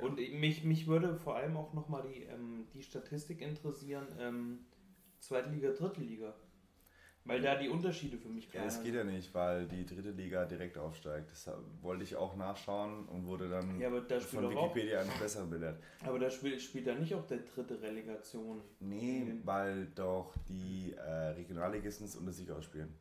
Und 0.00 0.16
mich, 0.16 0.64
mich 0.64 0.86
würde 0.86 1.16
vor 1.16 1.36
allem 1.36 1.56
auch 1.56 1.74
nochmal 1.74 2.02
die, 2.08 2.22
ähm, 2.22 2.68
die 2.72 2.82
Statistik 2.82 3.42
interessieren, 3.42 4.06
ähm, 4.18 4.66
Zweite 5.18 5.50
Liga, 5.50 5.70
Dritte 5.72 6.00
Liga. 6.00 6.34
Weil 7.24 7.42
da 7.42 7.54
die 7.54 7.68
Unterschiede 7.68 8.16
für 8.16 8.28
mich 8.28 8.46
Ja, 8.46 8.50
kleiner 8.52 8.66
das 8.66 8.82
geht 8.82 8.94
ja 8.94 9.04
nicht, 9.04 9.32
weil 9.34 9.68
die 9.68 9.84
dritte 9.84 10.10
Liga 10.10 10.46
direkt 10.46 10.78
aufsteigt. 10.78 11.30
Das 11.30 11.50
wollte 11.82 12.02
ich 12.02 12.16
auch 12.16 12.34
nachschauen 12.34 13.06
und 13.08 13.26
wurde 13.26 13.48
dann 13.50 13.78
Ja, 13.78 13.88
aber 13.88 14.00
da 14.00 14.18
spielt 14.18 14.42
von 14.42 14.50
doch 14.50 14.56
auch, 14.56 14.74
Wikipedia 14.74 15.00
eines 15.00 15.18
Besseren 15.18 15.50
belehrt. 15.50 15.78
aber 16.04 16.18
da 16.18 16.30
spielt, 16.30 16.60
spielt 16.62 16.86
da 16.86 16.94
nicht 16.94 17.14
auch 17.14 17.26
der 17.26 17.38
dritte 17.38 17.80
Relegation. 17.82 18.62
Nee, 18.80 19.34
weil 19.44 19.86
doch 19.94 20.34
die 20.48 20.94
äh, 20.96 21.00
Regionalligisten 21.32 22.06
es 22.06 22.16
unter 22.16 22.32
sich 22.32 22.50
ausspielen. 22.50 22.94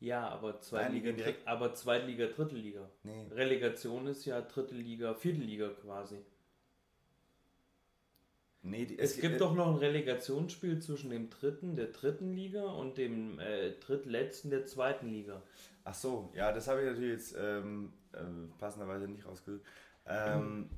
Ja, 0.00 0.28
aber 0.28 0.60
Zweitliga, 0.60 1.06
gehen 1.06 1.16
direkt- 1.16 1.48
aber 1.48 1.74
Zweitliga, 1.74 2.26
Dritte 2.26 2.54
Liga. 2.54 2.88
Nee. 3.02 3.26
Relegation 3.32 4.06
ist 4.06 4.24
ja 4.26 4.40
Dritte 4.42 4.74
Liga, 4.74 5.14
Vierte 5.14 5.40
Liga 5.40 5.70
quasi. 5.70 6.18
Nee, 8.62 8.86
die, 8.86 8.98
Es 8.98 9.20
gibt 9.20 9.36
äh, 9.36 9.38
doch 9.38 9.54
noch 9.54 9.68
ein 9.68 9.76
Relegationsspiel 9.76 10.80
zwischen 10.80 11.10
dem 11.10 11.30
dritten 11.30 11.76
der 11.76 11.86
dritten 11.86 12.32
Liga 12.32 12.64
und 12.64 12.98
dem 12.98 13.38
äh, 13.38 13.70
drittletzten 13.72 14.50
der 14.50 14.66
zweiten 14.66 15.08
Liga. 15.08 15.42
Ach 15.84 15.94
so, 15.94 16.30
ja, 16.34 16.52
das 16.52 16.68
habe 16.68 16.80
ich 16.80 16.86
natürlich 16.86 17.12
jetzt 17.12 17.36
ähm, 17.38 17.92
äh, 18.12 18.18
passenderweise 18.58 19.08
nicht 19.08 19.26
rausgesucht. 19.26 19.64
Ähm, 20.06 20.68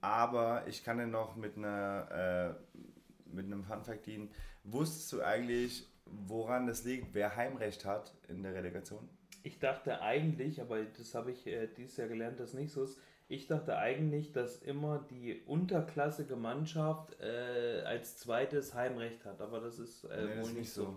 Aber 0.00 0.66
ich 0.66 0.82
kann 0.84 0.98
dir 0.98 1.06
noch 1.06 1.36
mit 1.36 1.56
einer 1.56 2.56
äh, 2.56 3.34
mit 3.34 3.46
einem 3.46 3.62
Fun 3.64 3.84
Fact 3.84 4.06
dienen. 4.06 4.30
Wusstest 4.64 5.12
du 5.12 5.22
eigentlich, 5.22 5.86
woran 6.04 6.66
das 6.66 6.84
liegt, 6.84 7.14
wer 7.14 7.36
Heimrecht 7.36 7.84
hat 7.84 8.12
in 8.28 8.42
der 8.42 8.54
Relegation? 8.54 9.08
Ich 9.42 9.58
dachte 9.58 10.02
eigentlich, 10.02 10.60
aber 10.60 10.82
das 10.82 11.14
habe 11.14 11.30
ich 11.30 11.46
äh, 11.46 11.68
dieses 11.68 11.96
Jahr 11.96 12.08
gelernt, 12.08 12.40
dass 12.40 12.52
nicht 12.52 12.72
so 12.72 12.84
ist. 12.84 12.98
Ich 13.30 13.46
dachte 13.46 13.78
eigentlich, 13.78 14.32
dass 14.32 14.56
immer 14.56 15.06
die 15.08 15.40
unterklassige 15.46 16.34
Mannschaft 16.34 17.16
äh, 17.20 17.80
als 17.82 18.16
zweites 18.16 18.74
Heimrecht 18.74 19.24
hat, 19.24 19.40
aber 19.40 19.60
das 19.60 19.78
ist 19.78 20.02
äh, 20.02 20.08
nee, 20.08 20.34
das 20.34 20.38
wohl 20.38 20.50
ist 20.50 20.58
nicht 20.58 20.72
so. 20.72 20.96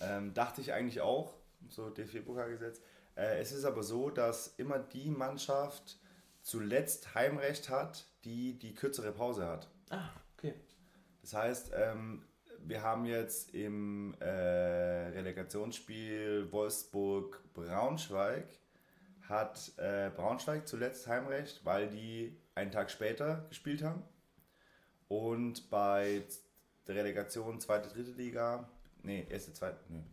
Ähm, 0.00 0.34
dachte 0.34 0.62
ich 0.62 0.72
eigentlich 0.72 1.00
auch, 1.00 1.32
so 1.68 1.88
DFB-Pokalgesetz. 1.88 2.80
Äh, 3.14 3.38
es 3.38 3.52
ist 3.52 3.64
aber 3.64 3.84
so, 3.84 4.10
dass 4.10 4.48
immer 4.56 4.80
die 4.80 5.10
Mannschaft 5.10 6.00
zuletzt 6.42 7.14
Heimrecht 7.14 7.70
hat, 7.70 8.04
die 8.24 8.58
die 8.58 8.74
kürzere 8.74 9.12
Pause 9.12 9.46
hat. 9.46 9.68
Ah, 9.90 10.08
okay. 10.36 10.54
Das 11.22 11.34
heißt, 11.34 11.70
ähm, 11.76 12.24
wir 12.66 12.82
haben 12.82 13.04
jetzt 13.04 13.54
im 13.54 14.16
äh, 14.18 14.28
Relegationsspiel 14.28 16.50
Wolfsburg-Braunschweig 16.50 18.59
hat 19.30 19.72
äh, 19.78 20.10
Braunschweig 20.14 20.66
zuletzt 20.68 21.06
Heimrecht, 21.06 21.64
weil 21.64 21.88
die 21.88 22.36
einen 22.54 22.70
Tag 22.70 22.90
später 22.90 23.46
gespielt 23.48 23.82
haben. 23.82 24.02
Und 25.08 25.70
bei 25.70 26.22
der 26.86 26.94
Relegation 26.96 27.60
zweite, 27.60 27.88
dritte 27.88 28.12
Liga, 28.12 28.68
nee, 29.02 29.26
erste, 29.28 29.52
zweite, 29.52 29.78
nee, 29.88 30.04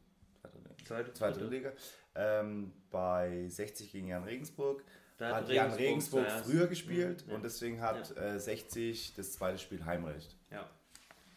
zweite, 0.41 0.57
nee, 0.59 0.83
Zweite, 0.85 1.13
zweite 1.13 1.39
dritte. 1.39 1.51
Liga, 1.55 1.71
ähm, 2.15 2.73
bei 2.89 3.47
60 3.49 3.91
gegen 3.91 4.07
Jan 4.07 4.23
Regensburg 4.23 4.83
Da 5.17 5.35
hat 5.35 5.49
Jan 5.49 5.71
Regensburg 5.73 6.27
zuerst- 6.27 6.45
früher 6.45 6.67
gespielt 6.67 7.25
Ja, 7.27 7.35
und 7.35 7.43
deswegen 7.43 7.81
hat 7.81 8.15
äh, 8.17 8.39
60 8.39 9.13
das 9.15 9.33
zweite 9.33 9.57
Spiel 9.59 9.85
Heimrecht. 9.85 10.35
Ja. 10.51 10.67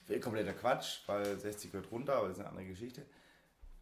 Wäre 0.07 0.21
kompletter 0.21 0.53
Quatsch, 0.55 1.01
weil 1.07 1.39
60 1.39 1.71
gehört 1.73 1.91
runter, 1.91 2.15
aber 2.15 2.29
das 2.29 2.37
ist 2.39 2.41
eine 2.41 2.49
andere 2.51 2.67
Geschichte. 2.67 3.05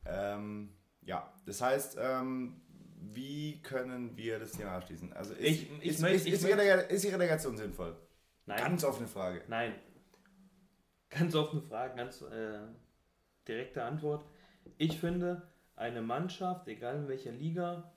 Ähm, 0.05 0.75
ja, 1.03 1.33
das 1.47 1.61
heißt, 1.61 1.97
ähm, 2.01 2.61
wie 3.01 3.61
können 3.63 4.17
wir 4.17 4.39
das 4.39 4.53
Thema 4.53 4.73
abschließen? 4.73 5.13
Also 5.13 5.35
ist, 5.35 5.41
Ich- 5.63 5.71
ich 5.81 5.85
ist, 5.91 6.01
möcht- 6.03 6.27
ist, 6.27 6.45
ist 6.45 7.05
die 7.05 7.09
Relegation 7.11 7.57
sinnvoll? 7.57 7.97
Nein. 8.47 8.59
Ganz 8.59 8.85
offene 8.85 9.09
Frage. 9.09 9.43
Nein. 9.49 9.75
Ganz 11.11 11.35
offene 11.35 11.63
Frage, 11.63 11.97
ganz 11.97 12.23
äh, 12.23 12.61
direkte 13.47 13.83
Antwort. 13.83 14.27
Ich 14.77 14.99
finde, 14.99 15.49
eine 15.77 16.03
Mannschaft, 16.03 16.69
egal 16.69 16.97
in 16.97 17.09
welcher 17.09 17.33
Liga, 17.33 17.91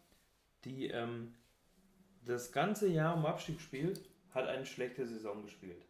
die 0.64 0.88
ähm, 0.88 1.34
das 2.24 2.52
ganze 2.52 2.88
Jahr 2.88 3.16
um 3.18 3.26
Abstieg 3.26 3.60
spielt, 3.60 4.02
hat 4.34 4.48
eine 4.48 4.66
schlechte 4.66 5.06
Saison 5.08 5.42
gespielt. 5.44 5.86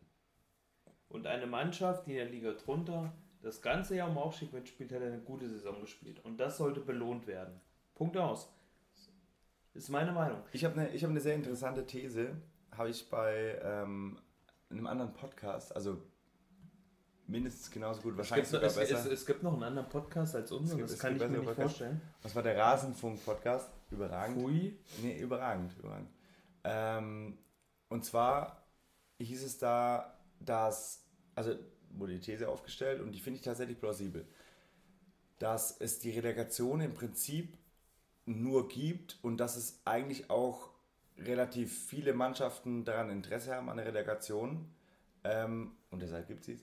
Und 1.10 1.28
eine 1.28 1.46
Mannschaft, 1.46 2.08
die 2.08 2.12
in 2.12 2.18
der 2.18 2.30
Liga 2.30 2.54
drunter 2.54 3.14
das 3.42 3.62
ganze 3.62 3.96
Jahr 3.96 4.10
um 4.10 4.18
Aufstieg 4.18 4.54
mitspielt, 4.54 4.92
hat 4.92 5.02
eine 5.02 5.20
gute 5.20 5.48
Saison 5.50 5.82
gespielt. 5.82 6.24
Und 6.24 6.38
das 6.40 6.58
sollte 6.58 6.80
belohnt 6.80 7.28
werden. 7.28 7.60
Punkt 7.96 8.16
aus. 8.18 8.52
Ist 9.74 9.90
meine 9.90 10.12
Meinung. 10.12 10.42
Ich 10.52 10.66
habe 10.66 10.80
eine 10.80 10.98
hab 10.98 11.10
ne 11.10 11.20
sehr 11.22 11.36
interessante 11.36 11.86
These, 11.86 12.36
habe 12.72 12.90
ich 12.90 13.10
bei 13.10 13.60
ähm, 13.64 14.20
einem 14.70 14.88
anderen 14.88 15.14
Podcast, 15.14 15.74
also 15.76 16.02
mindestens 17.28 17.72
genauso 17.72 18.02
gut, 18.02 18.18
wahrscheinlich 18.18 18.46
es 18.46 18.52
gibt, 18.52 18.70
sogar 18.70 18.84
es, 18.84 18.90
besser. 18.90 19.12
Es, 19.12 19.20
es, 19.20 19.26
gibt 19.26 19.44
noch 19.44 19.54
einen 19.54 19.64
anderen 19.64 19.88
Podcast 19.88 20.36
als 20.36 20.52
unseren, 20.52 20.82
das 20.82 21.00
kann 21.00 21.16
ich 21.16 21.22
mir 21.22 21.30
nicht 21.30 21.40
Podcasts. 21.40 21.78
vorstellen. 21.78 22.02
Was 22.22 22.36
war 22.36 22.44
der 22.44 22.58
Rasenfunk-Podcast? 22.58 23.70
Überragend. 23.92 24.44
Hui. 24.44 24.78
Nee, 25.02 25.20
überragend, 25.20 25.74
überragend. 25.80 26.10
Ähm, 26.64 27.38
und 27.88 28.04
zwar 28.04 28.66
hieß 29.20 29.44
es 29.44 29.58
da, 29.58 30.20
dass, 30.40 31.06
also 31.36 31.56
wurde 31.92 32.14
die 32.14 32.20
These 32.20 32.50
aufgestellt 32.50 33.02
und 33.02 33.14
die 33.14 33.20
finde 33.20 33.38
ich 33.38 33.46
tatsächlich 33.46 33.80
plausibel, 33.80 34.28
dass 35.40 35.80
es 35.80 36.00
die 36.00 36.12
Relegation 36.12 36.82
im 36.82 36.94
Prinzip 36.94 37.58
nur 38.26 38.68
gibt 38.68 39.18
und 39.24 39.38
dass 39.38 39.56
es 39.56 39.82
eigentlich 39.86 40.30
auch 40.30 40.70
relativ 41.18 41.86
viele 41.88 42.14
Mannschaften 42.14 42.86
daran 42.86 43.10
Interesse 43.10 43.56
haben 43.56 43.70
an 43.70 43.78
der 43.78 43.86
Relegation 43.88 44.68
ähm, 45.24 45.74
und 45.92 46.02
deshalb 46.02 46.28
gibt 46.28 46.48
es 46.48 46.62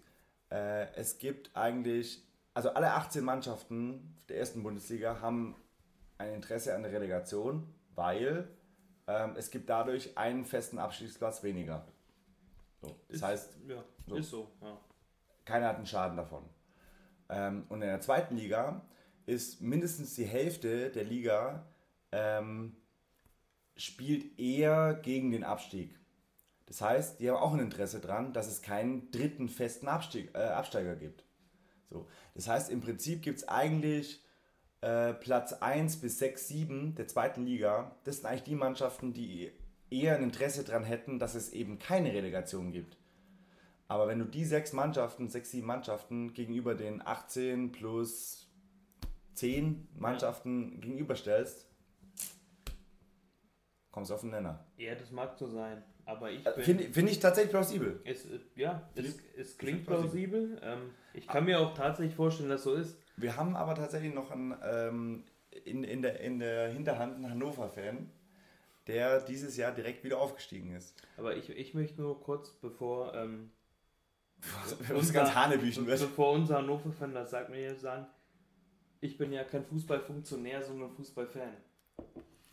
äh, 0.50 0.86
Es 0.94 1.18
gibt 1.18 1.54
eigentlich, 1.56 2.24
also 2.54 2.70
alle 2.70 2.92
18 2.92 3.22
Mannschaften 3.24 4.16
der 4.28 4.38
ersten 4.38 4.62
Bundesliga 4.62 5.20
haben 5.20 5.54
ein 6.16 6.34
Interesse 6.34 6.74
an 6.74 6.82
der 6.82 6.92
Relegation, 6.92 7.72
weil 7.94 8.48
ähm, 9.06 9.34
es 9.36 9.50
gibt 9.50 9.68
dadurch 9.70 10.16
einen 10.18 10.44
festen 10.44 10.78
Abstiegsplatz 10.78 11.42
weniger. 11.42 11.86
So, 12.80 12.96
das 13.08 13.16
Ist- 13.16 13.22
heißt, 13.22 13.56
ja, 13.68 13.84
so. 14.06 14.16
ist 14.16 14.30
so. 14.30 14.50
Ja. 14.60 14.76
keiner 15.44 15.68
hat 15.68 15.76
einen 15.76 15.86
Schaden 15.86 16.16
davon. 16.16 16.44
Ähm, 17.28 17.66
und 17.68 17.82
in 17.82 17.88
der 17.88 18.00
zweiten 18.00 18.36
Liga 18.36 18.80
ist 19.28 19.60
mindestens 19.60 20.14
die 20.14 20.24
Hälfte 20.24 20.90
der 20.90 21.04
Liga 21.04 21.66
ähm, 22.12 22.74
spielt 23.76 24.38
eher 24.38 24.94
gegen 24.94 25.30
den 25.30 25.44
Abstieg. 25.44 25.98
Das 26.66 26.80
heißt, 26.80 27.20
die 27.20 27.30
haben 27.30 27.36
auch 27.36 27.52
ein 27.52 27.60
Interesse 27.60 28.00
daran, 28.00 28.32
dass 28.32 28.48
es 28.48 28.62
keinen 28.62 29.10
dritten 29.10 29.48
festen 29.48 29.86
Abstieg, 29.86 30.34
äh, 30.34 30.38
Absteiger 30.38 30.96
gibt. 30.96 31.24
So. 31.90 32.08
Das 32.34 32.48
heißt, 32.48 32.70
im 32.70 32.80
Prinzip 32.80 33.22
gibt 33.22 33.38
es 33.38 33.48
eigentlich 33.48 34.24
äh, 34.80 35.12
Platz 35.12 35.52
1 35.52 35.98
bis 36.00 36.18
6, 36.18 36.48
7 36.48 36.94
der 36.94 37.06
zweiten 37.06 37.44
Liga. 37.44 37.96
Das 38.04 38.16
sind 38.16 38.26
eigentlich 38.26 38.42
die 38.44 38.54
Mannschaften, 38.54 39.12
die 39.12 39.52
eher 39.90 40.16
ein 40.16 40.22
Interesse 40.22 40.64
daran 40.64 40.84
hätten, 40.84 41.18
dass 41.18 41.34
es 41.34 41.50
eben 41.50 41.78
keine 41.78 42.12
Relegation 42.12 42.72
gibt. 42.72 42.96
Aber 43.88 44.08
wenn 44.08 44.18
du 44.18 44.26
die 44.26 44.44
sechs 44.44 44.72
Mannschaften, 44.72 45.28
sechs, 45.28 45.50
sieben 45.50 45.66
Mannschaften 45.66 46.34
gegenüber 46.34 46.74
den 46.74 47.06
18 47.06 47.72
plus 47.72 48.47
10 49.38 49.88
Mannschaften 49.96 50.80
gegenüberstellst, 50.80 51.68
kommst 53.90 54.10
du 54.10 54.14
auf 54.14 54.20
den 54.20 54.30
Nenner. 54.30 54.64
ja, 54.76 54.94
das 54.94 55.10
mag 55.10 55.36
so 55.38 55.46
sein. 55.48 55.82
Aber 56.04 56.30
ich 56.30 56.44
Äh, 56.46 56.52
bin. 56.54 56.64
Finde 56.64 56.84
find 56.84 57.10
ich 57.10 57.20
tatsächlich 57.20 57.50
plausibel. 57.50 58.00
es, 58.04 58.24
äh, 58.24 58.40
ja, 58.56 58.88
es, 58.94 59.18
es 59.36 59.58
klingt 59.58 59.80
ich 59.80 59.86
plausibel. 59.86 60.58
Ähm, 60.62 60.90
ich 61.12 61.26
kann 61.28 61.44
mir 61.44 61.60
auch 61.60 61.74
tatsächlich 61.74 62.14
vorstellen, 62.14 62.48
dass 62.48 62.62
so 62.62 62.74
ist. 62.74 62.98
Wir 63.16 63.36
haben 63.36 63.54
aber 63.56 63.74
tatsächlich 63.74 64.14
noch 64.14 64.30
einen, 64.30 64.54
ähm, 64.62 65.24
in, 65.64 65.84
in, 65.84 66.00
der, 66.02 66.20
in 66.20 66.38
der 66.38 66.68
Hinterhand 66.70 67.16
einen 67.16 67.30
Hannover-Fan, 67.30 68.10
der 68.86 69.20
dieses 69.20 69.56
Jahr 69.58 69.72
direkt 69.72 70.02
wieder 70.02 70.18
aufgestiegen 70.18 70.74
ist. 70.74 70.94
Aber 71.18 71.36
ich, 71.36 71.50
ich 71.50 71.74
möchte 71.74 72.00
nur 72.00 72.18
kurz, 72.20 72.52
bevor, 72.52 73.12
ähm, 73.14 73.50
Was 74.94 75.12
ganz 75.12 75.34
Hanebüchen 75.34 75.86
wird. 75.86 76.00
bevor 76.00 76.32
unser 76.32 76.58
Hannover-Fan 76.58 77.12
das 77.12 77.30
sagt, 77.30 77.50
mir 77.50 77.60
jetzt 77.60 77.82
sagen, 77.82 78.06
ich 79.00 79.16
bin 79.16 79.32
ja 79.32 79.44
kein 79.44 79.64
Fußballfunktionär, 79.64 80.62
sondern 80.62 80.90
Fußballfan. 80.90 81.56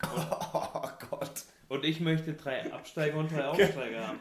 Oh 0.02 0.88
Gott. 1.10 1.44
Und 1.68 1.84
ich 1.84 2.00
möchte 2.00 2.34
drei 2.34 2.72
Absteiger 2.72 3.18
und 3.18 3.30
drei 3.32 3.46
Aufsteiger 3.46 4.08
haben. 4.08 4.20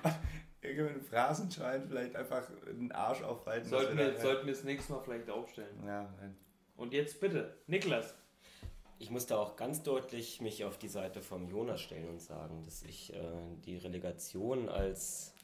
Irgendwann 0.62 1.02
Phrasenschein 1.02 1.88
vielleicht 1.88 2.16
einfach 2.16 2.48
den 2.68 2.92
Arsch 2.92 3.22
aufhalten. 3.22 3.70
Sollten 3.70 3.98
wir, 3.98 4.18
sollten 4.18 4.48
wir 4.48 4.54
das 4.54 4.64
nächste 4.64 4.94
Mal 4.94 5.02
vielleicht 5.04 5.30
aufstellen. 5.30 5.78
Ja, 5.86 6.12
nein. 6.20 6.36
Und 6.76 6.94
jetzt 6.94 7.20
bitte, 7.20 7.56
Niklas. 7.68 8.16
Ich 8.98 9.12
muss 9.12 9.26
da 9.26 9.38
auch 9.38 9.58
ganz 9.58 9.84
deutlich 9.84 10.42
mich 10.42 10.64
auf 10.64 10.78
die 10.78 10.88
Seite 10.88 11.22
vom 11.22 11.50
Jonas 11.50 11.82
stellen 11.82 12.08
und 12.10 12.22
sagen, 12.22 12.64
dass 12.64 12.82
ich 12.84 13.14
äh, 13.14 13.20
die 13.66 13.78
Relegation 13.78 14.70
als 14.70 15.35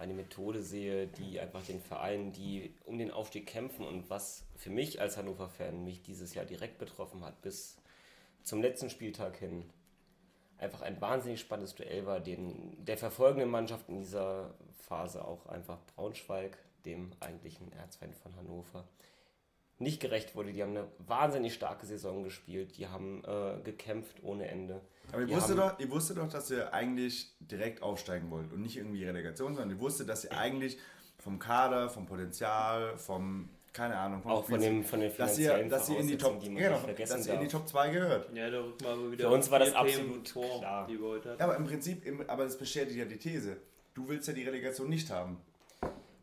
eine 0.00 0.14
Methode 0.14 0.62
sehe, 0.62 1.06
die 1.06 1.38
einfach 1.38 1.64
den 1.64 1.80
Vereinen, 1.80 2.32
die 2.32 2.74
um 2.86 2.98
den 2.98 3.10
Aufstieg 3.10 3.46
kämpfen 3.46 3.86
und 3.86 4.10
was 4.10 4.46
für 4.56 4.70
mich 4.70 5.00
als 5.00 5.16
Hannover-Fan 5.16 5.84
mich 5.84 6.02
dieses 6.02 6.34
Jahr 6.34 6.46
direkt 6.46 6.78
betroffen 6.78 7.24
hat, 7.24 7.40
bis 7.42 7.76
zum 8.42 8.62
letzten 8.62 8.90
Spieltag 8.90 9.36
hin, 9.36 9.64
einfach 10.58 10.80
ein 10.82 11.00
wahnsinnig 11.00 11.40
spannendes 11.40 11.74
Duell 11.74 12.06
war, 12.06 12.20
den 12.20 12.84
der 12.84 12.98
verfolgenden 12.98 13.50
Mannschaft 13.50 13.88
in 13.88 13.98
dieser 13.98 14.54
Phase 14.78 15.24
auch 15.24 15.46
einfach 15.46 15.78
Braunschweig, 15.94 16.56
dem 16.84 17.10
eigentlichen 17.20 17.72
Erzfeind 17.72 18.16
von 18.16 18.34
Hannover, 18.36 18.88
nicht 19.78 20.00
gerecht 20.00 20.34
wurde. 20.34 20.52
Die 20.52 20.62
haben 20.62 20.76
eine 20.76 20.88
wahnsinnig 20.98 21.54
starke 21.54 21.86
Saison 21.86 22.22
gespielt, 22.22 22.76
die 22.78 22.88
haben 22.88 23.22
äh, 23.24 23.60
gekämpft 23.62 24.22
ohne 24.22 24.48
Ende. 24.48 24.80
Aber 25.12 25.22
ihr 25.22 25.40
haben- 25.40 25.56
doch, 25.56 25.78
ihr 25.78 25.90
wusstet 25.90 26.18
doch, 26.18 26.28
dass 26.28 26.50
ihr 26.50 26.72
eigentlich 26.72 27.34
direkt 27.40 27.82
aufsteigen 27.82 28.30
wollt 28.30 28.52
und 28.52 28.62
nicht 28.62 28.76
irgendwie 28.76 29.04
Relegation, 29.04 29.54
sondern 29.54 29.76
ihr 29.76 29.80
wusstet, 29.80 30.08
dass 30.08 30.24
ihr 30.24 30.36
eigentlich 30.36 30.78
vom 31.18 31.38
Kader, 31.38 31.88
vom 31.90 32.06
Potenzial, 32.06 32.96
vom, 32.96 33.50
keine 33.72 33.96
Ahnung, 33.96 34.22
vom 34.22 34.30
Auch 34.32 34.44
von, 34.44 34.60
dem, 34.60 34.84
von 34.84 35.00
den 35.00 35.12
dass 35.16 35.38
ihr, 35.38 35.68
dass 35.68 35.88
ihr 35.88 35.98
in 35.98 36.08
die 36.08 36.16
Top, 36.16 36.40
die 36.40 36.48
man 36.50 36.62
genau, 36.62 36.80
dass 36.96 37.26
ihr 37.26 37.34
in 37.34 37.40
die. 37.40 37.48
Top 37.48 37.68
2 37.68 37.90
gehört. 37.90 38.34
Ja, 38.34 38.50
da 38.50 38.64
wir 38.64 38.88
aber 38.88 39.12
wieder 39.12 39.28
Für 39.28 39.34
uns 39.34 39.50
war 39.50 39.58
das 39.58 39.74
absolut 39.74 40.28
vor, 40.28 40.58
klar. 40.60 40.86
die. 40.86 40.94
Ja, 41.38 41.44
aber 41.44 41.56
im 41.56 41.64
Prinzip, 41.66 42.04
im, 42.06 42.28
aber 42.28 42.44
das 42.44 42.56
bestätigt 42.56 42.96
ja 42.98 43.04
die 43.04 43.18
These. 43.18 43.56
Du 43.94 44.08
willst 44.08 44.28
ja 44.28 44.34
die 44.34 44.44
Relegation 44.44 44.88
nicht 44.88 45.10
haben. 45.10 45.38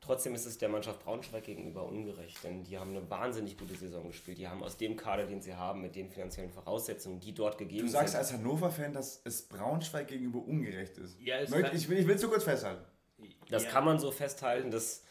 Trotzdem 0.07 0.33
ist 0.35 0.45
es 0.45 0.57
der 0.57 0.69
Mannschaft 0.69 1.03
Braunschweig 1.03 1.43
gegenüber 1.43 1.83
ungerecht, 1.85 2.41
denn 2.43 2.63
die 2.63 2.77
haben 2.79 2.91
eine 2.95 3.07
wahnsinnig 3.09 3.57
gute 3.57 3.75
Saison 3.75 4.07
gespielt. 4.07 4.37
Die 4.37 4.47
haben 4.47 4.63
aus 4.63 4.77
dem 4.77 4.95
Kader, 4.95 5.25
den 5.27 5.41
sie 5.41 5.53
haben, 5.53 5.81
mit 5.81 5.95
den 5.95 6.09
finanziellen 6.09 6.49
Voraussetzungen, 6.49 7.19
die 7.19 7.33
dort 7.33 7.57
gegeben 7.57 7.85
Du 7.85 7.91
sagst 7.91 8.11
sind, 8.13 8.19
als 8.19 8.31
Hannover-Fan, 8.33 8.93
dass 8.93 9.21
es 9.25 9.41
Braunschweig 9.43 10.07
gegenüber 10.07 10.39
ungerecht 10.39 10.97
ist. 10.97 11.19
Ja, 11.19 11.35
es 11.39 11.49
Möcht- 11.51 11.65
kann- 11.67 11.75
ich 11.75 11.87
will 11.89 12.09
es 12.09 12.21
nur 12.21 12.31
kurz 12.31 12.45
festhalten. 12.45 12.83
das 13.49 13.63
Ja. 13.65 13.69
kann 13.69 13.83
man 13.85 13.99
so 13.99 14.09
festhalten, 14.11 14.71
dass 14.71 15.03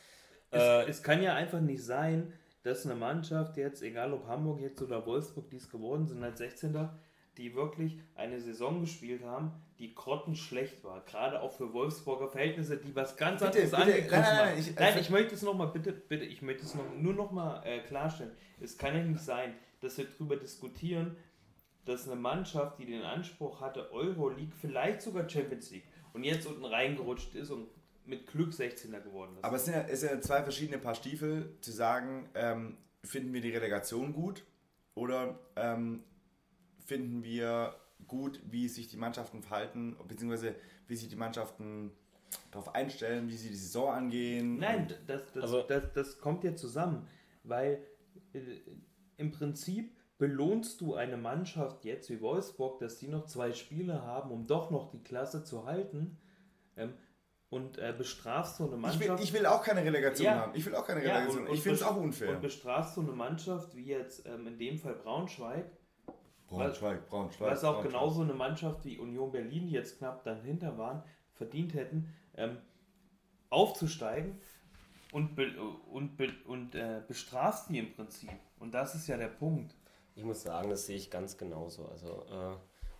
Es, 0.50 0.62
äh, 0.62 0.88
es 0.88 1.02
kann 1.02 1.22
ja 1.22 1.34
einfach 1.34 1.60
nicht 1.60 1.82
sein, 1.84 2.32
dass 2.62 2.84
eine 2.86 2.94
Mannschaft 2.94 3.56
jetzt, 3.58 3.82
egal 3.82 4.12
ob 4.12 4.26
Hamburg 4.26 4.60
jetzt 4.60 4.80
oder 4.80 5.04
Wolfsburg, 5.04 5.50
die 5.50 5.56
es 5.56 5.68
geworden 5.68 6.06
sind 6.06 6.22
als 6.24 6.38
16. 6.38 6.88
die 7.36 7.54
wirklich 7.54 7.98
eine 8.14 8.40
Saison 8.40 8.80
gespielt 8.80 9.22
haben, 9.24 9.52
die 9.78 9.94
grottenschlecht 9.94 10.82
war. 10.84 11.04
Gerade 11.04 11.40
auch 11.42 11.52
für 11.52 11.72
Wolfsburger 11.72 12.28
Verhältnisse, 12.28 12.76
die 12.78 12.94
was 12.96 13.16
ganz 13.16 13.40
Bitte, 13.40 13.58
anderes 13.58 13.74
angegriffen 13.74 14.10
nein, 14.10 14.36
nein, 14.36 14.46
nein, 14.54 14.58
ich- 14.58 14.74
nein, 14.76 14.98
ich 14.98 15.10
möchte 15.10 15.34
es 15.34 15.42
nochmal, 15.42 15.68
bitte, 15.68 15.92
bitte, 15.92 16.24
ich 16.24 16.40
möchte 16.42 16.64
es 16.64 16.74
noch, 16.74 16.84
nur 16.96 17.12
nochmal 17.14 17.60
äh, 17.64 17.80
klarstellen. 17.80 18.32
Es 18.60 18.78
kann 18.78 18.94
ja 18.96 19.02
nicht 19.02 19.20
sein, 19.20 19.54
dass 19.80 19.98
wir 19.98 20.06
darüber 20.06 20.36
diskutieren, 20.36 21.16
dass 21.84 22.06
eine 22.08 22.18
Mannschaft, 22.20 22.78
die 22.78 22.86
den 22.86 23.02
Anspruch 23.02 23.60
hatte, 23.60 23.92
Euroleague, 23.92 24.52
vielleicht 24.60 25.02
sogar 25.02 25.28
Champions 25.28 25.70
League, 25.70 25.84
und 26.14 26.24
jetzt 26.24 26.46
unten 26.46 26.64
reingerutscht 26.64 27.34
ist 27.34 27.50
und 27.50 27.68
mit 28.06 28.26
Glück 28.26 28.52
16er 28.52 29.00
geworden 29.00 29.36
ist. 29.36 29.44
Aber 29.44 29.56
es 29.56 29.64
sind 29.66 29.74
ja, 29.74 29.82
es 29.82 30.00
sind 30.00 30.10
ja 30.10 30.20
zwei 30.20 30.42
verschiedene 30.42 30.78
Paar 30.78 30.94
Stiefel, 30.94 31.54
zu 31.60 31.70
sagen, 31.72 32.28
ähm, 32.34 32.78
finden 33.04 33.32
wir 33.34 33.40
die 33.42 33.50
Relegation 33.50 34.12
gut 34.14 34.42
oder 34.94 35.38
ähm, 35.56 36.02
finden 36.86 37.22
wir 37.22 37.74
gut, 38.06 38.40
wie 38.50 38.68
sich 38.68 38.88
die 38.88 38.96
Mannschaften 38.96 39.42
verhalten, 39.42 39.96
beziehungsweise 40.06 40.54
wie 40.86 40.96
sich 40.96 41.08
die 41.08 41.16
Mannschaften 41.16 41.92
darauf 42.50 42.74
einstellen, 42.74 43.28
wie 43.28 43.36
sie 43.36 43.48
die 43.50 43.56
Saison 43.56 43.90
angehen. 43.92 44.58
Nein, 44.58 44.88
das, 45.06 45.22
das, 45.32 45.42
Also- 45.42 45.62
das, 45.62 45.92
das 45.94 46.18
kommt 46.18 46.44
ja 46.44 46.54
zusammen, 46.54 47.06
weil 47.44 47.82
äh, 48.32 48.40
im 49.16 49.30
Prinzip 49.30 49.96
belohnst 50.18 50.80
du 50.80 50.94
eine 50.94 51.16
Mannschaft 51.16 51.84
jetzt 51.84 52.08
wie 52.10 52.20
Wolfsburg, 52.20 52.78
dass 52.80 52.98
die 52.98 53.08
noch 53.08 53.26
zwei 53.26 53.52
Spiele 53.52 54.02
haben, 54.02 54.30
um 54.30 54.46
doch 54.46 54.70
noch 54.70 54.90
die 54.90 55.02
Klasse 55.02 55.44
zu 55.44 55.66
halten 55.66 56.18
ähm, 56.76 56.94
und 57.48 57.78
äh, 57.78 57.94
bestrafst 57.96 58.56
so 58.56 58.64
eine 58.66 58.76
ich, 58.76 58.80
Mannschaft. 58.82 59.08
will, 59.08 59.24
ich 59.24 59.32
will 59.32 59.46
auch 59.46 59.62
keine 59.62 59.84
Relegation 59.84 60.24
Ja. 60.26 60.34
haben. 60.40 60.52
Ich 60.54 60.64
will 60.66 60.74
auch 60.74 60.86
keine 60.86 61.04
Ja, 61.04 61.14
Relegation. 61.16 61.42
und- 61.44 61.48
und 61.50 61.54
ich 61.54 61.62
finde 61.62 61.76
es 61.76 61.82
auch 61.82 61.96
unfair. 61.96 62.30
Und 62.30 62.40
bestrafst 62.42 62.94
so 62.94 63.00
eine 63.02 63.12
Mannschaft 63.12 63.74
wie 63.76 63.84
jetzt 63.84 64.26
ähm, 64.26 64.46
in 64.46 64.58
dem 64.58 64.78
Fall 64.78 64.94
Braunschweig, 64.94 65.70
Braunschweig, 66.48 67.06
Braunschweig. 67.08 67.50
was 67.50 67.64
auch 67.64 67.74
Braunschweig. 67.74 67.92
genauso 67.92 68.22
eine 68.22 68.34
Mannschaft 68.34 68.84
wie 68.84 68.98
Union 68.98 69.32
Berlin, 69.32 69.66
die 69.66 69.72
jetzt 69.72 69.98
knapp 69.98 70.22
dahinter 70.24 70.78
waren, 70.78 71.02
verdient 71.32 71.74
hätten. 71.74 72.14
Ähm, 72.36 72.58
aufzusteigen 73.50 74.40
und, 75.12 75.34
be 75.34 75.52
und, 75.90 76.16
be 76.16 76.32
und 76.46 76.74
äh, 76.74 77.02
bestrafst 77.06 77.70
die 77.70 77.78
im 77.78 77.92
Prinzip. 77.94 78.30
Und 78.58 78.74
das 78.74 78.94
ist 78.94 79.06
ja 79.06 79.16
der 79.16 79.28
Punkt. 79.28 79.74
Ich 80.14 80.24
muss 80.24 80.42
sagen, 80.42 80.70
das 80.70 80.86
sehe 80.86 80.96
ich 80.96 81.10
ganz 81.10 81.36
genauso. 81.36 81.86
Also 81.86 82.24
äh, 82.30 82.56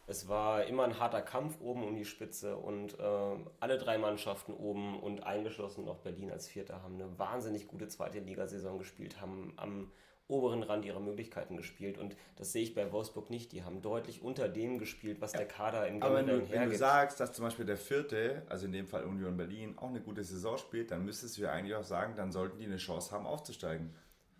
es 0.07 0.29
war 0.29 0.65
immer 0.65 0.85
ein 0.85 0.99
harter 0.99 1.23
Kampf 1.23 1.61
oben 1.61 1.83
um 1.83 1.97
die 1.97 2.05
Spitze 2.05 2.57
und 2.57 2.99
äh, 2.99 3.37
alle 3.61 3.79
drei 3.79 3.99
Mannschaften 3.99 4.53
oben 4.53 5.01
und 5.01 5.25
eingeschlossen 5.25 5.85
noch 5.85 5.99
Berlin 5.99 6.31
als 6.31 6.47
Vierter 6.47 6.83
haben 6.83 6.95
eine 6.95 7.19
wahnsinnig 7.19 7.67
gute 7.67 7.89
zweite 7.89 8.21
Ligasaison 8.21 8.79
gespielt, 8.79 9.21
haben 9.21 9.53
am 9.57 9.91
oberen 10.29 10.63
Rand 10.63 10.85
ihrer 10.85 11.01
Möglichkeiten 11.01 11.57
gespielt 11.57 11.99
und 11.99 12.17
das 12.37 12.53
sehe 12.53 12.63
ich 12.63 12.75
bei 12.75 12.91
Wolfsburg 12.93 13.31
nicht. 13.31 13.53
Die 13.53 13.63
haben 13.63 13.81
deutlich 13.83 14.23
unter 14.23 14.49
dem 14.49 14.79
gespielt, 14.79 15.21
was 15.21 15.33
der 15.33 15.47
Kader 15.47 15.87
im 15.87 16.03
Aber 16.03 16.17
wenn 16.17 16.27
du, 16.27 16.33
Generellen 16.33 16.51
wenn 16.51 16.53
du 16.53 16.61
hergibt. 16.63 16.79
sagst, 16.79 17.21
dass 17.21 17.33
zum 17.33 17.45
Beispiel 17.45 17.65
der 17.65 17.77
Vierte, 17.77 18.43
also 18.49 18.67
in 18.67 18.73
dem 18.73 18.87
Fall 18.87 19.05
Union 19.05 19.37
Berlin, 19.37 19.75
auch 19.79 19.89
eine 19.89 20.01
gute 20.01 20.25
Saison 20.25 20.57
spielt, 20.59 20.91
dann 20.91 21.05
müsstest 21.05 21.39
du 21.39 21.43
ja 21.43 21.53
eigentlich 21.53 21.75
auch 21.75 21.85
sagen, 21.85 22.15
dann 22.17 22.33
sollten 22.33 22.59
die 22.59 22.65
eine 22.67 22.79
Chance 22.79 23.13
haben, 23.13 23.27
aufzusteigen. 23.27 23.95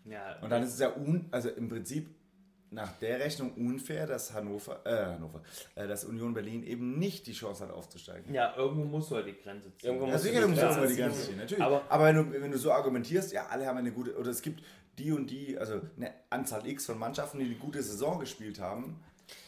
Ja, 0.05 0.37
Und 0.41 0.49
dann 0.49 0.63
ist 0.63 0.73
es 0.73 0.79
ja 0.79 0.95
un, 0.95 1.27
also 1.31 1.49
im 1.49 1.69
Prinzip 1.69 2.09
nach 2.69 2.91
der 2.99 3.19
Rechnung 3.19 3.53
unfair, 3.53 4.05
dass 4.07 4.33
Hannover, 4.33 4.81
äh, 4.85 5.13
Hannover, 5.13 5.41
äh, 5.75 5.87
dass 5.87 6.03
Union 6.05 6.33
Berlin 6.33 6.63
eben 6.63 6.99
nicht 6.99 7.25
die 7.27 7.33
Chance 7.33 7.63
hat, 7.63 7.71
aufzusteigen. 7.71 8.33
ja, 8.33 8.55
irgendwo 8.57 8.83
muss 8.83 9.09
halt 9.11 9.27
die 9.27 9.35
Grenze 9.41 9.73
ziehen. 9.77 9.87
Irgendwo 9.87 10.05
Ja, 10.07 10.11
musst 10.13 10.25
du 10.25 10.29
sicher, 10.29 10.41
die 10.47 10.53
du 10.53 10.61
musst 10.67 10.79
die 10.81 10.87
ziehen. 10.87 10.97
Grenze 11.05 11.21
ziehen, 11.27 11.37
natürlich. 11.37 11.63
Aber- 11.63 11.81
Aber, 11.89 12.05
wenn, 12.05 12.15
du, 12.15 12.41
wenn 12.41 12.51
du 12.51 12.57
so 12.57 12.71
argumentierst, 12.71 13.31
ja, 13.31 13.45
alle 13.47 13.65
haben 13.65 13.77
eine 13.77 13.91
gute, 13.91 14.15
oder 14.17 14.29
es 14.31 14.41
gibt 14.41 14.61
die 14.97 15.11
und 15.11 15.29
die, 15.29 15.57
also 15.57 15.79
eine 15.95 16.11
Anzahl 16.29 16.65
X 16.67 16.87
von 16.87 16.97
Mannschaften, 16.99 17.39
die 17.39 17.45
eine 17.45 17.55
gute 17.55 17.81
Saison 17.81 18.19
gespielt 18.19 18.59
haben. 18.59 18.99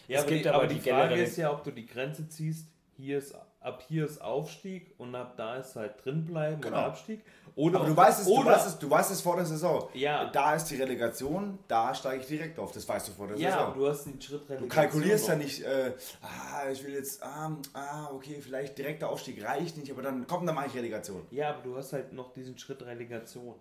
Ja, 0.08 0.18
Es 0.20 0.24
aber, 0.24 0.32
gibt 0.32 0.46
die, 0.46 0.50
aber 0.50 0.58
aber 0.60 0.68
die 0.68 0.76
die 0.80 0.90
Frage 0.90 1.16
ist 1.22 1.38
ja, 1.38 1.52
ob 1.52 1.64
du 1.64 1.72
die 1.72 1.86
Grenze 1.88 2.28
ziehst, 2.30 2.68
hier 2.98 3.18
ist, 3.18 3.36
ab 3.62 3.84
hier 3.88 4.06
ist 4.06 4.22
Aufstieg 4.22 4.94
und 4.98 5.14
ab 5.16 5.34
da 5.38 5.56
ist 5.58 5.76
halt 5.76 6.04
drin 6.04 6.26
bleiben 6.26 6.62
Genau. 6.62 6.78
oder 6.78 6.86
Abstieg. 6.88 7.24
Oder 7.56 7.80
Aber 7.80 7.88
du 7.90 7.98
weißt 7.98 8.22
es, 8.22 8.26
du 8.26 8.32
oder, 8.38 8.52
weißt 8.52 8.68
es, 8.68 8.80
du 8.80 8.90
weißt 8.90 9.12
es 9.12 9.22
vor 9.22 9.36
der 9.36 9.46
Saison. 9.46 9.90
Ja. 9.94 10.30
Da 10.30 10.56
ist 10.56 10.66
die 10.66 10.78
Relegation, 10.78 11.60
da 11.68 11.94
steige 11.94 12.22
ich 12.22 12.28
direkt 12.28 12.58
auf, 12.58 12.72
das 12.72 12.88
weißt 12.88 13.10
du 13.10 13.12
vor 13.12 13.28
der 13.28 13.38
Ja, 13.38 13.52
Saison. 13.52 13.66
aber 13.68 13.76
du 13.80 13.88
hast 13.88 14.04
den 14.06 14.22
Schritt 14.22 14.42
Du 14.42 14.54
Relegation 14.54 14.70
kalkulierst 14.70 15.28
ja 15.28 15.36
nicht, 15.36 15.64
äh, 15.64 15.94
ah, 16.22 16.70
ich 16.72 16.84
will 16.86 16.94
jetzt, 16.94 17.22
ah, 17.22 17.52
ah, 17.74 18.10
okay, 18.14 18.40
vielleicht 18.42 18.78
direkter 18.78 19.10
Aufstieg 19.10 19.44
reicht 19.44 19.76
nicht, 19.78 19.92
aber 19.92 20.04
dann 20.04 20.26
komm, 20.26 20.46
dann 20.46 20.56
mache 20.56 20.68
ich 20.68 20.76
Relegation. 20.76 21.26
Ja, 21.32 21.50
aber 21.50 21.62
du 21.64 21.76
hast 21.76 21.92
halt 21.92 22.14
noch 22.14 22.32
diesen 22.32 22.58
Schritt 22.58 22.82
Relegation. 22.84 23.56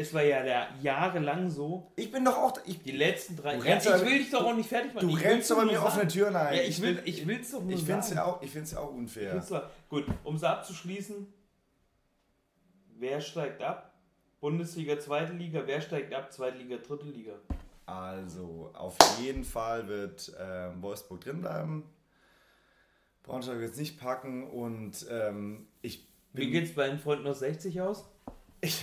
Es 0.00 0.14
war 0.14 0.22
ja 0.22 0.42
der 0.42 0.68
jahrelang 0.80 1.50
so, 1.50 1.92
Ich 1.96 2.10
bin 2.10 2.24
doch 2.24 2.36
auch, 2.38 2.58
ich, 2.64 2.82
die 2.82 2.92
letzten 2.92 3.36
drei. 3.36 3.56
Du 3.56 3.64
Ja, 3.64 3.72
rennst 3.72 3.86
ich 3.86 4.00
will 4.00 4.18
dich 4.18 4.30
doch 4.30 4.44
auch 4.44 4.54
nicht 4.54 4.68
fertig 4.68 4.94
machen. 4.94 5.08
du 5.08 5.16
Ich 5.16 5.22
rennst 5.24 5.52
aber 5.52 5.64
mir 5.66 5.82
offene. 5.82 6.08
Türen 6.08 6.34
ein. 6.36 6.56
Ja, 6.56 6.62
ich 6.62 6.80
will, 6.80 7.02
ich 7.04 7.26
will's 7.26 7.50
doch 7.50 7.62
nur 7.62 7.72
ich 7.72 7.84
finde 7.84 8.00
es 8.00 8.06
sagen. 8.08 8.16
ja 8.16 8.24
auch, 8.24 8.42
ich 8.42 8.50
find's 8.50 8.70
ja 8.72 8.78
auch 8.78 8.92
unfair. 8.92 9.44
Gut, 9.90 10.06
um 10.24 10.36
es 10.36 10.42
abzuschließen, 10.44 11.26
wer 12.98 13.20
steigt 13.20 13.62
ab? 13.62 13.92
Bundesliga, 14.40 14.98
zweite 14.98 15.34
Liga, 15.34 15.62
wer 15.66 15.80
steigt 15.82 16.14
ab? 16.14 16.32
Zweite 16.32 16.56
Liga, 16.56 16.76
dritte 16.78 17.06
Liga. 17.06 17.32
Also, 17.84 18.70
auf 18.72 18.96
jeden 19.20 19.44
Fall 19.44 19.86
wird 19.86 20.32
ähm, 20.40 20.80
Wolfsburg 20.80 21.20
drin 21.20 21.40
bleiben. 21.42 21.84
Braunschweig 23.24 23.58
wird 23.58 23.72
es 23.72 23.78
nicht 23.78 24.00
packen 24.00 24.48
und 24.48 25.06
ähm, 25.10 25.68
ich 25.82 26.08
Wie 26.32 26.44
bin, 26.44 26.52
geht's 26.52 26.74
bei 26.74 26.88
den 26.88 26.98
Freunden 26.98 27.26
aus 27.26 27.40
60 27.40 27.82
aus? 27.82 28.08
Ich, 28.60 28.82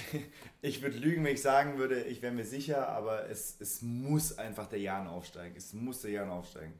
ich 0.62 0.82
würde 0.82 0.98
lügen, 0.98 1.24
wenn 1.24 1.34
ich 1.34 1.42
sagen 1.42 1.78
würde, 1.78 2.04
ich 2.04 2.22
wäre 2.22 2.34
mir 2.34 2.46
sicher, 2.46 2.90
aber 2.90 3.30
es, 3.30 3.58
es 3.60 3.82
muss 3.82 4.38
einfach 4.38 4.68
der 4.68 4.80
Jan 4.80 5.08
aufsteigen. 5.08 5.56
Es 5.56 5.74
muss 5.74 6.02
der 6.02 6.12
Jan 6.12 6.30
aufsteigen. 6.30 6.74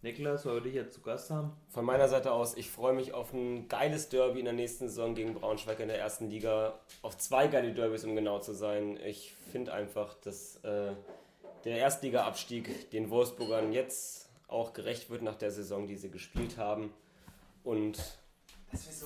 Niklas, 0.00 0.46
weil 0.46 0.54
wir 0.54 0.60
dich 0.60 0.74
jetzt 0.74 0.94
zu 0.94 1.00
Gast 1.00 1.30
haben. 1.30 1.52
Von 1.70 1.84
meiner 1.84 2.08
Seite 2.08 2.30
aus, 2.30 2.56
ich 2.56 2.70
freue 2.70 2.92
mich 2.92 3.14
auf 3.14 3.32
ein 3.32 3.66
geiles 3.66 4.08
Derby 4.08 4.38
in 4.38 4.44
der 4.44 4.54
nächsten 4.54 4.88
Saison 4.88 5.16
gegen 5.16 5.34
Braunschweig 5.34 5.80
in 5.80 5.88
der 5.88 5.98
ersten 5.98 6.30
Liga. 6.30 6.78
Auf 7.02 7.18
zwei 7.18 7.48
geile 7.48 7.72
Derbys, 7.72 8.04
um 8.04 8.14
genau 8.14 8.38
zu 8.38 8.52
sein. 8.54 8.96
Ich 9.04 9.34
finde 9.50 9.72
einfach, 9.72 10.14
dass 10.14 10.56
äh, 10.62 10.92
der 11.64 11.78
Erstliga-Abstieg 11.78 12.90
den 12.92 13.10
Wolfsburgern 13.10 13.72
jetzt 13.72 14.28
auch 14.46 14.72
gerecht 14.72 15.10
wird 15.10 15.22
nach 15.22 15.34
der 15.34 15.50
Saison, 15.50 15.88
die 15.88 15.96
sie 15.96 16.10
gespielt 16.10 16.58
haben. 16.58 16.92
Und 17.64 17.98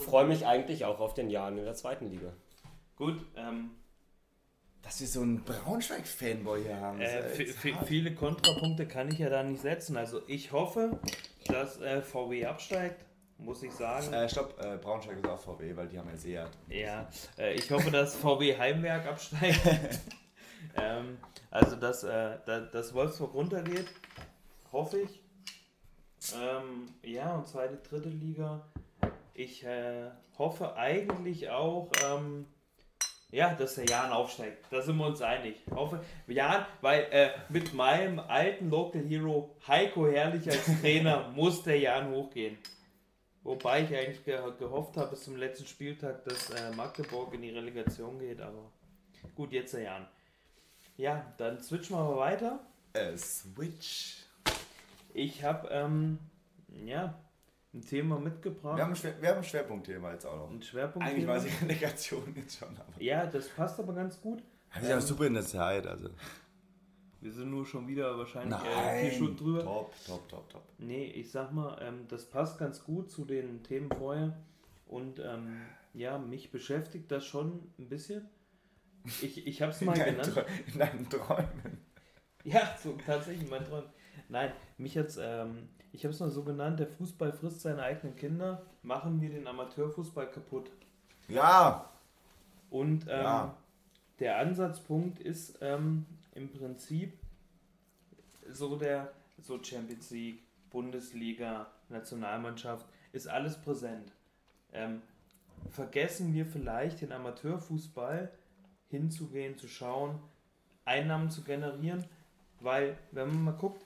freue 0.04 0.26
mich 0.26 0.46
eigentlich 0.46 0.84
auch 0.84 1.00
auf 1.00 1.14
den 1.14 1.30
Jahren 1.30 1.56
in 1.56 1.64
der 1.64 1.74
zweiten 1.74 2.10
Liga. 2.10 2.34
Gut, 2.96 3.24
ähm, 3.36 3.70
Dass 4.82 5.00
wir 5.00 5.06
so 5.06 5.22
einen 5.22 5.42
Braunschweig-Fanboy 5.44 6.62
hier 6.64 6.76
haben. 6.80 7.00
äh, 7.00 7.28
viele 7.86 8.14
Kontrapunkte 8.14 8.86
kann 8.86 9.08
ich 9.10 9.18
ja 9.18 9.28
da 9.28 9.42
nicht 9.42 9.62
setzen. 9.62 9.96
Also 9.96 10.22
ich 10.26 10.52
hoffe, 10.52 10.98
dass 11.46 11.80
äh, 11.80 12.02
VW 12.02 12.46
absteigt, 12.46 13.04
muss 13.38 13.62
ich 13.62 13.72
sagen. 13.72 14.12
äh, 14.12 14.28
stopp, 14.28 14.60
äh, 14.62 14.76
Braunschweig 14.78 15.18
ist 15.18 15.26
auch 15.28 15.38
VW, 15.40 15.74
weil 15.76 15.88
die 15.88 15.98
haben 15.98 16.08
ja 16.10 16.16
Seat. 16.16 16.50
Ja, 16.68 17.08
äh, 17.38 17.54
ich 17.54 17.70
hoffe, 17.70 17.90
dass 17.90 18.14
VW 18.16 18.56
Heimwerk 18.58 19.06
absteigt. 19.06 19.60
ähm, 20.76 21.18
also, 21.50 21.76
dass, 21.76 22.02
äh, 22.04 22.38
da- 22.46 22.60
dass 22.60 22.92
Wolfsburg 22.94 23.34
runtergeht, 23.34 23.86
hoffe 24.72 25.00
ich. 25.00 25.22
Ähm, 26.36 26.88
ja, 27.02 27.34
und 27.36 27.46
zweite, 27.48 27.76
dritte 27.78 28.08
Liga. 28.10 28.64
Ich 29.34 29.64
äh, 29.64 30.10
hoffe 30.38 30.76
eigentlich 30.76 31.50
auch, 31.50 31.90
ähm, 32.04 32.46
ja, 33.32 33.54
dass 33.54 33.76
der 33.76 33.86
Jan 33.86 34.12
aufsteigt. 34.12 34.66
Da 34.70 34.82
sind 34.82 34.98
wir 34.98 35.06
uns 35.06 35.22
einig. 35.22 35.56
Hoffe, 35.74 36.04
Jan, 36.28 36.66
weil 36.82 37.06
äh, 37.10 37.30
mit 37.48 37.72
meinem 37.72 38.20
alten 38.20 38.70
Local 38.70 39.02
Hero 39.02 39.56
Heiko 39.66 40.06
Herrlich 40.06 40.48
als 40.48 40.80
Trainer 40.80 41.28
muss 41.34 41.62
der 41.62 41.78
Jan 41.78 42.10
hochgehen. 42.10 42.58
Wobei 43.42 43.82
ich 43.82 43.96
eigentlich 43.96 44.24
ge 44.24 44.38
gehofft 44.58 44.96
habe 44.98 45.10
bis 45.10 45.24
zum 45.24 45.36
letzten 45.36 45.66
Spieltag, 45.66 46.22
dass 46.24 46.50
äh, 46.50 46.70
Magdeburg 46.76 47.32
in 47.34 47.42
die 47.42 47.50
Relegation 47.50 48.18
geht, 48.18 48.40
aber 48.40 48.70
gut, 49.34 49.50
jetzt 49.50 49.74
der 49.74 49.82
Jan. 49.82 50.06
Ja, 50.98 51.32
dann 51.38 51.60
switchen 51.60 51.96
wir 51.96 52.04
mal 52.04 52.18
weiter. 52.18 52.60
Äh, 52.92 53.16
Switch. 53.16 54.26
Ich 55.14 55.42
habe 55.42 55.68
ähm, 55.70 56.18
ja 56.84 57.18
ein 57.74 57.82
Thema 57.82 58.18
mitgebracht. 58.18 58.76
Wir 58.76 58.84
haben, 58.84 58.92
ein 58.92 58.96
Schwer, 58.96 59.20
wir 59.20 59.28
haben 59.30 59.38
ein 59.38 59.44
Schwerpunktthema 59.44 60.12
jetzt 60.12 60.26
auch 60.26 60.36
noch. 60.36 60.50
ein 60.50 60.62
Schwerpunkt. 60.62 61.08
Eigentlich 61.08 61.26
war 61.26 61.36
es 61.36 61.44
die 61.44 61.64
Relegation 61.64 62.34
jetzt 62.36 62.58
schon, 62.58 62.76
aber. 62.76 63.02
Ja, 63.02 63.26
das 63.26 63.48
passt 63.48 63.78
aber 63.80 63.94
ganz 63.94 64.20
gut. 64.20 64.42
Wir 64.74 64.82
sind 64.88 64.98
auch 64.98 65.00
super 65.02 65.26
in 65.26 65.34
der 65.34 65.44
Zeit, 65.44 65.86
also. 65.86 66.10
Wir 67.20 67.32
sind 67.32 67.50
nur 67.50 67.64
schon 67.64 67.86
wieder 67.86 68.18
wahrscheinlich 68.18 68.58
äh, 68.58 68.60
vier 68.62 69.02
Nein, 69.02 69.12
Stunden 69.12 69.36
drüber. 69.36 69.62
top, 69.62 69.94
top, 70.06 70.28
top, 70.28 70.50
top. 70.50 70.62
Nee, 70.78 71.04
ich 71.04 71.30
sag 71.30 71.52
mal, 71.52 71.78
ähm, 71.80 72.06
das 72.08 72.24
passt 72.28 72.58
ganz 72.58 72.82
gut 72.82 73.10
zu 73.10 73.24
den 73.24 73.62
Themen 73.62 73.90
vorher. 73.90 74.36
Und 74.86 75.20
ähm, 75.20 75.62
ja, 75.94 76.18
mich 76.18 76.50
beschäftigt 76.50 77.10
das 77.12 77.24
schon 77.24 77.72
ein 77.78 77.88
bisschen. 77.88 78.28
Ich, 79.22 79.46
ich 79.46 79.62
habe 79.62 79.72
es 79.72 79.80
In 79.80 79.86
mal 79.86 79.96
deinen, 79.96 80.16
genannt. 80.20 80.46
In 80.72 80.78
deinen 80.78 81.08
Träumen. 81.08 81.78
Ja, 82.44 82.76
so 82.82 82.96
tatsächlich 83.06 83.48
mein 83.48 83.64
Traum. 83.64 83.84
Nein, 84.28 84.52
mich 84.76 84.94
jetzt, 84.94 85.18
ähm, 85.22 85.68
ich 85.92 86.04
habe 86.04 86.12
es 86.14 86.20
mal 86.20 86.30
so 86.30 86.42
genannt, 86.42 86.80
der 86.80 86.86
Fußball 86.88 87.32
frisst 87.32 87.60
seine 87.60 87.82
eigenen 87.82 88.16
Kinder, 88.16 88.62
machen 88.82 89.20
wir 89.20 89.30
den 89.30 89.46
Amateurfußball 89.46 90.30
kaputt. 90.30 90.70
Ja, 91.28 91.88
Und 92.70 93.02
ähm, 93.08 93.22
Ja. 93.22 93.56
der 94.18 94.38
Ansatzpunkt 94.38 95.18
ist 95.20 95.58
ähm, 95.60 96.06
im 96.34 96.50
Prinzip 96.50 97.12
so 98.50 98.76
der 98.76 99.12
so 99.40 99.62
Champions 99.62 100.10
League, 100.10 100.42
Bundesliga, 100.70 101.66
Nationalmannschaft, 101.88 102.86
ist 103.12 103.28
alles 103.28 103.56
präsent. 103.60 104.10
Ähm, 104.72 105.02
vergessen 105.70 106.32
wir 106.32 106.46
vielleicht 106.46 107.02
den 107.02 107.12
Amateurfußball 107.12 108.30
hinzugehen, 108.88 109.56
zu 109.58 109.68
schauen, 109.68 110.18
Einnahmen 110.84 111.30
zu 111.30 111.42
generieren, 111.42 112.04
weil 112.60 112.96
wenn 113.10 113.28
man 113.28 113.44
mal 113.44 113.50
guckt, 113.52 113.84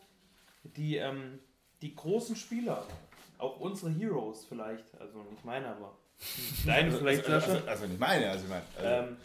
die, 0.63 0.97
ähm, 0.97 1.39
die 1.87 1.95
großen 1.95 2.35
Spieler, 2.35 2.85
auch 3.39 3.61
unsere 3.61 3.93
Heroes 3.93 4.45
vielleicht, 4.45 5.01
also 5.01 5.23
nicht 5.31 5.45
meine, 5.45 5.69
aber 5.69 5.97
deine 6.67 6.91
vielleicht, 6.91 7.29
also, 7.29 7.53
also, 7.53 7.69
also 7.69 7.87
nicht 7.87 8.01
meine, 8.01 8.29
also 8.29 8.45
ich 8.45 8.51
meine. 8.51 8.63
Also, 8.77 9.11
ähm, 9.11 9.17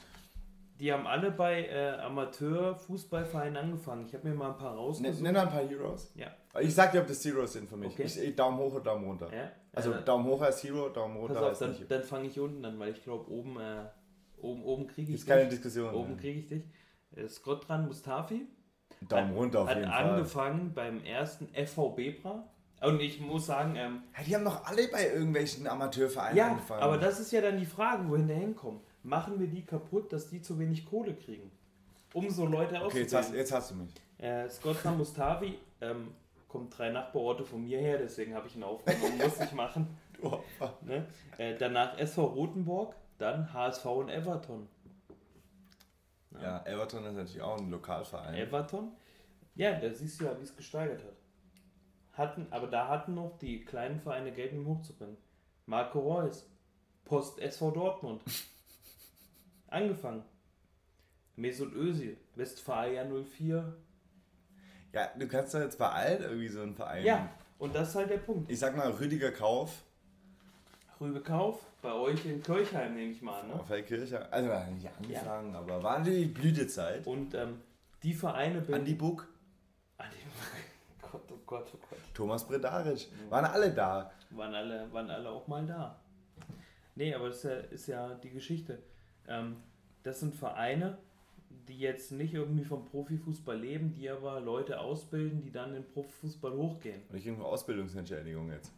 die 0.80 0.92
haben 0.92 1.08
alle 1.08 1.32
bei 1.32 1.66
äh, 1.68 2.00
Amateur-Fußballvereinen 2.00 3.58
angefangen. 3.58 4.06
Ich 4.08 4.14
habe 4.14 4.28
mir 4.28 4.36
mal 4.36 4.52
ein 4.52 4.58
paar 4.58 4.76
rausgesucht. 4.76 5.22
nenn 5.22 5.38
ein 5.38 5.50
paar 5.50 5.68
Heroes. 5.68 6.12
Ja. 6.16 6.28
Ich 6.60 6.74
sag 6.74 6.92
dir, 6.92 7.02
ob 7.02 7.08
das 7.08 7.24
Heroes 7.24 7.54
sind 7.54 7.70
für 7.70 7.78
mich. 7.78 7.94
Okay. 7.94 8.04
Ich, 8.04 8.20
ich, 8.20 8.36
Daumen 8.36 8.58
hoch 8.58 8.74
und 8.74 8.86
Daumen 8.86 9.06
runter. 9.06 9.32
ja. 9.34 9.52
Also 9.74 9.94
äh, 9.94 10.04
Daumen 10.04 10.26
hoch 10.26 10.42
heißt 10.42 10.64
Hero, 10.64 10.90
Daumen 10.90 11.18
runter 11.18 11.36
pass 11.36 11.44
auf, 11.44 11.50
heißt 11.52 11.62
dann, 11.62 11.72
nicht. 11.72 11.92
dann 11.92 12.04
fange 12.04 12.28
ich 12.28 12.40
unten 12.40 12.66
an, 12.66 12.78
weil 12.80 12.92
ich 12.92 13.04
glaube, 13.04 13.32
oben, 13.32 13.60
äh, 13.60 13.86
oben, 14.38 14.64
oben 14.64 14.88
kriege 14.88 15.10
ich 15.14 15.20
Ist 15.20 15.28
keine 15.28 15.44
dich. 15.44 15.52
Diskussion. 15.52 15.94
Oben 15.94 16.18
kriege 16.18 16.40
ich 16.40 16.48
dich. 16.48 16.64
Äh, 17.16 17.28
Scott 17.28 17.68
dran 17.68 17.88
Mustafi 17.88 18.48
Daumen 19.08 19.34
runter 19.36 19.62
auf 19.62 19.70
hat 19.70 19.78
jeden 19.78 19.92
Fall. 19.92 20.10
angefangen 20.10 20.74
beim 20.74 21.04
ersten 21.04 21.48
FV 21.54 21.90
Bebra. 21.96 22.44
Und 22.82 23.00
ich 23.00 23.20
muss 23.20 23.46
sagen, 23.46 23.76
ähm, 23.76 24.04
Ja, 24.18 24.24
die 24.24 24.36
haben 24.36 24.46
doch 24.46 24.66
alle 24.66 24.88
bei 24.88 25.08
irgendwelchen 25.10 25.68
Amateurvereinen 25.68 26.38
ja, 26.38 26.48
angefangen. 26.48 26.82
aber 26.82 26.98
das 26.98 27.20
ist 27.20 27.32
ja 27.32 27.42
dann 27.42 27.58
die 27.60 27.66
Frage, 27.66 28.08
wohin 28.10 28.28
der 28.28 28.38
hinkommen. 28.38 28.82
Machen 29.04 29.40
wir 29.40 29.48
die 29.48 29.64
kaputt, 29.66 30.12
dass 30.14 30.30
die 30.30 30.42
zu 30.42 30.58
wenig 30.60 30.86
Kohle 30.86 31.14
kriegen? 31.16 31.52
Um 32.14 32.30
so 32.30 32.46
Leute 32.46 32.82
Okay, 32.84 33.02
jetzt 33.02 33.14
hast, 33.16 33.34
jetzt 33.34 33.52
hast 33.52 33.72
du 33.72 33.76
mich. 33.76 33.94
Äh, 34.18 34.50
Scott 34.50 34.78
Mustavi 34.98 35.58
ähm, 35.80 36.10
kommt 36.48 36.78
drei 36.78 36.90
Nachbarorte 36.90 37.44
von 37.46 37.64
mir 37.64 37.80
her, 37.80 37.98
deswegen 37.98 38.34
habe 38.36 38.48
ich 38.48 38.56
ihn 38.56 38.64
aufgenommen, 38.64 39.18
muss 39.18 39.40
ich 39.40 39.52
machen. 39.54 39.88
Ne? 40.86 41.08
Äh, 41.38 41.56
danach 41.58 41.98
SV 41.98 42.24
Rotenburg, 42.26 42.94
Dann 43.18 43.52
HSV 43.54 43.86
und 43.86 44.10
Everton. 44.10 44.68
Ja, 46.40 46.64
Everton 46.66 47.06
ist 47.06 47.16
natürlich 47.16 47.42
auch 47.42 47.58
ein 47.58 47.70
Lokalverein. 47.70 48.36
Everton? 48.36 48.92
Ja, 49.56 49.80
da 49.80 49.92
siehst 49.92 50.20
du 50.20 50.26
ja, 50.26 50.38
wie 50.40 50.44
es 50.44 50.56
gesteigert 50.56 51.04
hat. 51.04 51.16
Hatten, 52.14 52.48
aber 52.52 52.68
da 52.68 52.88
hatten 52.88 53.16
noch 53.16 53.38
die 53.40 53.64
kleinen 53.66 54.00
Vereine 54.00 54.32
Geld, 54.32 54.54
um 54.54 54.66
hochzubringen. 54.68 55.18
Marco 55.66 56.00
Reus, 56.00 56.50
Post 57.06 57.40
SV 57.40 57.72
Dortmund. 57.72 58.22
Angefangen. 59.68 60.24
Mesut 61.36 61.74
Özil, 61.74 62.18
Westfalia 62.36 63.06
04. 63.06 63.76
Ja, 64.94 65.10
du 65.18 65.28
kannst 65.28 65.54
doch 65.54 65.60
jetzt 65.60 65.78
bei 65.80 65.90
allen 65.90 66.22
irgendwie 66.22 66.50
so 66.50 66.62
einen 66.62 66.76
Verein. 66.76 67.06
Ja, 67.06 67.30
und 67.58 67.74
das 67.74 67.90
ist 67.90 67.96
halt 67.96 68.10
der 68.10 68.18
Punkt. 68.18 68.52
Ich 68.52 68.60
sag 68.60 68.76
mal, 68.76 68.90
Rüdiger 68.92 69.32
Kauf 69.32 69.84
Rübe 71.02 71.22
Kauf, 71.22 71.60
bei 71.82 71.94
euch 71.94 72.26
in 72.26 72.42
Kirchheim 72.42 72.96
nehme 72.96 73.12
ich 73.12 73.22
mal 73.22 73.42
an. 73.42 73.48
Ne? 73.48 73.54
auf 73.56 73.68
der 73.68 73.84
Kirche. 73.84 74.32
Also 74.32 74.50
war 74.50 74.68
nicht 74.68 74.90
angefangen, 74.98 75.56
aber 75.56 75.82
war 75.82 76.02
die 76.02 76.26
Blütezeit. 76.26 77.06
Und 77.08 77.34
ähm, 77.34 77.62
die 78.04 78.14
Vereine 78.14 78.60
bilden... 78.60 78.82
Andi 78.82 78.94
Buck, 78.94 79.28
Andi 79.98 80.18
Gott, 81.02 81.24
oh 81.32 81.40
Gott, 81.46 81.72
oh 81.74 81.78
Gott. 81.90 82.00
Thomas 82.14 82.48
Bredaric, 82.48 83.08
waren 83.30 83.46
alle 83.46 83.72
da. 83.74 84.12
waren 84.30 84.54
alle, 84.54 84.92
waren 84.94 85.10
alle 85.10 85.30
auch 85.30 85.48
mal 85.48 85.66
da. 85.66 86.00
Nee, 86.96 87.14
aber 87.14 87.28
das 87.28 87.38
ist 87.38 87.44
ja, 87.44 87.58
ist 87.60 87.88
ja 87.88 88.14
die 88.16 88.30
Geschichte. 88.30 88.82
Ähm, 89.28 89.58
das 90.04 90.20
sind 90.20 90.36
Vereine, 90.36 90.98
die 91.68 91.80
jetzt 91.80 92.12
nicht 92.12 92.34
irgendwie 92.34 92.64
vom 92.64 92.86
Profifußball 92.86 93.58
leben, 93.58 93.94
die 93.94 94.10
aber 94.10 94.40
Leute 94.40 94.80
ausbilden, 94.80 95.42
die 95.42 95.52
dann 95.52 95.70
in 95.70 95.84
den 95.84 95.88
Profifußball 95.88 96.54
hochgehen. 96.54 97.02
Und 97.10 97.18
ich 97.18 97.24
kriege 97.24 97.36
eine 97.36 97.46
Ausbildungsentschädigung 97.46 98.52
jetzt. 98.52 98.72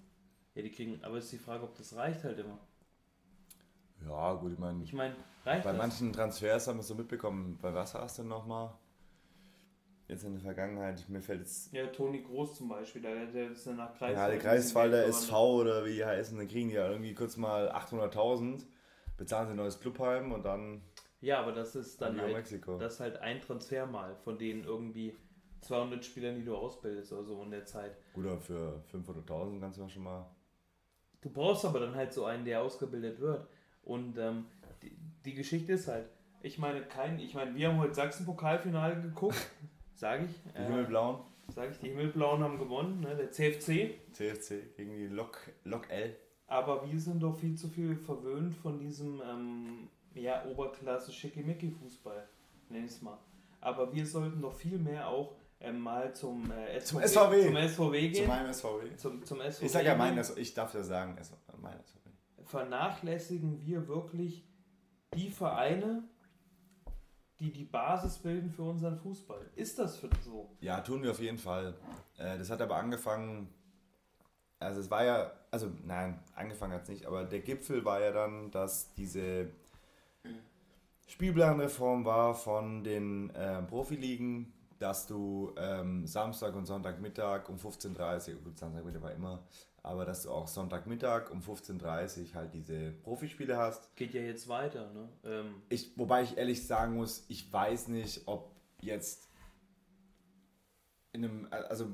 Ja, 0.55 0.61
die 0.61 0.71
kriegen, 0.71 1.03
aber 1.03 1.17
es 1.17 1.25
ist 1.25 1.33
die 1.33 1.37
Frage, 1.37 1.63
ob 1.63 1.75
das 1.75 1.95
reicht 1.95 2.23
halt 2.23 2.39
immer. 2.39 2.59
Ja, 4.07 4.33
gut, 4.33 4.53
ich 4.53 4.59
meine, 4.59 4.83
Ich 4.83 4.93
meine, 4.93 5.15
reicht 5.45 5.63
bei 5.63 5.71
das? 5.71 5.77
manchen 5.77 6.13
Transfers 6.13 6.67
haben 6.67 6.77
wir 6.77 6.81
es 6.81 6.87
so 6.87 6.95
mitbekommen. 6.95 7.57
Bei 7.61 7.73
was 7.73 7.93
hast 7.93 8.19
du 8.19 8.23
nochmal? 8.23 8.73
Jetzt 10.07 10.25
in 10.25 10.33
der 10.33 10.41
Vergangenheit, 10.41 11.07
mir 11.07 11.21
fällt 11.21 11.39
jetzt. 11.39 11.71
Ja, 11.71 11.87
Toni 11.87 12.21
Groß 12.21 12.55
zum 12.55 12.67
Beispiel, 12.67 13.01
der, 13.01 13.25
der 13.27 13.51
ist 13.51 13.65
dann 13.65 13.77
nach 13.77 13.93
Ja, 13.93 13.97
Greifswald. 13.97 14.31
der 14.33 14.37
Greifswalder 14.39 15.05
SV 15.05 15.55
oder 15.61 15.85
wie 15.85 15.93
die 15.95 16.05
heißen, 16.05 16.37
dann 16.37 16.47
kriegen 16.47 16.69
die 16.69 16.75
ja 16.75 16.89
irgendwie 16.89 17.13
kurz 17.15 17.37
mal 17.37 17.71
800.000, 17.71 18.65
bezahlen 19.17 19.47
sie 19.47 19.53
ein 19.53 19.57
neues 19.57 19.79
Clubheim 19.79 20.33
und 20.33 20.43
dann 20.43 20.81
Ja, 21.21 21.39
aber 21.39 21.53
das 21.53 21.75
ist 21.75 22.01
dann 22.01 22.19
halt, 22.19 22.33
Mexiko. 22.33 22.77
das 22.77 22.95
ist 22.95 22.99
halt 22.99 23.17
ein 23.17 23.39
Transfer 23.39 23.85
mal 23.85 24.15
von 24.17 24.37
denen 24.37 24.65
irgendwie 24.65 25.15
200 25.61 26.03
Spielern, 26.03 26.35
die 26.35 26.43
du 26.43 26.55
ausbildest 26.57 27.13
oder 27.13 27.23
so 27.23 27.41
in 27.41 27.51
der 27.51 27.65
Zeit. 27.65 27.95
Gut, 28.13 28.25
aber 28.27 28.41
für 28.41 28.83
500.000 28.91 29.61
kannst 29.61 29.77
du 29.77 29.83
ja 29.83 29.89
schon 29.89 30.03
mal. 30.03 30.29
Du 31.21 31.29
brauchst 31.29 31.63
aber 31.63 31.79
dann 31.79 31.95
halt 31.95 32.11
so 32.11 32.25
einen, 32.25 32.43
der 32.43 32.61
ausgebildet 32.61 33.21
wird. 33.21 33.47
Und 33.83 34.17
ähm, 34.17 34.45
die, 34.81 34.95
die 35.25 35.33
Geschichte 35.33 35.73
ist 35.73 35.87
halt, 35.87 36.07
ich 36.41 36.57
meine, 36.57 36.81
kein, 36.81 37.19
ich 37.19 37.33
meine, 37.33 37.55
wir 37.55 37.69
haben 37.69 37.79
heute 37.79 37.93
Sachsen-Pokalfinale 37.93 39.01
geguckt, 39.01 39.37
sage 39.95 40.25
ich. 40.25 40.53
Die 40.53 40.61
Himmelblauen, 40.61 41.19
Sage 41.53 41.71
ich, 41.71 41.79
die 41.79 41.89
Himmelblauen 41.89 42.41
haben 42.41 42.57
gewonnen, 42.57 43.01
ne, 43.01 43.15
der 43.15 43.31
CFC. 43.31 43.95
CFC 44.11 44.75
gegen 44.75 44.95
die 44.95 45.07
Lok, 45.07 45.39
Lok 45.65 45.89
L. 45.89 46.15
Aber 46.47 46.85
wir 46.89 46.99
sind 46.99 47.21
doch 47.21 47.37
viel 47.37 47.55
zu 47.55 47.67
viel 47.67 47.95
verwöhnt 47.95 48.55
von 48.55 48.79
diesem 48.79 49.21
ähm, 49.21 49.89
ja, 50.15 50.45
Oberklasse 50.45 51.11
Schickimicki-Fußball, 51.11 52.23
nenn 52.69 52.85
ich 52.85 52.91
es 52.91 53.01
mal. 53.01 53.17
Aber 53.61 53.93
wir 53.93 54.05
sollten 54.05 54.41
doch 54.41 54.53
viel 54.53 54.77
mehr 54.77 55.07
auch 55.07 55.35
ähm, 55.59 55.79
mal 55.79 56.13
zum, 56.13 56.51
äh, 56.51 56.79
Zum 56.81 57.01
SVW. 57.01 57.45
Zum 57.45 57.55
SVW 57.55 58.11
Zu 58.11 58.19
gehen. 58.19 58.27
meinem 58.27 58.53
SVW. 58.53 58.95
Zum, 58.97 59.25
zum 59.25 59.39
SVW 59.39 59.65
Ich 59.65 59.71
sag 59.71 59.85
ja 59.85 59.95
mein, 59.95 60.21
ich 60.35 60.53
darf 60.53 60.73
ja 60.73 60.83
sagen, 60.83 61.15
mein 61.61 61.81
SVW. 61.81 62.02
Vernachlässigen 62.53 63.65
wir 63.65 63.87
wirklich 63.87 64.47
die 65.15 65.31
Vereine, 65.31 66.03
die 67.39 67.51
die 67.51 67.63
Basis 67.63 68.19
bilden 68.19 68.51
für 68.51 68.61
unseren 68.61 68.95
Fußball. 68.95 69.49
Ist 69.55 69.79
das 69.79 69.97
für 69.97 70.09
so? 70.23 70.55
Ja, 70.59 70.79
tun 70.81 71.01
wir 71.01 71.09
auf 71.09 71.19
jeden 71.19 71.39
Fall. 71.39 71.73
Äh, 72.15 72.37
das 72.37 72.51
hat 72.51 72.61
aber 72.61 72.75
angefangen, 72.75 73.49
also 74.59 74.81
es 74.81 74.91
war 74.91 75.03
ja, 75.03 75.31
also 75.49 75.71
nein, 75.83 76.19
angefangen 76.35 76.73
hat 76.73 76.83
es 76.83 76.89
nicht, 76.89 77.07
aber 77.07 77.23
der 77.23 77.39
Gipfel 77.39 77.83
war 77.85 77.99
ja 77.99 78.11
dann, 78.11 78.51
dass 78.51 78.93
diese 78.93 79.49
Spielplanreform 81.07 82.05
war 82.05 82.35
von 82.35 82.83
den 82.83 83.31
äh, 83.31 83.63
Profiligen, 83.63 84.53
dass 84.83 85.07
du 85.07 85.53
ähm, 85.55 86.05
Samstag 86.05 86.53
und 86.55 86.65
Sonntagmittag 86.65 87.47
um 87.47 87.55
15.30 87.55 88.35
Uhr, 88.35 88.41
gut, 88.41 88.57
Samstagmittag 88.57 89.01
war 89.01 89.13
immer, 89.13 89.47
aber 89.81 90.03
dass 90.03 90.23
du 90.23 90.31
auch 90.31 90.45
Sonntagmittag 90.45 91.31
um 91.31 91.39
15.30 91.39 92.19
Uhr 92.29 92.33
halt 92.35 92.53
diese 92.53 92.91
Profispiele 92.91 93.55
hast. 93.55 93.95
Geht 93.95 94.13
ja 94.13 94.21
jetzt 94.21 94.49
weiter, 94.49 94.91
ne? 94.91 95.07
Ähm, 95.23 95.61
Ich, 95.69 95.97
wobei 95.97 96.23
ich 96.23 96.37
ehrlich 96.37 96.67
sagen 96.67 96.95
muss, 96.95 97.23
ich 97.29 97.51
weiß 97.51 97.87
nicht, 97.87 98.23
ob 98.27 98.51
jetzt 98.81 99.29
in 101.13 101.23
einem, 101.23 101.47
also 101.49 101.87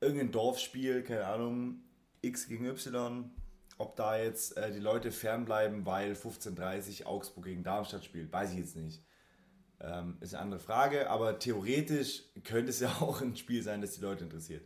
irgendein 0.00 0.30
Dorfspiel, 0.30 1.02
keine 1.02 1.26
Ahnung, 1.26 1.82
X 2.22 2.46
gegen 2.46 2.64
Y, 2.64 3.28
ob 3.76 3.96
da 3.96 4.16
jetzt 4.16 4.56
äh, 4.56 4.70
die 4.70 4.78
Leute 4.78 5.10
fernbleiben, 5.10 5.84
weil 5.84 6.12
15.30 6.12 7.06
Augsburg 7.06 7.46
gegen 7.46 7.64
Darmstadt 7.64 8.04
spielt, 8.04 8.32
weiß 8.32 8.52
ich 8.52 8.58
jetzt 8.58 8.76
nicht. 8.76 9.02
Ähm, 9.82 10.18
ist 10.20 10.34
eine 10.34 10.42
andere 10.42 10.60
Frage, 10.60 11.08
aber 11.08 11.38
theoretisch 11.38 12.22
könnte 12.44 12.70
es 12.70 12.80
ja 12.80 12.88
auch 13.00 13.20
ein 13.22 13.36
Spiel 13.36 13.62
sein, 13.62 13.80
das 13.80 13.94
die 13.94 14.02
Leute 14.02 14.24
interessiert. 14.24 14.62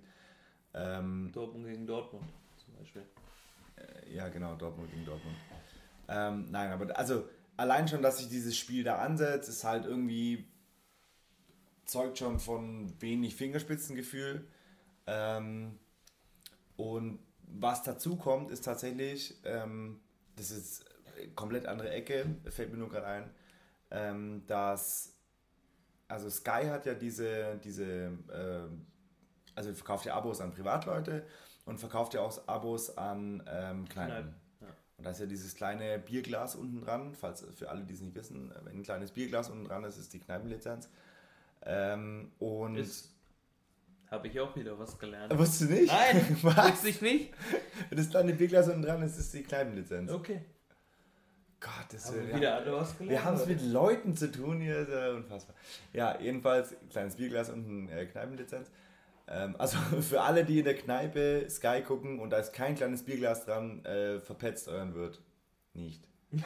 Ähm, 0.74 1.30
Dortmund 1.32 1.66
gegen 1.66 1.86
Dortmund 1.86 2.24
zum 2.56 2.74
Beispiel. 2.74 3.06
ja, 4.12 4.28
genau, 4.28 4.56
Dortmund 4.56 4.90
gegen 4.90 5.04
Dortmund. 5.04 5.36
Ähm, 6.08 6.46
nein, 6.50 6.70
aber 6.70 6.96
also 6.98 7.28
allein 7.56 7.86
schon, 7.88 8.02
dass 8.02 8.18
sich 8.18 8.28
dieses 8.28 8.56
Spiel 8.56 8.84
da 8.84 8.98
ansetzt, 8.98 9.48
ist 9.48 9.64
halt 9.64 9.84
irgendwie 9.84 10.48
zeugt 11.84 12.18
schon 12.18 12.38
von 12.38 13.00
wenig 13.00 13.36
Fingerspitzengefühl. 13.36 14.46
Ähm, 15.06 15.78
und 16.76 17.18
was 17.42 17.82
dazu 17.82 18.16
kommt, 18.16 18.50
ist 18.50 18.64
tatsächlich, 18.64 19.36
ähm, 19.44 20.00
das 20.36 20.50
ist 20.50 20.84
komplett 21.34 21.66
andere 21.66 21.90
Ecke, 21.90 22.26
fällt 22.48 22.72
mir 22.72 22.78
nur 22.78 22.88
gerade 22.88 23.06
ein, 23.06 23.30
ähm, 23.91 24.43
dass 24.47 25.14
also 26.09 26.28
Sky 26.30 26.66
hat 26.68 26.87
ja 26.87 26.95
diese, 26.95 27.59
diese 27.62 27.85
ähm, 28.32 28.87
also 29.55 29.72
verkauft 29.72 30.05
ja 30.07 30.14
Abos 30.14 30.41
an 30.41 30.53
Privatleute 30.53 31.24
und 31.64 31.78
verkauft 31.78 32.14
ja 32.14 32.20
auch 32.20 32.47
Abos 32.47 32.97
an 32.99 33.43
ähm, 33.49 33.89
Kneipen. 33.89 34.12
Kneipen, 34.12 34.35
ja. 34.61 34.66
Und 34.99 35.05
da 35.05 35.11
ist 35.11 35.20
ja 35.20 35.26
dieses 35.26 35.55
kleine 35.55 35.99
Bierglas 35.99 36.57
unten 36.57 36.80
dran, 36.82 37.14
falls 37.14 37.45
für 37.57 37.70
alle, 37.70 37.85
die 37.85 37.95
es 37.95 38.01
nicht 38.01 38.14
wissen, 38.14 38.53
wenn 38.64 38.76
ein 38.78 38.82
kleines 38.82 39.12
Bierglas 39.12 39.49
unten 39.51 39.64
dran 39.64 39.85
ist, 39.85 39.97
ist 39.97 40.12
die 40.12 40.20
Kneipenlizenz. 40.20 40.89
Ähm, 41.62 42.32
und 42.39 42.76
Ist. 42.76 43.11
Habe 44.11 44.28
ich 44.28 44.39
auch 44.39 44.55
wieder 44.55 44.78
was 44.78 44.99
gelernt. 44.99 45.37
wusstest 45.37 45.62
du 45.62 45.74
nicht? 45.74 45.91
Nein, 45.93 46.37
Was? 46.43 46.72
wusste 46.72 46.89
ich 46.91 47.01
nicht. 47.01 47.32
Wenn 47.89 47.99
das 47.99 48.11
kleine 48.11 48.35
Bierglas 48.35 48.68
unten 48.68 48.82
dran 48.82 49.03
ist, 49.03 49.16
ist 49.18 49.32
die 49.32 49.43
Kneipenlizenz. 49.43 50.12
Okay. 50.12 50.43
Gott, 51.64 51.86
das 51.92 52.06
Haben 52.06 52.18
ist 52.18 52.26
wir 52.26 52.36
wieder 52.36 52.60
gelernt? 52.62 53.00
Wir 53.00 53.24
haben 53.24 53.36
es 53.36 53.46
mit 53.46 53.62
Leuten 53.62 54.14
zu 54.14 54.30
tun 54.30 54.60
hier, 54.60 54.80
ist 54.80 54.90
ja 54.90 55.12
unfassbar. 55.12 55.56
Ja, 55.94 56.20
jedenfalls 56.20 56.76
kleines 56.90 57.16
Bierglas 57.16 57.48
und 57.48 57.88
eine 57.88 58.00
äh, 58.02 58.04
Kneipenlizenz. 58.04 58.70
Ähm, 59.28 59.56
also 59.56 59.78
für 60.02 60.20
alle, 60.20 60.44
die 60.44 60.58
in 60.58 60.66
der 60.66 60.76
Kneipe 60.76 61.46
Sky 61.48 61.80
gucken 61.80 62.20
und 62.20 62.28
da 62.28 62.36
ist 62.36 62.52
kein 62.52 62.74
kleines 62.74 63.02
Bierglas 63.02 63.46
dran, 63.46 63.82
äh, 63.86 64.20
verpetzt 64.20 64.68
euren 64.68 64.94
Wirt. 64.94 65.22
Nicht. 65.72 66.06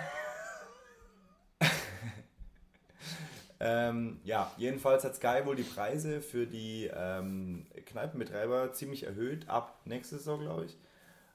ähm, 3.59 4.21
ja, 4.23 4.53
jedenfalls 4.57 5.03
hat 5.03 5.17
Sky 5.17 5.41
wohl 5.45 5.57
die 5.57 5.65
Preise 5.65 6.21
für 6.21 6.47
die 6.47 6.89
ähm, 6.95 7.67
Kneipenbetreiber 7.87 8.73
ziemlich 8.73 9.03
erhöht, 9.03 9.49
ab 9.49 9.81
nächste 9.85 10.19
Saison, 10.19 10.43
glaube 10.43 10.67
ich. 10.67 10.77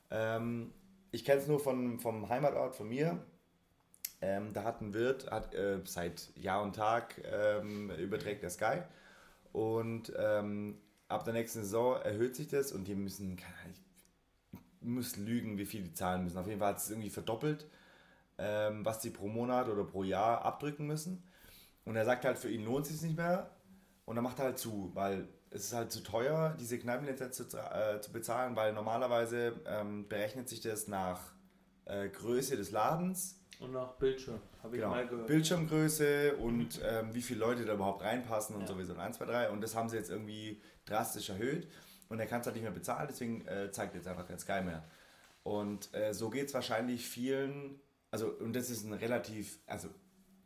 Ähm, 0.10 0.72
ich 1.12 1.26
kenne 1.26 1.42
es 1.42 1.48
nur 1.48 1.60
von, 1.60 2.00
vom 2.00 2.30
Heimatort 2.30 2.78
von 2.78 2.88
mir. 2.88 3.20
Ähm, 4.24 4.54
da 4.54 4.64
hat 4.64 4.80
ein 4.80 4.94
Wirt, 4.94 5.30
hat 5.30 5.54
äh, 5.54 5.82
seit 5.84 6.30
Jahr 6.38 6.64
und 6.64 6.78
Tag 6.78 7.22
ähm, 7.26 7.92
überträgt 7.92 8.42
der 8.42 8.50
Sky. 8.50 8.82
Und 9.52 10.14
ähm, 10.18 10.78
ab 11.10 11.26
der 11.26 11.34
nächsten 11.34 11.60
Saison 11.60 12.02
erhöht 12.02 12.34
sich 12.34 12.48
das 12.48 12.72
und 12.72 12.88
die 12.88 12.96
müssen, 12.96 13.38
ich 14.80 14.88
muss 14.88 15.18
lügen, 15.18 15.58
wie 15.58 15.66
viel 15.66 15.84
die 15.84 15.94
zahlen 15.94 16.24
müssen. 16.24 16.38
Auf 16.38 16.48
jeden 16.48 16.60
Fall 16.60 16.70
hat 16.70 16.78
es 16.78 16.90
irgendwie 16.90 17.10
verdoppelt, 17.10 17.68
ähm, 18.38 18.86
was 18.86 19.02
sie 19.02 19.10
pro 19.10 19.28
Monat 19.28 19.68
oder 19.68 19.84
pro 19.84 20.04
Jahr 20.04 20.46
abdrücken 20.46 20.88
müssen. 20.88 21.22
Und 21.84 21.98
er 21.98 22.06
sagt 22.06 22.24
halt, 22.24 22.38
für 22.38 22.50
ihn 22.50 22.64
lohnt 22.64 22.86
es 22.86 22.94
sich 22.94 23.02
nicht 23.02 23.18
mehr. 23.18 23.50
Und 24.06 24.16
dann 24.16 24.24
macht 24.24 24.40
er 24.40 24.46
halt 24.46 24.58
zu, 24.58 24.92
weil 24.94 25.28
es 25.50 25.66
ist 25.66 25.74
halt 25.74 25.92
zu 25.92 26.02
teuer, 26.02 26.56
diese 26.58 26.80
Kneipenlizenz 26.80 27.36
zu, 27.36 27.58
äh, 27.58 28.00
zu 28.00 28.14
bezahlen, 28.14 28.56
weil 28.56 28.72
normalerweise 28.72 29.60
ähm, 29.66 30.08
berechnet 30.08 30.48
sich 30.48 30.62
das 30.62 30.88
nach 30.88 31.33
äh, 31.86 32.10
Größe 32.10 32.58
des 32.58 32.72
Ladens 32.72 33.40
Und 33.60 33.72
nach 33.72 33.94
Bildschirm, 33.94 34.40
habe 34.62 34.76
ich 34.76 34.82
Genau. 34.82 34.94
mal 34.94 35.08
gehört. 35.08 35.28
Bildschirmgröße 35.28 36.36
und 36.38 36.82
ähm, 36.84 37.14
wie 37.14 37.22
viele 37.22 37.40
Leute 37.40 37.66
da 37.66 37.74
überhaupt 37.74 38.04
reinpassen 38.04 38.56
und 38.56 38.62
Ja. 38.62 38.68
sowieso 38.68 38.96
1, 38.96 39.18
2, 39.18 39.26
3. 39.26 39.50
Und 39.52 39.62
das 39.62 39.76
haben 39.76 39.90
sie 39.90 39.98
jetzt 39.98 40.10
irgendwie 40.10 40.62
drastisch 40.86 41.30
erhöht. 41.30 41.68
Und 42.10 42.20
er 42.20 42.26
kann 42.28 42.42
es 42.42 42.46
halt 42.46 42.56
nicht 42.56 42.64
mehr 42.64 42.72
bezahlen, 42.72 43.08
deswegen 43.10 43.46
äh, 43.48 43.72
zeigt 43.72 43.96
jetzt 43.96 44.08
einfach 44.08 44.28
kein 44.28 44.40
Sky 44.40 44.62
mehr. 44.62 44.84
Und 45.44 45.94
äh, 45.94 46.14
so 46.14 46.30
geht 46.30 46.48
es 46.48 46.54
wahrscheinlich 46.54 47.06
vielen 47.08 47.80
also 48.12 48.28
und 48.28 48.56
das 48.56 48.70
ist 48.70 48.84
ein 48.86 48.94
relativ, 48.94 49.58
also 49.66 49.90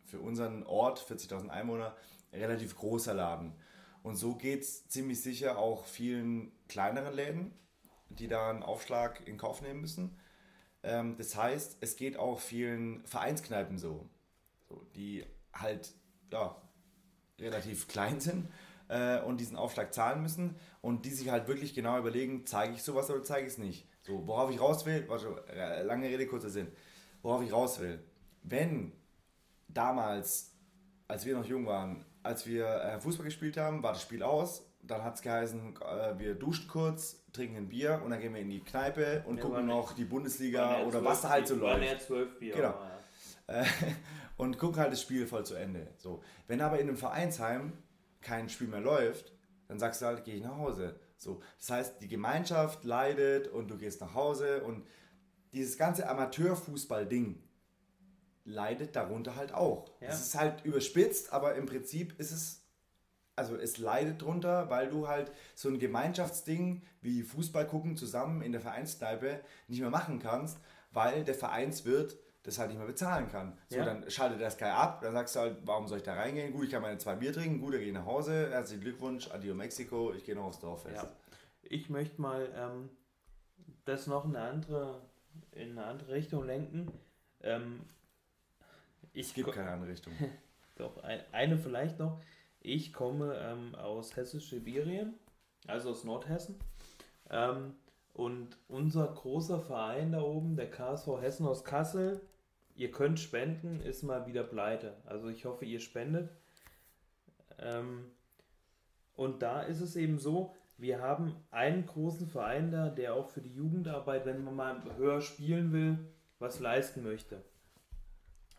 für 0.05 0.21
unseren 0.21 0.63
Ort, 0.63 1.01
40.000 1.01 1.49
Einwohner, 1.49 1.97
relativ 2.31 2.77
großer 2.77 3.13
Laden. 3.13 3.51
Und 4.03 4.15
so 4.15 4.35
geht 4.35 4.61
es 4.61 4.88
ziemlich 4.88 5.21
sicher 5.21 5.57
auch 5.57 5.83
vielen 5.85 6.53
kleineren 6.69 7.13
Läden, 7.13 7.51
die 8.07 8.29
da 8.29 8.49
einen 8.49 8.63
Aufschlag 8.63 9.27
in 9.27 9.38
Kauf 9.38 9.61
nehmen 9.61 9.81
müssen. 9.81 10.17
Ähm, 10.84 11.15
das 11.17 11.36
heißt, 11.36 11.78
es 11.82 11.95
geht 11.95 12.17
auch 12.17 12.39
vielen 12.39 13.05
Vereinskneipen 13.05 13.78
so, 13.78 14.09
so 14.69 14.86
die 14.95 15.25
halt 15.53 15.93
ja, 16.32 16.55
relativ 17.39 17.88
klein 17.88 18.19
sind 18.19 18.47
äh, 18.89 19.19
und 19.21 19.39
diesen 19.39 19.57
Aufschlag 19.57 19.93
zahlen 19.93 20.21
müssen 20.21 20.55
und 20.82 21.05
die 21.05 21.11
sich 21.11 21.30
halt 21.30 21.47
wirklich 21.47 21.73
genau 21.73 21.97
überlegen, 21.97 22.45
zeige 22.45 22.73
ich 22.73 22.84
sowas 22.84 23.09
oder 23.09 23.23
zeige 23.23 23.47
ich 23.47 23.53
es 23.53 23.57
nicht. 23.57 23.88
So, 24.01 24.25
worauf 24.25 24.49
ich 24.51 24.59
raus 24.59 24.86
will, 24.86 25.07
warte, 25.09 25.43
lange 25.84 26.07
Rede, 26.07 26.28
kurzer 26.28 26.49
Sinn, 26.49 26.71
worauf 27.21 27.43
ich 27.43 27.51
raus 27.51 27.80
will. 27.80 27.99
Wenn 28.43 28.93
damals, 29.67 30.55
als 31.07 31.25
wir 31.25 31.36
noch 31.36 31.45
jung 31.45 31.65
waren, 31.65 32.05
als 32.23 32.45
wir 32.45 32.67
äh, 32.67 32.99
Fußball 32.99 33.25
gespielt 33.25 33.57
haben, 33.57 33.84
war 33.84 33.93
das 33.93 34.01
Spiel 34.01 34.23
aus, 34.23 34.66
dann 34.88 35.03
hat 35.03 35.15
es 35.15 35.21
geheißen, 35.21 35.75
äh, 35.81 36.17
wir 36.19 36.35
duschen 36.35 36.67
kurz, 36.67 37.23
trinken 37.33 37.57
ein 37.57 37.69
Bier 37.69 38.01
und 38.03 38.11
dann 38.11 38.19
gehen 38.19 38.33
wir 38.33 38.41
in 38.41 38.49
die 38.49 38.61
Kneipe 38.61 39.23
und 39.27 39.38
Ja, 39.38 39.41
gucken 39.43 39.57
waren 39.57 39.67
noch 39.67 39.93
die 39.93 40.05
Bundesliga 40.05 40.69
Waren 40.69 40.88
oder 40.88 40.99
ja 40.99 41.05
was 41.05 41.21
da 41.21 41.29
halt 41.29 41.47
so 41.47 41.59
waren 41.61 41.79
läuft. 41.81 41.91
ja 41.93 41.99
zwölf 41.99 42.39
Bier. 42.39 42.55
Genau. 42.55 42.67
ja. 43.47 43.61
Äh, 43.61 43.65
und 44.38 44.57
gucken 44.57 44.79
halt 44.81 44.91
das 44.91 45.01
Spiel 45.01 45.25
voll 45.27 45.45
zu 45.45 45.55
Ende. 45.55 45.88
So. 45.97 46.21
Wenn 46.47 46.61
aber 46.61 46.79
in 46.79 46.88
einem 46.88 46.97
Vereinsheim 46.97 47.73
kein 48.21 48.49
Spiel 48.49 48.67
mehr 48.67 48.81
läuft, 48.81 49.33
dann 49.67 49.79
sagst 49.79 50.01
du 50.01 50.05
halt, 50.05 50.23
gehe 50.23 50.35
ich 50.35 50.43
nach 50.43 50.57
Hause. 50.57 50.99
So. 51.17 51.41
Das 51.59 51.69
heißt, 51.69 52.01
die 52.01 52.07
Gemeinschaft 52.07 52.83
leidet 52.83 53.47
und 53.47 53.69
du 53.69 53.77
gehst 53.77 54.01
nach 54.01 54.13
Hause 54.13 54.63
und 54.63 54.85
dieses 55.53 55.77
ganze 55.77 56.07
Amateurfußball-Ding 56.09 57.41
leidet 58.45 58.95
darunter 58.95 59.35
halt 59.35 59.53
auch. 59.53 59.89
Ja. 59.99 60.09
Es 60.09 60.21
ist 60.21 60.35
halt 60.35 60.63
überspitzt, 60.65 61.33
aber 61.33 61.55
im 61.55 61.65
Prinzip 61.65 62.17
ist 62.19 62.31
es, 62.31 62.57
also 63.38 63.55
es 63.55 63.77
leidet 63.77 64.21
drunter, 64.21 64.69
weil 64.69 64.89
du 64.89 65.07
halt 65.07 65.31
so 65.55 65.69
ein 65.69 65.79
Gemeinschaftsding 65.79 66.81
wie 67.01 67.21
Fußball 67.23 67.67
gucken 67.67 67.95
zusammen 67.95 68.41
in 68.41 68.51
der 68.51 68.61
Vereinskneipe 68.61 69.39
nicht 69.67 69.79
mehr 69.81 69.89
machen 69.89 70.19
kannst, 70.19 70.59
weil 70.91 71.23
der 71.23 71.35
Vereinswirt 71.35 72.17
das 72.43 72.57
halt 72.59 72.69
nicht 72.69 72.77
mehr 72.77 72.88
bezahlen 72.88 73.29
kann. 73.29 73.57
So, 73.69 73.77
Ja. 73.77 73.85
dann 73.85 74.09
schaltet 74.09 74.41
das 74.41 74.53
Sky 74.53 74.65
ab, 74.65 75.01
dann 75.01 75.13
sagst 75.13 75.35
du 75.35 75.39
halt, 75.41 75.57
warum 75.65 75.88
soll 75.88 75.97
ich 75.97 76.03
da 76.03 76.13
reingehen? 76.15 76.53
Gut, 76.53 76.65
ich 76.65 76.71
kann 76.71 76.81
meine 76.81 76.97
zwei 76.97 77.15
Bier 77.15 77.33
trinken, 77.33 77.59
gut, 77.59 77.73
dann 77.73 77.79
gehe 77.79 77.89
ich 77.89 77.93
nach 77.93 78.05
Hause, 78.05 78.49
herzlichen 78.49 78.81
Glückwunsch, 78.81 79.29
Adio 79.29 79.53
Mexiko, 79.53 80.13
ich 80.13 80.23
gehe 80.23 80.33
noch 80.35 80.45
aufs 80.45 80.59
Dorffest. 80.59 80.95
Ja. 80.95 81.11
Ich 81.63 81.89
möchte 81.89 82.21
mal 82.21 82.49
ähm, 82.55 82.89
das 83.85 84.07
noch 84.07 84.23
in 84.25 84.35
eine 84.35 84.49
andere, 84.49 85.01
in 85.51 85.71
eine 85.71 85.85
andere 85.85 86.13
Richtung 86.13 86.45
lenken. 86.45 86.89
Ähm, 87.41 87.81
ich 89.13 89.27
Es 89.27 89.33
gibt 89.33 89.51
keine 89.51 89.69
andere 89.71 89.91
Richtung. 89.91 90.13
Doch, 90.77 91.03
ein, 91.03 91.21
eine 91.31 91.57
vielleicht 91.57 91.99
noch. 91.99 92.21
Ich 92.60 92.93
komme 92.93 93.36
ähm, 93.38 93.76
aus 93.76 94.16
Hessisch-Sibirien, 94.16 95.14
also 95.68 95.91
aus 95.91 96.03
Nordhessen. 96.03 96.55
Ähm, 97.30 97.76
und 98.14 98.58
unser 98.68 99.08
großer 99.08 99.60
Verein 99.60 100.12
da 100.12 100.22
oben, 100.22 100.55
der 100.55 100.70
KSV 100.70 101.22
Hessen 101.22 101.45
aus 101.45 101.64
Kassel, 101.64 102.22
ihr 102.76 102.91
könnt 102.91 103.20
spenden, 103.20 103.80
ist 103.82 104.03
mal 104.03 104.26
wieder 104.26 104.43
pleite. 104.43 104.95
Also 105.05 105.30
ich 105.30 105.45
hoffe, 105.45 105.66
ihr 105.66 105.80
spendet. 105.80 106.32
Ähm, 107.60 108.12
und 109.16 109.41
da 109.41 109.62
ist 109.62 109.82
es 109.82 109.95
eben 109.95 110.18
so, 110.20 110.55
wir 110.78 111.01
haben 111.01 111.36
einen 111.49 111.86
großen 111.86 112.28
Verein 112.28 112.72
da, 112.72 112.89
der 112.89 113.16
auch 113.16 113.30
für 113.30 113.41
die 113.41 113.53
Jugendarbeit, 113.53 114.26
wenn 114.26 114.43
man 114.43 114.55
mal 114.55 114.95
höher 114.95 115.22
spielen 115.22 115.72
will, 115.72 115.97
was 116.39 116.60
leisten 116.60 117.03
möchte. 117.03 117.43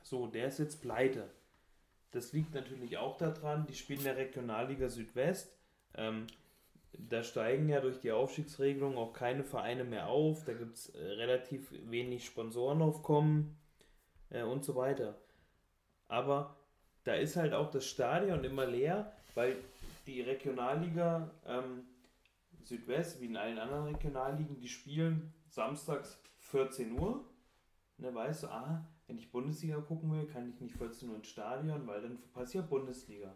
So, 0.02 0.26
der 0.26 0.48
ist 0.48 0.58
jetzt 0.58 0.82
pleite. 0.82 1.28
Das 2.10 2.32
liegt 2.32 2.54
natürlich 2.54 2.96
auch 2.98 3.16
daran, 3.16 3.66
die 3.66 3.74
spielen 3.74 4.00
in 4.00 4.04
der 4.06 4.16
Regionalliga 4.16 4.88
Südwest. 4.88 5.52
Ähm, 5.94 6.26
da 6.92 7.22
steigen 7.22 7.68
ja 7.68 7.80
durch 7.80 8.00
die 8.00 8.12
Aufstiegsregelung 8.12 8.96
auch 8.96 9.12
keine 9.12 9.44
Vereine 9.44 9.84
mehr 9.84 10.08
auf. 10.08 10.44
Da 10.44 10.54
gibt 10.54 10.76
es 10.76 10.88
äh, 10.90 11.02
relativ 11.02 11.70
wenig 11.90 12.24
Sponsorenaufkommen 12.24 13.56
äh, 14.30 14.42
und 14.42 14.64
so 14.64 14.74
weiter. 14.74 15.18
Aber 16.08 16.56
da 17.04 17.14
ist 17.14 17.36
halt 17.36 17.52
auch 17.52 17.70
das 17.70 17.86
Stadion 17.86 18.42
immer 18.44 18.66
leer, 18.66 19.12
weil 19.34 19.56
die 20.06 20.22
Regionalliga 20.22 21.30
ähm, 21.46 21.84
Südwest, 22.62 23.20
wie 23.20 23.26
in 23.26 23.36
allen 23.36 23.58
anderen 23.58 23.94
Regionalligen, 23.94 24.58
die 24.58 24.68
spielen 24.68 25.32
samstags 25.48 26.18
14 26.38 26.92
Uhr. 26.98 27.24
Ne, 27.98 28.14
weißt 28.14 28.44
du, 28.44 28.46
ah, 28.48 28.86
wenn 29.08 29.18
ich 29.18 29.32
Bundesliga 29.32 29.80
gucken 29.80 30.12
will, 30.12 30.26
kann 30.26 30.48
ich 30.48 30.60
nicht 30.60 30.76
14 30.76 31.08
Uhr 31.08 31.16
ins 31.16 31.28
Stadion, 31.28 31.86
weil 31.86 32.02
dann 32.02 32.18
ja 32.52 32.60
Bundesliga. 32.60 33.34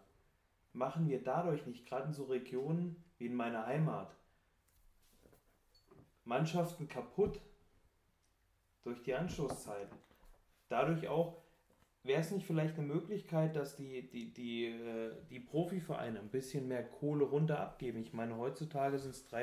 Machen 0.75 1.09
wir 1.09 1.23
dadurch 1.23 1.67
nicht, 1.67 1.87
gerade 1.87 2.07
in 2.07 2.13
so 2.13 2.25
Regionen 2.25 3.03
wie 3.19 3.27
in 3.27 3.35
meiner 3.35 3.67
Heimat, 3.67 4.15
Mannschaften 6.25 6.89
kaputt 6.89 7.41
durch 8.85 9.03
die 9.03 9.15
Anstoßzeiten. 9.15 9.97
Dadurch 10.69 11.09
auch, 11.09 11.42
wäre 12.05 12.21
es 12.21 12.31
nicht 12.33 12.47
vielleicht 12.47 12.77
eine 12.79 12.87
Möglichkeit, 12.87 13.55
dass 13.55 13.77
die, 13.77 14.09
die, 14.11 14.33
die, 14.33 14.67
äh, 14.67 15.13
die 15.31 15.39
Profivereine 15.41 16.19
ein 16.21 16.29
bisschen 16.31 16.67
mehr 16.69 16.83
Kohle 16.83 17.25
runter 17.25 17.61
abgeben? 17.61 17.99
Ich 18.03 18.13
meine, 18.13 18.37
heutzutage 18.37 18.99
sind 18.99 19.11
es 19.13 19.29
3% 19.31 19.37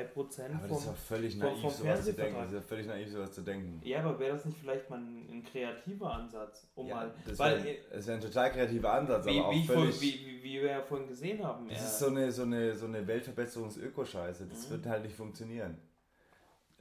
Aber 0.54 0.68
das 0.68 0.68
vom, 0.68 0.76
ist 0.78 0.86
doch 0.88 0.96
völlig 0.96 1.32
vom- 1.36 1.40
naiv, 1.48 1.60
vom 1.60 1.70
sowas 1.70 2.04
zu 2.04 2.12
denken. 2.12 2.36
Das 2.36 2.46
ist 2.48 2.52
ja 2.54 2.60
völlig 2.60 2.86
naiv, 2.86 3.08
sowas 3.10 3.32
zu 3.32 3.42
denken. 3.42 3.80
Ja, 3.84 4.00
aber 4.00 4.18
wäre 4.18 4.32
das 4.36 4.44
nicht 4.44 4.58
vielleicht 4.58 4.90
mal 4.90 4.98
ein, 4.98 5.26
ein 5.30 5.42
kreativer 5.44 6.12
Ansatz? 6.12 6.70
Um 6.74 6.86
Ja, 6.86 6.94
mal, 6.96 7.14
das 7.26 7.38
wäre 7.38 7.76
das 7.92 8.06
wär 8.06 8.14
ein 8.16 8.20
total 8.20 8.50
kreativer 8.50 8.92
Ansatz, 8.92 9.26
wie, 9.26 9.38
aber 9.38 9.48
auch 9.48 9.52
wie, 9.54 9.66
völlig... 9.66 10.00
wie, 10.00 10.12
wie, 10.26 10.42
wie 10.42 10.62
wir 10.62 10.70
ja 10.70 10.82
vorhin 10.82 11.08
gesehen 11.08 11.42
haben, 11.44 11.68
Das 11.68 11.78
äh, 11.80 11.84
ist 11.84 11.98
so 11.98 12.06
eine, 12.08 12.30
so 12.32 12.42
eine, 12.42 12.74
so 12.74 12.86
eine 12.86 13.06
Weltverbesserungs-Ökoscheiße. 13.06 14.46
Das 14.46 14.66
Mhm. 14.66 14.72
wird 14.72 14.86
halt 14.86 15.04
nicht 15.04 15.14
funktionieren. 15.16 15.78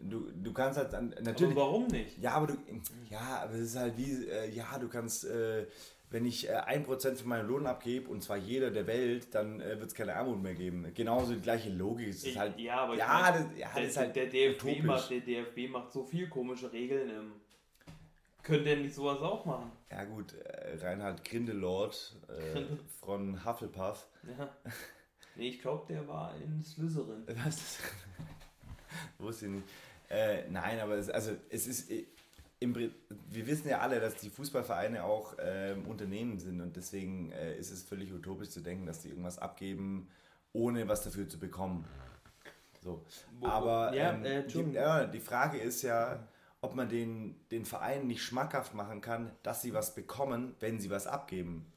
Du, 0.01 0.31
du 0.31 0.53
kannst 0.53 0.77
halt 0.77 0.93
an, 0.93 1.13
aber 1.13 1.21
natürlich. 1.21 1.55
warum 1.55 1.87
nicht? 1.87 2.17
Ja, 2.19 2.31
aber 2.31 2.47
du. 2.47 2.53
Ja, 3.09 3.41
aber 3.43 3.53
es 3.53 3.61
ist 3.61 3.75
halt 3.77 3.97
wie. 3.97 4.25
Äh, 4.25 4.49
ja, 4.51 4.77
du 4.79 4.87
kannst. 4.87 5.25
Äh, 5.25 5.65
wenn 6.11 6.25
ich 6.25 6.49
äh, 6.49 6.53
1% 6.53 7.17
von 7.17 7.27
meinem 7.27 7.47
Lohn 7.47 7.67
abgebe 7.67 8.09
und 8.09 8.23
zwar 8.23 8.37
jeder 8.37 8.71
der 8.71 8.87
Welt, 8.87 9.27
dann 9.35 9.61
äh, 9.61 9.79
wird 9.79 9.89
es 9.89 9.93
keine 9.93 10.15
Armut 10.15 10.41
mehr 10.41 10.55
geben. 10.55 10.91
Genauso 10.95 11.33
die 11.33 11.41
gleiche 11.41 11.69
Logik. 11.69 12.09
Es 12.09 12.23
ist 12.23 12.37
halt. 12.37 12.57
ja, 12.59 12.81
aber 12.81 12.93
ich 12.93 12.99
ja, 12.99 13.07
meine, 13.07 13.45
das, 13.45 13.59
ja, 13.59 13.67
der, 13.67 13.81
das 13.83 13.91
ist 13.91 13.97
halt 13.97 14.15
der, 14.15 14.25
DFB 14.25 14.63
utopisch. 14.63 14.83
macht, 14.83 15.09
der 15.11 15.19
DFB 15.19 15.69
macht 15.69 15.91
so 15.91 16.03
viel 16.03 16.27
komische 16.27 16.71
Regeln. 16.71 17.09
Ähm, 17.09 17.31
könnte 18.41 18.69
er 18.71 18.77
nicht 18.77 18.95
sowas 18.95 19.19
auch 19.19 19.45
machen? 19.45 19.71
Ja, 19.91 20.03
gut. 20.05 20.33
Äh, 20.33 20.77
Reinhard 20.81 21.23
Grindelord 21.23 22.15
äh, 22.27 22.61
von 22.99 23.45
Hufflepuff. 23.45 24.07
Ja. 24.37 24.49
Nee, 25.35 25.49
ich 25.49 25.61
glaube, 25.61 25.85
der 25.87 26.07
war 26.07 26.33
in 26.35 26.63
Slytherin. 26.63 27.23
Was? 27.45 27.77
Wusste 29.19 29.45
ich 29.45 29.51
nicht. 29.51 29.67
Äh, 30.09 30.49
nein, 30.49 30.79
aber 30.79 30.95
es, 30.95 31.09
also, 31.09 31.31
es 31.49 31.67
ist. 31.67 31.91
äh, 31.91 32.05
Im, 32.61 32.75
wir 32.75 33.47
wissen 33.47 33.69
ja 33.69 33.79
alle, 33.79 34.01
dass 34.01 34.15
die 34.15 34.29
Fußballvereine 34.29 35.05
auch 35.05 35.35
ähm, 35.39 35.87
Unternehmen 35.87 36.37
sind 36.39 36.59
und 36.59 36.75
deswegen 36.75 37.31
äh, 37.31 37.55
ist 37.57 37.71
es 37.71 37.83
völlig 37.83 38.11
utopisch 38.11 38.49
zu 38.49 38.59
denken, 38.59 38.85
dass 38.85 38.99
die 38.99 39.09
irgendwas 39.09 39.39
abgeben, 39.39 40.09
ohne 40.51 40.85
was 40.87 41.03
dafür 41.03 41.29
zu 41.29 41.39
bekommen. 41.39 41.85
So. 42.83 43.05
Aber 43.41 43.93
ähm, 43.93 44.25
äh, 44.25 44.43
die, 44.45 44.71
ja, 44.71 45.05
die 45.05 45.19
Frage 45.19 45.57
ist 45.57 45.83
ja, 45.83 46.27
ob 46.61 46.75
man 46.75 46.89
den, 46.89 47.39
den 47.49 47.65
Vereinen 47.65 48.07
nicht 48.07 48.23
schmackhaft 48.23 48.73
machen 48.73 49.01
kann, 49.01 49.31
dass 49.43 49.61
sie 49.61 49.73
was 49.73 49.95
bekommen, 49.95 50.55
wenn 50.59 50.79
sie 50.79 50.89
was 50.89 51.07
abgeben. 51.07 51.71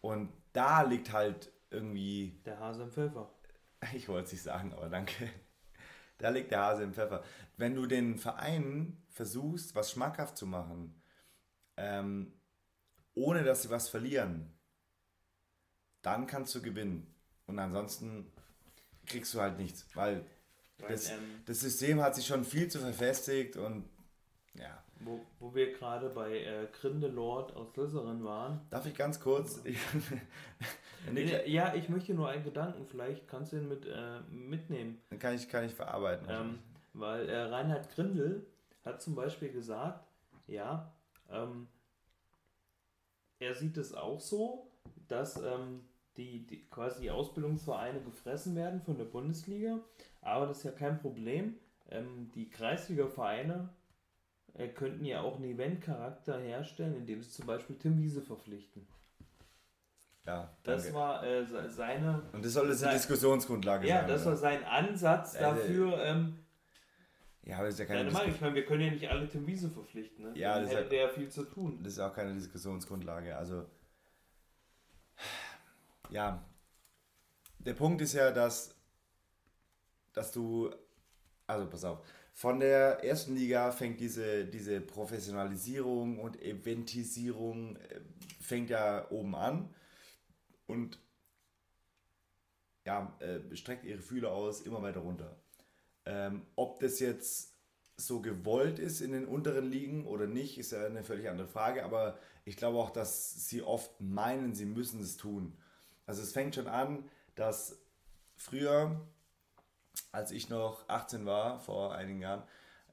Und 0.00 0.32
da 0.52 0.82
liegt 0.82 1.12
halt 1.12 1.50
irgendwie 1.70 2.40
Der 2.44 2.58
Hase 2.58 2.84
im 2.84 2.90
Pfeffer. 2.90 3.28
ich 3.94 4.08
wollte 4.08 4.26
es 4.26 4.32
nicht 4.32 4.42
sagen, 4.42 4.72
aber 4.72 4.88
danke. 4.88 5.28
Da 6.18 6.30
liegt 6.30 6.50
der 6.50 6.60
Hase 6.60 6.82
im 6.82 6.94
Pfeffer. 6.94 7.22
Wenn 7.56 7.74
du 7.74 7.86
den 7.86 8.18
Vereinen 8.18 9.02
versuchst, 9.10 9.74
was 9.74 9.90
schmackhaft 9.92 10.36
zu 10.36 10.46
machen, 10.46 11.00
ähm, 11.76 12.32
ohne 13.14 13.44
dass 13.44 13.62
sie 13.62 13.70
was 13.70 13.88
verlieren, 13.88 14.52
dann 16.02 16.26
kannst 16.26 16.54
du 16.54 16.62
gewinnen. 16.62 17.14
Und 17.46 17.58
ansonsten 17.58 18.32
kriegst 19.06 19.34
du 19.34 19.40
halt 19.40 19.58
nichts, 19.58 19.86
weil 19.94 20.24
Weil, 20.78 20.88
das, 20.88 21.10
ähm, 21.10 21.42
das 21.46 21.60
System 21.60 22.00
hat 22.02 22.14
sich 22.14 22.26
schon 22.26 22.44
viel 22.44 22.68
zu 22.70 22.80
verfestigt 22.80 23.56
und 23.56 23.88
ja. 24.54 24.82
Wo, 25.00 25.20
wo 25.40 25.54
wir 25.54 25.72
gerade 25.72 26.08
bei 26.10 26.38
äh, 26.42 26.66
Grindelord 26.80 27.54
aus 27.54 27.72
Slytherin 27.72 28.24
waren. 28.24 28.60
Darf 28.70 28.86
ich 28.86 28.94
ganz 28.94 29.20
kurz? 29.20 29.62
Nikla- 31.12 31.46
Ja, 31.46 31.74
ich 31.74 31.88
möchte 31.88 32.14
nur 32.14 32.28
einen 32.28 32.44
Gedanken, 32.44 32.86
vielleicht 32.86 33.28
kannst 33.28 33.52
du 33.52 33.56
ihn 33.58 33.68
mit, 33.68 33.86
äh, 33.86 34.20
mitnehmen. 34.30 35.00
Dann 35.10 35.18
kann 35.18 35.34
ich, 35.34 35.48
kann 35.48 35.64
ich 35.64 35.74
verarbeiten. 35.74 36.26
Ähm, 36.30 36.58
weil 36.94 37.28
äh, 37.28 37.42
Reinhard 37.42 37.88
Grindel 37.94 38.46
hat 38.84 39.02
zum 39.02 39.14
Beispiel 39.14 39.50
gesagt, 39.52 40.06
ja, 40.46 40.92
ähm, 41.30 41.68
er 43.38 43.54
sieht 43.54 43.76
es 43.76 43.92
auch 43.94 44.20
so, 44.20 44.70
dass 45.08 45.36
ähm, 45.42 45.82
die, 46.16 46.46
die 46.46 46.64
quasi 46.70 47.02
die 47.02 47.10
Ausbildungsvereine 47.10 48.00
gefressen 48.00 48.56
werden 48.56 48.80
von 48.80 48.96
der 48.96 49.04
Bundesliga, 49.04 49.78
aber 50.22 50.46
das 50.46 50.58
ist 50.58 50.64
ja 50.64 50.70
kein 50.72 50.98
Problem. 51.00 51.56
Ähm, 51.90 52.30
die 52.34 52.48
Kreisliga-Vereine 52.48 53.68
äh, 54.58 54.68
könnten 54.68 55.04
ja 55.04 55.20
auch 55.20 55.36
einen 55.36 55.44
Event-Charakter 55.44 56.38
herstellen, 56.38 56.96
indem 56.96 57.22
sie 57.22 57.30
zum 57.30 57.46
Beispiel 57.46 57.76
Tim 57.76 57.98
Wiese 58.00 58.22
verpflichten. 58.22 58.86
Ja, 60.26 60.50
Das 60.64 60.82
danke. 60.84 60.98
war 60.98 61.22
äh, 61.24 61.44
se- 61.46 61.70
seine. 61.70 62.22
Und 62.32 62.44
das 62.44 62.52
soll 62.52 62.68
jetzt 62.68 62.82
eine 62.82 62.94
Diskussionsgrundlage 62.94 63.86
Ja, 63.86 64.00
sein. 64.00 64.08
das 64.08 64.22
oder? 64.22 64.30
war 64.30 64.36
sein 64.36 64.64
Ansatz 64.64 65.34
Ja, 65.34 65.40
der- 65.40 65.54
dafür. 65.54 66.02
Ähm, 66.04 66.38
ja, 67.44 67.56
aber 67.58 67.66
das 67.66 67.74
ist 67.74 67.78
ja 67.80 67.86
keine. 67.86 68.04
Diskussion. 68.06 68.34
Ich 68.34 68.40
meine, 68.40 68.54
wir 68.56 68.66
können 68.66 68.80
ja 68.82 68.90
nicht 68.90 69.08
alle 69.08 69.28
Tim 69.28 69.46
Wiese 69.46 69.70
verpflichten. 69.70 70.24
Ne? 70.24 70.32
Ja, 70.38 70.54
Dann 70.54 70.64
das 70.64 70.72
hätte 70.74 70.88
der 70.88 71.02
ja 71.02 71.08
viel 71.10 71.28
zu 71.28 71.44
tun. 71.44 71.78
Das 71.84 71.92
ist 71.92 72.00
auch 72.00 72.12
keine 72.12 72.34
Diskussionsgrundlage. 72.34 73.36
Also, 73.36 73.66
ja, 76.10 76.42
der 77.58 77.74
Punkt 77.74 78.00
ist 78.02 78.12
ja, 78.14 78.30
dass, 78.32 78.74
dass 80.12 80.32
du, 80.32 80.70
also 81.46 81.66
pass 81.68 81.84
auf, 81.84 81.98
von 82.36 82.60
der 82.60 83.02
ersten 83.02 83.34
Liga 83.34 83.72
fängt 83.72 83.98
diese, 83.98 84.44
diese 84.44 84.82
Professionalisierung 84.82 86.18
und 86.18 86.42
Eventisierung, 86.42 87.76
äh, 87.76 88.00
fängt 88.42 88.68
ja 88.68 89.10
oben 89.10 89.34
an 89.34 89.74
und 90.66 90.98
ja, 92.84 93.16
äh, 93.20 93.56
streckt 93.56 93.86
ihre 93.86 94.02
Fühler 94.02 94.32
aus, 94.32 94.60
immer 94.60 94.82
weiter 94.82 95.00
runter. 95.00 95.34
Ähm, 96.04 96.42
ob 96.56 96.78
das 96.78 97.00
jetzt 97.00 97.54
so 97.96 98.20
gewollt 98.20 98.80
ist 98.80 99.00
in 99.00 99.12
den 99.12 99.24
unteren 99.24 99.70
Ligen 99.70 100.06
oder 100.06 100.26
nicht, 100.26 100.58
ist 100.58 100.72
ja 100.72 100.84
eine 100.84 101.04
völlig 101.04 101.30
andere 101.30 101.48
Frage, 101.48 101.86
aber 101.86 102.18
ich 102.44 102.58
glaube 102.58 102.76
auch, 102.76 102.90
dass 102.90 103.48
sie 103.48 103.62
oft 103.62 103.98
meinen, 103.98 104.54
sie 104.54 104.66
müssen 104.66 105.00
es 105.00 105.16
tun. 105.16 105.56
Also 106.04 106.20
es 106.20 106.32
fängt 106.32 106.54
schon 106.54 106.68
an, 106.68 107.08
dass 107.34 107.78
früher, 108.34 109.00
als 110.12 110.30
ich 110.30 110.48
noch 110.48 110.88
18 110.88 111.26
war, 111.26 111.60
vor 111.60 111.94
einigen 111.94 112.20
Jahren, 112.20 112.42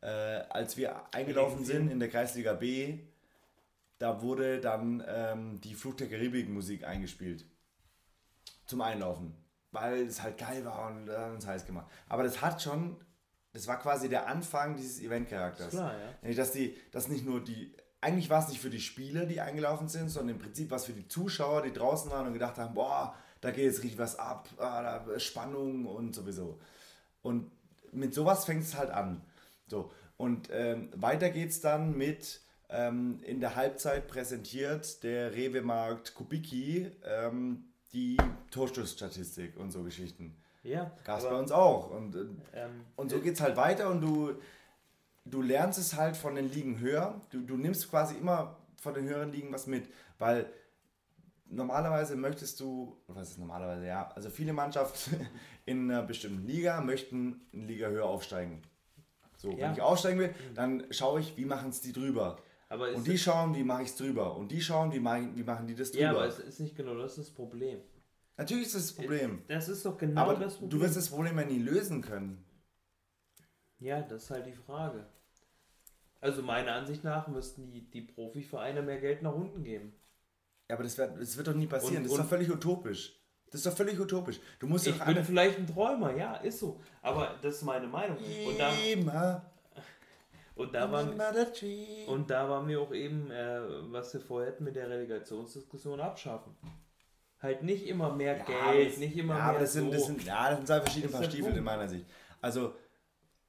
äh, 0.02 0.08
als 0.08 0.78
wir 0.78 1.14
eingelaufen 1.14 1.64
sind 1.64 1.90
in 1.90 2.00
der 2.00 2.10
Kreisliga 2.10 2.54
B, 2.54 3.00
da 4.00 4.22
wurde 4.22 4.60
dann 4.60 5.04
ähm, 5.08 5.62
die 5.62 5.76
Fluch 5.76 5.96
der 5.96 6.10
Karibik 6.10 6.50
Musik 6.50 6.84
eingespielt. 6.84 7.46
Zum 8.66 8.82
Einlaufen. 8.82 9.34
Weil 9.72 10.02
es 10.02 10.22
halt 10.22 10.38
geil 10.38 10.66
war 10.66 10.88
und 10.88 11.08
äh, 11.08 11.32
uns 11.34 11.48
heiß 11.48 11.66
gemacht. 11.66 11.88
Aber 12.10 12.24
das 12.24 12.42
hat 12.42 12.62
schon, 12.62 12.98
das 13.54 13.68
war 13.68 13.80
quasi 13.80 14.10
der 14.10 14.28
Anfang 14.28 14.76
dieses 14.76 15.02
Event-Charakters. 15.02 15.70
Klar, 15.70 15.94
ja. 15.94 16.14
Nämlich, 16.22 16.38
Dass 16.38 16.52
die, 16.52 16.76
dass 16.92 17.08
nicht 17.08 17.26
nur 17.26 17.44
die, 17.44 17.74
eigentlich 18.02 18.30
war 18.30 18.44
es 18.44 18.50
nicht 18.50 18.60
für 18.60 18.70
die 18.70 18.82
Spieler, 18.82 19.26
die 19.26 19.40
eingelaufen 19.40 19.88
sind, 19.88 20.10
sondern 20.10 20.36
im 20.36 20.42
Prinzip 20.42 20.70
war 20.70 20.78
es 20.78 20.86
für 20.86 20.94
die 20.94 21.08
Zuschauer, 21.08 21.62
die 21.62 21.72
draußen 21.72 22.12
waren 22.12 22.28
und 22.28 22.34
gedacht 22.34 22.58
haben, 22.58 22.74
boah, 22.74 23.16
da 23.40 23.52
geht 23.52 23.64
jetzt 23.64 23.84
richtig 23.84 23.98
was 23.98 24.20
ab, 24.20 24.50
ah, 24.58 25.02
Spannung 25.18 25.86
und 25.86 26.14
sowieso. 26.14 26.60
Und 27.24 27.50
mit 27.92 28.14
sowas 28.14 28.46
fängt 28.46 28.64
es 28.64 28.78
halt 28.78 28.92
an. 28.92 29.22
So. 29.68 29.92
Und 30.18 30.50
ähm, 30.52 30.90
weiter 30.96 31.32
geht's 31.32 31.60
dann 31.62 31.98
mit 31.98 32.42
ähm, 32.70 33.20
in 33.24 33.40
der 33.40 33.56
Halbzeit 33.56 34.08
präsentiert 34.08 35.04
der 35.04 35.34
Rewe-Markt 35.34 36.14
Kubicki 36.14 36.92
ähm, 37.04 37.66
die 37.94 38.18
Torstoßstatistik 38.52 39.58
und 39.58 39.72
so 39.72 39.84
Geschichten. 39.84 40.36
Ja, 40.64 40.92
Gab 41.04 41.20
es 41.20 41.26
aber, 41.26 41.36
bei 41.36 41.40
uns 41.42 41.52
auch. 41.52 41.92
Und, 41.92 42.16
äh, 42.16 42.20
Ähm, 42.54 42.86
und 42.96 43.12
so 43.12 43.20
geht 43.20 43.36
es 43.36 43.42
halt 43.42 43.58
weiter 43.58 43.90
und 43.90 44.02
du, 44.02 44.34
du 45.26 45.42
lernst 45.42 45.78
es 45.78 45.96
halt 45.96 46.16
von 46.18 46.36
den 46.36 46.52
Ligen 46.52 46.80
höher. 46.80 47.22
Du, 47.30 47.42
du 47.42 47.58
nimmst 47.58 47.90
quasi 47.90 48.16
immer 48.16 48.58
von 48.78 48.94
den 48.94 49.06
höheren 49.06 49.32
Ligen 49.32 49.52
was 49.52 49.68
mit, 49.68 49.88
weil 50.18 50.46
normalerweise 51.54 52.16
möchtest 52.16 52.60
du, 52.60 52.98
was 53.08 53.32
ist 53.32 53.40
normalerweise, 53.40 53.86
ja, 53.86 54.10
also 54.10 54.30
viele 54.30 54.54
Mannschaften 54.54 55.28
in 55.66 55.90
einer 55.90 56.04
bestimmten 56.04 56.46
Liga 56.46 56.82
möchten 56.82 57.42
eine 57.54 57.66
Liga 57.66 57.88
höher 57.88 58.06
aufsteigen. 58.06 58.62
So, 59.38 59.52
Ja. 59.52 59.68
wenn 59.68 59.74
ich 59.74 59.82
aufsteigen 59.82 60.20
will, 60.20 60.36
dann 60.56 60.86
schaue 60.92 61.20
ich, 61.20 61.36
wie 61.38 61.46
machen 61.46 61.70
es 61.70 61.82
die 61.82 61.92
drüber. 61.94 62.38
Und 62.70 63.06
die 63.06 63.18
schauen, 63.18 63.54
wie 63.56 63.64
mache 63.64 63.84
ich 63.84 63.90
es 63.90 63.96
drüber. 63.98 64.36
Und 64.36 64.52
die 64.52 64.62
schauen, 64.62 64.92
wie, 64.92 65.00
mach 65.00 65.18
ich, 65.18 65.36
wie 65.36 65.44
machen 65.44 65.68
die 65.68 65.76
das 65.76 65.92
drüber. 65.92 66.04
ja, 66.04 66.10
aber 66.12 66.26
es 66.26 66.40
ist 66.40 66.60
nicht 66.60 66.76
genau 66.76 66.96
das 66.96 67.18
ist 67.18 67.28
das 67.28 67.36
Problem. 67.36 67.80
Natürlich 68.36 68.66
ist 68.68 68.76
das 68.76 68.88
das 68.88 68.96
Problem. 68.96 69.44
Das 69.48 69.70
ist 69.70 69.86
doch 69.86 69.96
genau 69.98 70.22
Aber 70.22 70.36
das 70.36 70.54
Problem. 70.56 70.70
du 70.72 70.82
wirst 70.84 70.98
das 70.98 71.10
Problem 71.10 71.38
ja 71.38 71.46
nie 71.46 71.60
lösen 71.60 72.02
können. 72.02 72.44
Ja, 73.80 74.02
das 74.02 74.24
ist 74.24 74.32
halt 74.32 74.48
die 74.48 74.54
Frage. 74.54 75.06
Also 76.20 76.42
meiner 76.42 76.72
Ansicht 76.74 77.04
nach 77.04 77.28
müssten 77.28 77.70
die, 77.70 77.82
die 77.92 78.02
Profivereine 78.02 78.82
mehr 78.82 79.00
Geld 79.00 79.22
nach 79.22 79.36
unten 79.36 79.64
geben. 79.64 79.94
Ja, 80.70 80.76
aber 80.76 80.84
das 80.84 80.98
wird, 80.98 81.20
das 81.20 81.36
wird 81.38 81.48
doch 81.48 81.54
nie 81.54 81.68
passieren. 81.68 81.98
Und- 81.98 82.04
das 82.06 82.12
ist 82.14 82.20
doch 82.20 82.28
völlig 82.30 82.50
utopisch. 82.52 83.20
Das 83.52 83.56
ist 83.60 83.66
doch 83.68 83.78
völlig 83.78 84.00
utopisch. 84.00 84.40
Du 84.60 84.66
musst 84.68 84.88
Ich 84.88 84.98
bin 85.00 85.24
vielleicht 85.24 85.60
ein 85.60 85.68
Träumer, 85.68 86.16
ja, 86.16 86.36
ist 86.38 86.60
so. 86.60 86.82
Aber 87.04 87.36
das 87.42 87.56
ist 87.58 87.62
meine 87.64 87.86
Meinung. 87.86 88.18
Und 88.18 88.58
da, 88.60 88.72
und 90.56 90.74
da, 90.74 90.92
war, 90.92 91.02
immer 91.12 91.32
der 91.32 91.52
Tree. 91.54 92.06
und 92.08 92.30
da 92.30 92.50
war 92.50 92.64
mir 92.64 92.80
auch 92.82 92.92
eben, 92.94 93.30
äh, 93.30 93.60
was 93.92 94.14
wir 94.14 94.22
vorher 94.22 94.52
hatten 94.54 94.64
mit 94.64 94.76
der 94.76 94.90
Relegationsdiskussion 94.90 96.00
abschaffen. 96.00 96.56
Halt 97.42 97.62
nicht 97.64 97.86
immer 97.88 98.12
mehr 98.16 98.38
Ja, 98.38 98.44
Geld, 98.72 98.92
das- 98.94 98.98
nicht 99.00 99.18
immer 99.18 99.38
ja, 99.38 99.52
mehr 99.52 99.60
das 99.62 99.74
sind, 99.74 99.86
so. 99.86 99.92
das 99.92 100.06
sind, 100.06 100.24
ja, 100.24 100.50
das 100.50 100.58
sind 100.58 100.68
zwei 100.68 100.82
verschiedene 100.82 101.12
Paar 101.12 101.24
Stiefel 101.24 101.42
Punkt. 101.44 101.58
in 101.58 101.64
meiner 101.64 101.88
Sicht. 101.90 102.06
Also, 102.42 102.76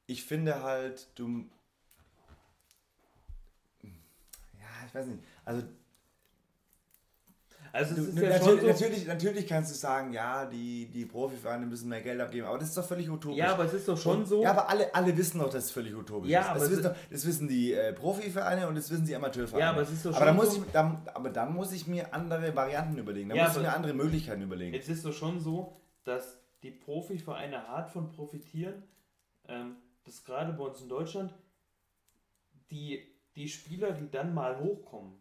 ich 0.06 0.24
finde 0.24 0.62
halt, 0.62 1.06
du. 1.14 1.44
Ja, 3.82 4.86
ich 4.86 4.94
weiß 4.94 5.06
nicht. 5.06 5.22
Also, 5.44 5.62
also 7.74 7.94
du, 7.96 8.02
ja 8.22 8.28
natürlich, 8.38 8.60
so, 8.60 8.66
natürlich, 8.68 9.06
natürlich 9.06 9.46
kannst 9.48 9.70
du 9.70 9.74
sagen, 9.74 10.12
ja, 10.12 10.46
die, 10.46 10.86
die 10.86 11.04
Profivereine 11.04 11.66
müssen 11.66 11.88
mehr 11.88 12.00
Geld 12.00 12.20
abgeben, 12.20 12.46
aber 12.46 12.58
das 12.58 12.68
ist 12.68 12.76
doch 12.78 12.86
völlig 12.86 13.10
utopisch. 13.10 13.36
ja, 13.38 13.52
aber 13.52 13.64
es 13.64 13.74
ist 13.74 13.88
doch 13.88 13.98
schon 13.98 14.24
so. 14.24 14.42
Ja, 14.42 14.50
aber 14.52 14.68
alle, 14.68 14.94
alle 14.94 15.16
wissen 15.16 15.40
doch, 15.40 15.50
dass 15.50 15.64
es 15.64 15.70
völlig 15.72 15.94
utopisch 15.94 16.30
Ja, 16.30 16.40
ist. 16.42 16.48
aber 16.50 16.58
Das 16.60 16.70
wissen, 16.70 16.82
doch, 16.84 16.94
das 17.10 17.26
wissen 17.26 17.48
die 17.48 17.72
äh, 17.72 17.92
Profivereine 17.92 18.68
und 18.68 18.76
das 18.76 18.90
wissen 18.90 19.04
die 19.06 19.16
Amateurvereine. 19.16 19.60
Ja, 19.64 19.70
aber 19.72 19.82
es 19.82 19.90
ist 19.90 20.04
doch 20.06 20.10
aber 20.10 20.18
schon 20.18 20.26
dann 20.26 20.36
muss 20.36 20.54
so- 20.54 20.62
ich, 20.64 20.70
dann, 20.72 21.02
aber 21.12 21.30
dann 21.30 21.52
muss 21.54 21.72
ich 21.72 21.86
mir 21.86 22.14
andere 22.14 22.54
Varianten 22.54 22.96
überlegen. 22.98 23.28
Dann 23.30 23.38
Ja, 23.38 23.48
muss 23.48 23.56
ich 23.56 23.62
mir 23.62 23.74
andere 23.74 23.92
Möglichkeiten 23.92 24.42
überlegen. 24.42 24.72
Jetzt 24.74 24.88
ist 24.88 25.04
es 25.04 25.14
schon 25.16 25.40
so, 25.40 25.76
dass 26.04 26.38
die 26.62 26.70
Profivereine 26.70 27.66
hart 27.68 27.90
von 27.90 28.08
profitieren, 28.12 28.84
ähm, 29.48 29.76
dass 30.04 30.24
gerade 30.24 30.52
bei 30.52 30.64
uns 30.64 30.80
in 30.80 30.88
Deutschland 30.88 31.34
die, 32.70 33.02
die 33.36 33.48
Spieler, 33.48 33.92
die 33.92 34.10
dann 34.10 34.32
mal 34.34 34.58
hochkommen, 34.60 35.12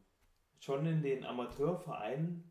schon 0.64 0.86
in 0.86 1.02
den 1.02 1.26
Amateurvereinen 1.26 2.50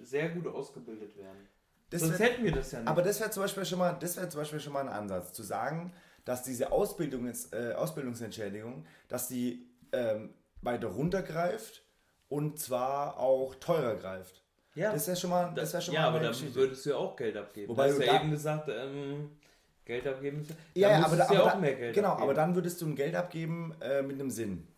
sehr 0.00 0.28
gut 0.30 0.46
ausgebildet 0.46 1.16
werden. 1.16 1.48
Das 1.90 2.00
Sonst 2.02 2.18
wär- 2.20 2.28
hätten 2.28 2.44
wir 2.44 2.52
das 2.52 2.70
ja 2.72 2.78
nicht. 2.80 2.88
aber 2.88 3.02
das 3.02 3.18
wäre 3.20 3.30
zum 3.30 3.42
Beispiel 3.42 3.64
schon 3.64 3.78
mal, 3.80 3.92
das 3.98 4.16
wäre 4.16 4.28
zum 4.28 4.40
Beispiel 4.40 4.60
schon 4.60 4.72
mal 4.72 4.80
ein 4.80 4.88
Ansatz, 4.88 5.32
zu 5.32 5.42
sagen, 5.42 5.92
dass 6.24 6.44
diese 6.44 6.70
Ausbildungs, 6.70 7.52
äh, 7.52 7.72
Ausbildungsentschädigung, 7.76 8.86
dass 9.08 9.26
die 9.28 9.68
ähm, 9.92 10.32
weiter 10.62 10.86
runtergreift 10.88 11.84
und 12.28 12.58
zwar 12.60 13.18
auch 13.18 13.56
teurer 13.56 13.96
greift. 13.96 14.44
ja, 14.74 14.92
Das 14.92 15.06
wäre 15.08 15.16
schon 15.16 15.30
mal, 15.30 15.52
das 15.54 15.74
wär 15.74 15.80
schon 15.80 15.94
ja 15.94 16.02
mal 16.02 16.08
aber 16.10 16.20
dann 16.20 16.54
würdest 16.54 16.86
du 16.86 16.90
ja 16.90 16.96
auch 16.96 17.16
Geld 17.16 17.36
abgeben. 17.36 17.68
Wobei 17.68 17.88
du 17.88 17.94
hast 17.98 18.06
ja 18.06 18.20
eben 18.20 18.30
gesagt, 18.30 18.68
ähm, 18.72 19.30
Geld 19.84 20.06
abgeben 20.06 20.46
Ja, 20.74 20.90
ja, 20.90 21.04
aber, 21.04 21.16
da, 21.16 21.26
du 21.26 21.34
ja 21.34 21.40
aber 21.40 21.48
auch 21.50 21.54
da, 21.54 21.58
mehr 21.58 21.74
Geld 21.74 21.94
genau, 21.94 22.10
abgeben. 22.10 22.22
aber 22.22 22.34
dann 22.34 22.54
würdest 22.54 22.80
du 22.80 22.86
ein 22.86 22.94
Geld 22.94 23.16
abgeben 23.16 23.74
äh, 23.80 24.00
mit 24.00 24.18
einem 24.20 24.30
Sinn. 24.30 24.68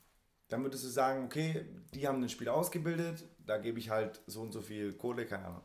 Dann 0.48 0.62
würdest 0.62 0.82
du 0.84 0.88
sagen, 0.88 1.24
okay, 1.26 1.64
die 1.95 2.07
haben 2.09 2.20
den 2.20 2.28
Spieler 2.28 2.55
ausgebildet, 2.55 3.24
da 3.47 3.59
gebe 3.59 3.78
ich 3.78 3.90
halt 3.90 4.20
so 4.26 4.42
und 4.42 4.53
so 4.53 4.61
viel 4.61 4.92
Kohle, 4.95 5.26
keine 5.26 5.47
Ahnung. 5.47 5.62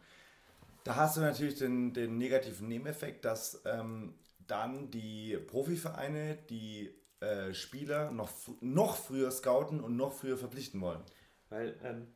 Da 0.83 0.95
hast 0.95 1.17
du 1.17 1.21
natürlich 1.21 1.55
den, 1.55 1.93
den 1.93 2.17
negativen 2.17 2.67
Nebeneffekt, 2.67 3.25
dass 3.25 3.61
ähm, 3.65 4.13
dann 4.47 4.89
die 4.91 5.37
Profivereine 5.37 6.37
die 6.49 6.93
äh, 7.19 7.53
Spieler 7.53 8.11
noch, 8.11 8.31
noch 8.61 8.95
früher 8.95 9.31
scouten 9.31 9.81
und 9.81 9.97
noch 9.97 10.13
früher 10.13 10.37
verpflichten 10.37 10.79
wollen. 10.81 11.01
Weil, 11.49 11.75
ähm, 11.83 12.07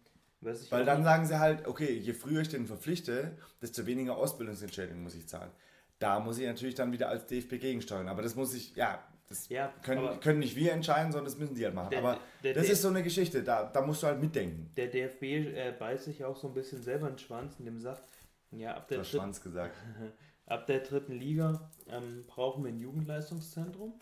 Weil 0.71 0.85
dann 0.85 1.03
sagen 1.03 1.25
sie 1.25 1.39
halt, 1.39 1.67
okay, 1.67 1.91
je 1.93 2.13
früher 2.13 2.41
ich 2.41 2.49
den 2.49 2.67
verpflichte, 2.67 3.37
desto 3.61 3.85
weniger 3.85 4.17
Ausbildungsentschädigung 4.17 5.03
muss 5.03 5.15
ich 5.15 5.27
zahlen. 5.27 5.51
Da 5.99 6.19
muss 6.19 6.37
ich 6.37 6.45
natürlich 6.45 6.75
dann 6.75 6.91
wieder 6.91 7.09
als 7.09 7.27
DFB 7.27 7.59
gegensteuern. 7.59 8.07
Aber 8.07 8.21
das 8.21 8.35
muss 8.35 8.53
ich, 8.53 8.75
ja, 8.75 9.03
das 9.33 9.49
Ja, 9.49 9.73
können, 9.81 10.19
können 10.19 10.39
nicht 10.39 10.55
wir 10.55 10.71
entscheiden, 10.73 11.11
sondern 11.11 11.25
das 11.25 11.37
müssen 11.37 11.55
die 11.55 11.65
halt 11.65 11.73
machen. 11.75 11.89
Der- 11.89 11.99
aber 11.99 12.19
der- 12.43 12.53
das 12.53 12.63
der- 12.65 12.73
ist 12.73 12.81
so 12.81 12.87
eine 12.89 13.03
Geschichte, 13.03 13.43
da, 13.43 13.63
da 13.65 13.81
musst 13.81 14.03
du 14.03 14.07
halt 14.07 14.21
mitdenken. 14.21 14.71
der 14.77 14.87
DFB 14.87 15.23
äh, 15.55 15.71
beißt 15.77 16.05
sich 16.05 16.23
auch 16.23 16.35
so 16.37 16.47
ein 16.47 16.53
bisschen 16.53 16.81
selber 16.83 17.07
in 17.07 17.13
den 17.13 17.19
Schwanz, 17.19 17.55
indem 17.59 17.75
er 17.77 17.81
sagt, 17.81 18.07
ja, 18.51 18.75
ab 18.75 18.87
der, 18.87 19.03
Schwanz 19.03 19.41
gesagt. 19.41 19.75
ab 20.45 20.67
der 20.67 20.79
dritten 20.79 21.13
Liga 21.13 21.69
ähm, 21.87 22.25
brauchen 22.27 22.63
wir 22.63 22.71
ein 22.71 22.79
Jugendleistungszentrum. 22.79 23.93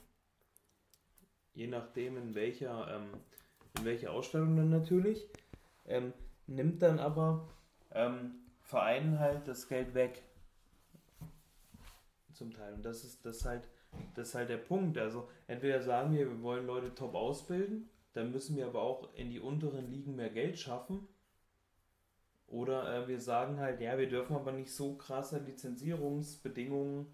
Je 1.53 1.67
nachdem, 1.67 2.17
in 2.17 2.35
welcher, 2.35 2.87
ähm, 2.95 3.09
in 3.79 3.85
welcher 3.85 4.11
Ausstellung 4.11 4.55
dann 4.57 4.69
natürlich. 4.69 5.27
Ähm, 5.85 6.13
nimmt 6.47 6.81
dann 6.81 6.99
aber 6.99 7.47
ähm, 7.91 8.35
Vereinen 8.61 9.19
halt 9.19 9.47
das 9.47 9.67
Geld 9.67 9.93
weg. 9.93 10.21
Zum 12.33 12.53
Teil. 12.53 12.73
Und 12.73 12.83
das 12.83 13.03
ist, 13.03 13.25
das 13.25 13.43
halt, 13.45 13.67
das 14.15 14.29
ist 14.29 14.35
halt 14.35 14.49
der 14.49 14.57
Punkt. 14.57 14.97
Also 14.97 15.29
entweder 15.47 15.81
sagen 15.81 16.13
wir, 16.13 16.29
wir 16.29 16.41
wollen 16.41 16.65
Leute 16.65 16.93
top 16.93 17.15
ausbilden, 17.15 17.89
dann 18.13 18.31
müssen 18.31 18.57
wir 18.57 18.67
aber 18.67 18.81
auch 18.81 19.13
in 19.15 19.29
die 19.29 19.39
unteren 19.39 19.89
Ligen 19.89 20.15
mehr 20.15 20.29
Geld 20.29 20.59
schaffen. 20.59 21.07
Oder 22.47 23.03
äh, 23.03 23.07
wir 23.07 23.19
sagen 23.19 23.59
halt, 23.59 23.79
ja, 23.79 23.97
wir 23.97 24.09
dürfen 24.09 24.35
aber 24.35 24.51
nicht 24.51 24.73
so 24.73 24.95
krasse 24.95 25.39
Lizenzierungsbedingungen 25.39 27.07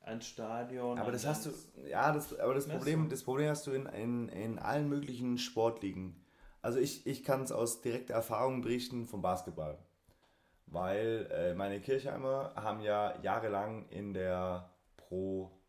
Ein 0.00 0.20
Stadion. 0.20 0.98
Aber 0.98 1.12
das 1.12 1.26
hast 1.26 1.46
du, 1.46 1.50
ja, 1.88 2.12
das, 2.12 2.36
aber 2.38 2.54
das 2.54 2.66
Problem, 2.66 3.08
das 3.08 3.22
Problem 3.22 3.48
hast 3.48 3.66
du 3.66 3.72
in, 3.72 3.86
in, 3.86 4.28
in 4.28 4.58
allen 4.58 4.88
möglichen 4.88 5.38
Sportligen. 5.38 6.24
Also 6.62 6.78
ich, 6.78 7.06
ich 7.06 7.22
kann 7.22 7.42
es 7.42 7.52
aus 7.52 7.80
direkter 7.80 8.14
Erfahrung 8.14 8.62
berichten 8.62 9.06
vom 9.06 9.22
Basketball. 9.22 9.78
Weil 10.66 11.28
äh, 11.32 11.54
meine 11.54 11.80
Kirchheimer 11.80 12.52
haben 12.56 12.80
ja 12.80 13.20
jahrelang 13.22 13.88
in 13.88 14.12
der 14.12 14.70
Pro 14.96 15.59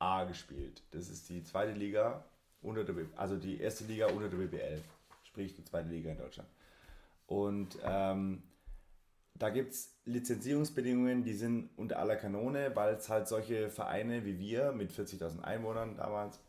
A 0.00 0.24
gespielt. 0.24 0.82
Das 0.90 1.08
ist 1.08 1.28
die 1.28 1.44
zweite 1.44 1.72
Liga 1.72 2.24
unter 2.62 2.84
der, 2.84 2.94
also 3.16 3.36
die 3.36 3.60
erste 3.60 3.84
Liga 3.84 4.06
unter 4.06 4.28
der 4.28 4.38
BBL. 4.38 4.80
Sprich 5.24 5.54
die 5.54 5.64
zweite 5.64 5.88
Liga 5.88 6.10
in 6.10 6.18
Deutschland. 6.18 6.48
Und 7.26 7.78
ähm, 7.84 8.42
da 9.34 9.50
gibt 9.50 9.72
es 9.72 9.94
Lizenzierungsbedingungen, 10.06 11.22
die 11.22 11.34
sind 11.34 11.70
unter 11.76 11.98
aller 11.98 12.16
Kanone, 12.16 12.74
weil 12.74 12.94
es 12.94 13.08
halt 13.08 13.28
solche 13.28 13.70
Vereine 13.70 14.24
wie 14.24 14.38
wir 14.38 14.72
mit 14.72 14.90
40.000 14.90 15.42
Einwohnern 15.42 15.96
damals 15.96 16.40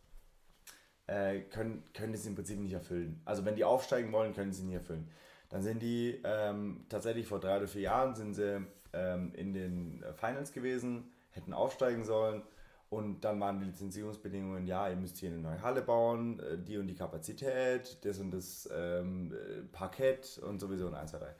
äh, 1.07 1.41
können, 1.41 1.83
können 1.93 2.13
das 2.13 2.25
im 2.25 2.35
Prinzip 2.35 2.59
nicht 2.59 2.73
erfüllen. 2.73 3.21
Also 3.25 3.45
wenn 3.45 3.55
die 3.55 3.65
aufsteigen 3.65 4.11
wollen, 4.11 4.33
können 4.33 4.53
sie 4.53 4.63
nicht 4.63 4.75
erfüllen. 4.75 5.09
Dann 5.49 5.61
sind 5.61 5.81
die 5.81 6.21
ähm, 6.23 6.85
tatsächlich 6.89 7.27
vor 7.27 7.39
drei 7.39 7.57
oder 7.57 7.67
vier 7.67 7.81
Jahren 7.81 8.15
sind 8.15 8.33
sie 8.33 8.65
ähm, 8.93 9.33
in 9.35 9.53
den 9.53 10.03
Finals 10.15 10.53
gewesen, 10.53 11.11
hätten 11.31 11.53
aufsteigen 11.53 12.05
sollen 12.05 12.43
und 12.91 13.21
dann 13.21 13.39
waren 13.39 13.57
die 13.57 13.67
Lizenzierungsbedingungen, 13.67 14.67
ja, 14.67 14.89
ihr 14.89 14.97
müsst 14.97 15.17
hier 15.17 15.29
eine 15.29 15.39
neue 15.39 15.61
Halle 15.61 15.81
bauen, 15.81 16.41
äh, 16.41 16.57
die 16.57 16.77
und 16.77 16.87
die 16.87 16.95
Kapazität, 16.95 17.97
das 18.03 18.19
und 18.19 18.31
das 18.31 18.69
ähm, 18.75 19.33
Parkett 19.71 20.41
und 20.45 20.59
sowieso 20.59 20.87
und 20.87 20.95
1, 20.95 21.11
2, 21.11 21.19
3. 21.19 21.35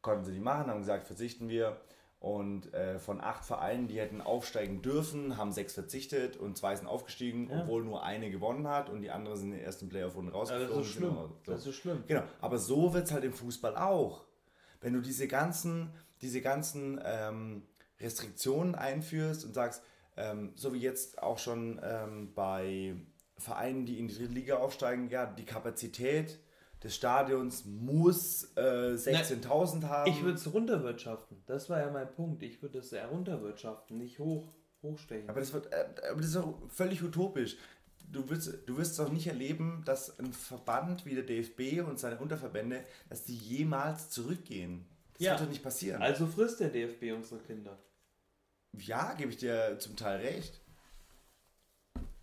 Konnten 0.00 0.24
sie 0.24 0.32
die 0.32 0.38
machen, 0.38 0.70
haben 0.70 0.78
gesagt, 0.78 1.08
verzichten 1.08 1.48
wir. 1.48 1.80
Und 2.20 2.72
äh, 2.72 3.00
von 3.00 3.20
acht 3.20 3.44
Vereinen, 3.44 3.88
die 3.88 3.98
hätten 3.98 4.20
aufsteigen 4.20 4.80
dürfen, 4.80 5.36
haben 5.36 5.50
sechs 5.50 5.74
verzichtet 5.74 6.36
und 6.36 6.56
zwei 6.56 6.76
sind 6.76 6.86
aufgestiegen, 6.86 7.50
ja. 7.50 7.62
obwohl 7.62 7.82
nur 7.82 8.04
eine 8.04 8.30
gewonnen 8.30 8.68
hat 8.68 8.88
und 8.88 9.02
die 9.02 9.10
andere 9.10 9.36
sind 9.36 9.50
in 9.50 9.58
den 9.58 9.64
ersten 9.64 9.88
Playoff-Runden 9.88 10.30
rausgeflogen. 10.30 10.76
das 10.76 10.86
ist 10.86 10.92
schlimm. 10.92 11.16
So. 11.16 11.52
Das 11.52 11.66
ist 11.66 11.74
schlimm. 11.74 12.04
Genau. 12.06 12.22
Aber 12.40 12.58
so 12.58 12.94
wird 12.94 13.06
es 13.06 13.12
halt 13.12 13.24
im 13.24 13.32
Fußball 13.32 13.74
auch. 13.74 14.24
Wenn 14.80 14.92
du 14.92 15.00
diese 15.00 15.26
ganzen, 15.26 15.90
diese 16.20 16.40
ganzen 16.40 17.00
ähm, 17.04 17.64
Restriktionen 17.98 18.76
einführst 18.76 19.44
und 19.44 19.52
sagst, 19.52 19.82
ähm, 20.22 20.52
so 20.54 20.72
wie 20.72 20.78
jetzt 20.78 21.22
auch 21.22 21.38
schon 21.38 21.80
ähm, 21.82 22.32
bei 22.34 22.94
Vereinen, 23.36 23.86
die 23.86 23.98
in 23.98 24.08
die 24.08 24.14
dritte 24.14 24.32
Liga 24.32 24.56
aufsteigen, 24.56 25.10
ja, 25.10 25.26
die 25.26 25.44
Kapazität 25.44 26.38
des 26.82 26.94
Stadions 26.94 27.64
muss 27.64 28.52
äh, 28.56 28.94
16.000 28.94 29.84
haben. 29.84 30.10
Ich 30.10 30.22
würde 30.22 30.38
es 30.38 30.52
runterwirtschaften. 30.52 31.42
Das 31.46 31.70
war 31.70 31.80
ja 31.80 31.90
mein 31.90 32.10
Punkt. 32.12 32.42
Ich 32.42 32.62
würde 32.62 32.78
es 32.78 32.92
eher 32.92 33.08
runterwirtschaften, 33.08 33.98
nicht 33.98 34.18
hoch, 34.18 34.52
hochstechen. 34.82 35.28
Aber 35.28 35.40
das, 35.40 35.52
wird, 35.52 35.72
äh, 35.72 35.86
aber 36.10 36.20
das 36.20 36.30
ist 36.30 36.36
auch 36.36 36.58
völlig 36.68 37.02
utopisch. 37.02 37.56
Du 38.08 38.28
wirst, 38.28 38.68
du 38.68 38.76
wirst 38.76 38.98
doch 38.98 39.10
nicht 39.10 39.26
erleben, 39.26 39.82
dass 39.86 40.18
ein 40.18 40.32
Verband 40.32 41.06
wie 41.06 41.14
der 41.14 41.24
DFB 41.24 41.86
und 41.88 41.98
seine 41.98 42.18
Unterverbände, 42.18 42.84
dass 43.08 43.24
die 43.24 43.36
jemals 43.36 44.10
zurückgehen. 44.10 44.86
Das 45.14 45.22
ja. 45.22 45.30
wird 45.32 45.42
doch 45.42 45.48
nicht 45.48 45.62
passieren. 45.62 46.02
Also 46.02 46.26
frisst 46.26 46.60
der 46.60 46.68
DFB 46.68 47.14
unsere 47.14 47.40
Kinder. 47.40 47.78
Ja, 48.78 49.14
gebe 49.14 49.30
ich 49.30 49.36
dir 49.36 49.78
zum 49.78 49.96
Teil 49.96 50.20
recht. 50.20 50.60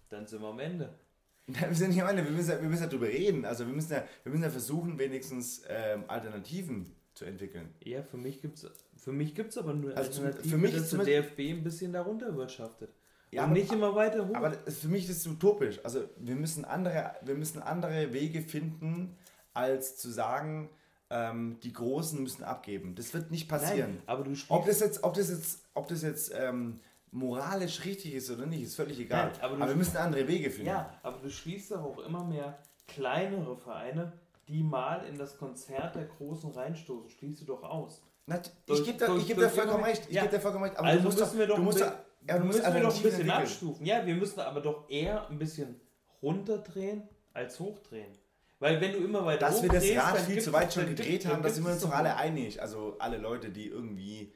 Dann 0.10 0.26
sind 0.28 0.41
wir 0.41 0.50
am 0.50 0.60
Ende. 0.60 0.97
wir 1.47 1.76
sind 1.76 1.89
nicht 1.89 2.02
am 2.02 2.10
Ende, 2.10 2.24
wir 2.24 2.32
müssen, 2.32 2.50
ja, 2.50 2.62
wir 2.62 2.70
müssen 2.70 2.84
ja 2.84 2.89
drüber 2.89 3.08
reden. 3.08 3.45
Also 3.45 3.66
wir 3.66 3.74
müssen 3.74 3.91
ja, 3.91 4.04
wir 4.24 4.32
müssen 4.32 4.43
ja 4.43 4.50
versuchen, 4.50 5.00
wenigstens 5.00 5.64
ähm, 5.68 6.06
Alternativen 6.08 6.95
zu 7.14 7.26
entwickeln. 7.26 7.74
Ja, 7.84 8.04
für 8.04 8.18
mich 8.18 8.41
gibt 8.41 8.58
es 8.58 8.70
für 8.97 9.12
mich 9.12 9.34
gibt's 9.34 9.58
aber 9.58 9.74
nur 9.74 9.95
also 9.95 10.22
Alternativen, 10.22 10.50
für 10.50 10.58
mich 10.58 10.74
dass 10.74 10.89
der 10.89 11.04
DFB 11.04 11.39
ein 11.39 11.64
bisschen 11.64 11.93
darunter 11.93 12.36
wirtschaftet. 12.36 12.93
Ja, 13.32 13.43
und 13.43 13.52
aber, 13.52 13.60
nicht 13.60 13.72
immer 13.72 13.95
weiter 13.95 14.28
hoch. 14.28 14.36
Aber 14.36 14.52
für 14.52 14.88
mich 14.88 15.10
ist 15.10 15.18
es 15.18 15.28
utopisch. 15.28 15.80
Also 15.84 16.10
wir 16.18 16.36
müssen 16.36 16.66
andere, 16.66 17.16
wir 17.22 17.36
müssen 17.36 17.62
andere 17.62 18.14
Wege 18.14 18.41
finden, 18.41 19.18
als 19.54 19.97
zu 19.97 20.10
sagen, 20.10 20.70
ähm, 21.10 21.60
die 21.64 21.74
Großen 21.74 22.22
müssen 22.22 22.43
abgeben. 22.43 22.95
Das 22.95 23.14
wird 23.14 23.32
nicht 23.32 23.47
passieren. 23.47 23.95
Nein, 23.95 24.03
aber 24.05 24.24
du 24.24 24.34
ob 24.49 24.66
das 24.66 24.80
jetzt, 24.80 25.03
ob 25.03 25.14
das 25.14 25.30
jetzt, 25.30 25.64
ob 25.74 25.88
das 25.88 26.01
jetzt 26.03 26.32
ähm, 26.36 26.80
moralisch 27.12 27.86
richtig 27.86 28.14
ist 28.14 28.30
oder 28.30 28.45
nicht, 28.45 28.64
ist 28.64 28.76
völlig 28.76 28.99
egal. 28.99 29.32
Nein, 29.32 29.41
aber, 29.41 29.55
aber 29.55 29.68
wir 29.70 29.76
müssen 29.76 29.97
andere 29.97 30.28
Wege 30.28 30.49
finden. 30.49 30.68
Ja, 30.68 30.99
aber 31.03 31.18
du 31.20 31.30
schließt 31.30 31.72
doch 31.72 31.84
auch 31.84 31.99
immer 31.99 32.24
mehr 32.24 32.60
kleinere 32.88 33.55
Vereine, 33.57 34.14
die 34.47 34.64
mal 34.64 35.05
in 35.05 35.18
das 35.18 35.38
Konzert 35.38 35.95
der 35.95 36.05
Großen 36.05 36.51
reinstoßen. 36.51 37.10
Schließt 37.10 37.41
du 37.41 37.45
doch 37.45 37.64
aus. 37.64 38.03
Na, 38.26 38.39
ich 38.68 38.84
gebe 38.84 38.97
da, 38.97 39.16
geb 39.18 39.39
da 39.39 39.49
vollkommen 39.49 39.84
recht. 39.84 40.05
Ich 40.07 40.16
ja. 40.16 40.22
gebe 40.22 40.36
da 40.36 40.39
vollkommen 40.39 40.66
recht. 40.66 40.78
Aber 40.78 40.88
also 40.88 41.03
müssen 41.03 41.20
doch, 41.20 41.36
wir 41.36 41.47
doch, 41.47 41.55
du 41.55 41.64
musst 41.64 41.82
da, 41.82 42.05
ja, 42.28 42.38
du 42.38 42.45
müssen 42.45 42.62
wir 42.62 42.70
doch 42.70 42.76
ein 42.76 42.82
bisschen 42.82 43.05
entwickeln. 43.05 43.32
abstufen. 43.32 43.86
Ja, 43.86 44.05
wir 44.05 44.16
müssen 44.16 44.39
aber 44.39 44.62
doch 44.62 44.89
eher 44.89 45.28
ein 45.30 45.39
bisschen 45.39 45.82
runterdrehen 46.22 47.07
als 47.34 47.60
hochdrehen. 47.60 48.12
Weil 48.60 48.82
wenn 48.82 48.91
du 48.91 48.99
immer 48.99 49.26
weiter 49.26 49.47
Dass 49.47 49.64
wir 49.64 49.70
das 49.70 49.89
Rad 49.95 50.20
viel 50.20 50.41
zu 50.41 50.51
weit 50.51 50.74
schon 50.74 50.86
gedreht 50.86 51.26
haben, 51.26 51.41
da 51.41 51.49
sind 51.49 51.64
wir 51.64 51.72
uns 51.72 51.82
doch 51.82 51.91
alle 51.91 52.16
einig. 52.18 52.62
Also 52.62 52.97
alle 52.99 53.18
Leute, 53.18 53.49
die 53.51 53.68
irgendwie, 53.68 54.34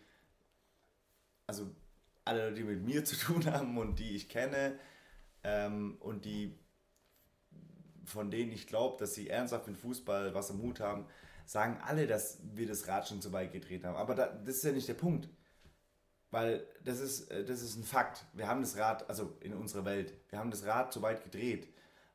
also 1.45 1.69
alle 2.23 2.45
Leute, 2.45 2.55
die 2.55 2.63
mit 2.63 2.83
mir 2.83 3.03
zu 3.05 3.17
tun 3.17 3.45
haben 3.45 3.77
und 3.77 3.99
die 3.99 4.15
ich 4.15 4.29
kenne 4.29 4.79
ähm, 5.43 5.97
und 5.99 6.25
die 6.25 6.57
von 8.05 8.29
denen 8.29 8.51
ich 8.51 8.67
glaube, 8.67 8.97
dass 8.99 9.13
sie 9.13 9.29
ernsthaft 9.29 9.67
mit 9.67 9.77
Fußball 9.77 10.33
was 10.33 10.51
am 10.51 10.61
Hut 10.61 10.81
haben, 10.81 11.05
sagen 11.45 11.79
alle, 11.85 12.05
dass 12.05 12.39
wir 12.53 12.67
das 12.67 12.87
Rad 12.87 13.07
schon 13.07 13.21
zu 13.21 13.31
weit 13.31 13.51
gedreht 13.51 13.83
haben. 13.83 13.95
Aber 13.95 14.15
da, 14.15 14.27
das 14.27 14.57
ist 14.57 14.63
ja 14.63 14.71
nicht 14.71 14.87
der 14.87 14.93
Punkt. 14.93 15.29
Weil 16.31 16.65
das 16.83 16.99
ist, 16.99 17.29
äh, 17.31 17.45
das 17.45 17.61
ist 17.61 17.75
ein 17.75 17.83
Fakt. 17.83 18.25
Wir 18.33 18.47
haben 18.47 18.61
das 18.61 18.77
Rad, 18.77 19.07
also 19.09 19.37
in 19.41 19.53
unserer 19.53 19.85
Welt, 19.85 20.13
wir 20.29 20.39
haben 20.39 20.51
das 20.51 20.65
Rad 20.65 20.91
zu 20.91 21.01
weit 21.01 21.23
gedreht. 21.23 21.67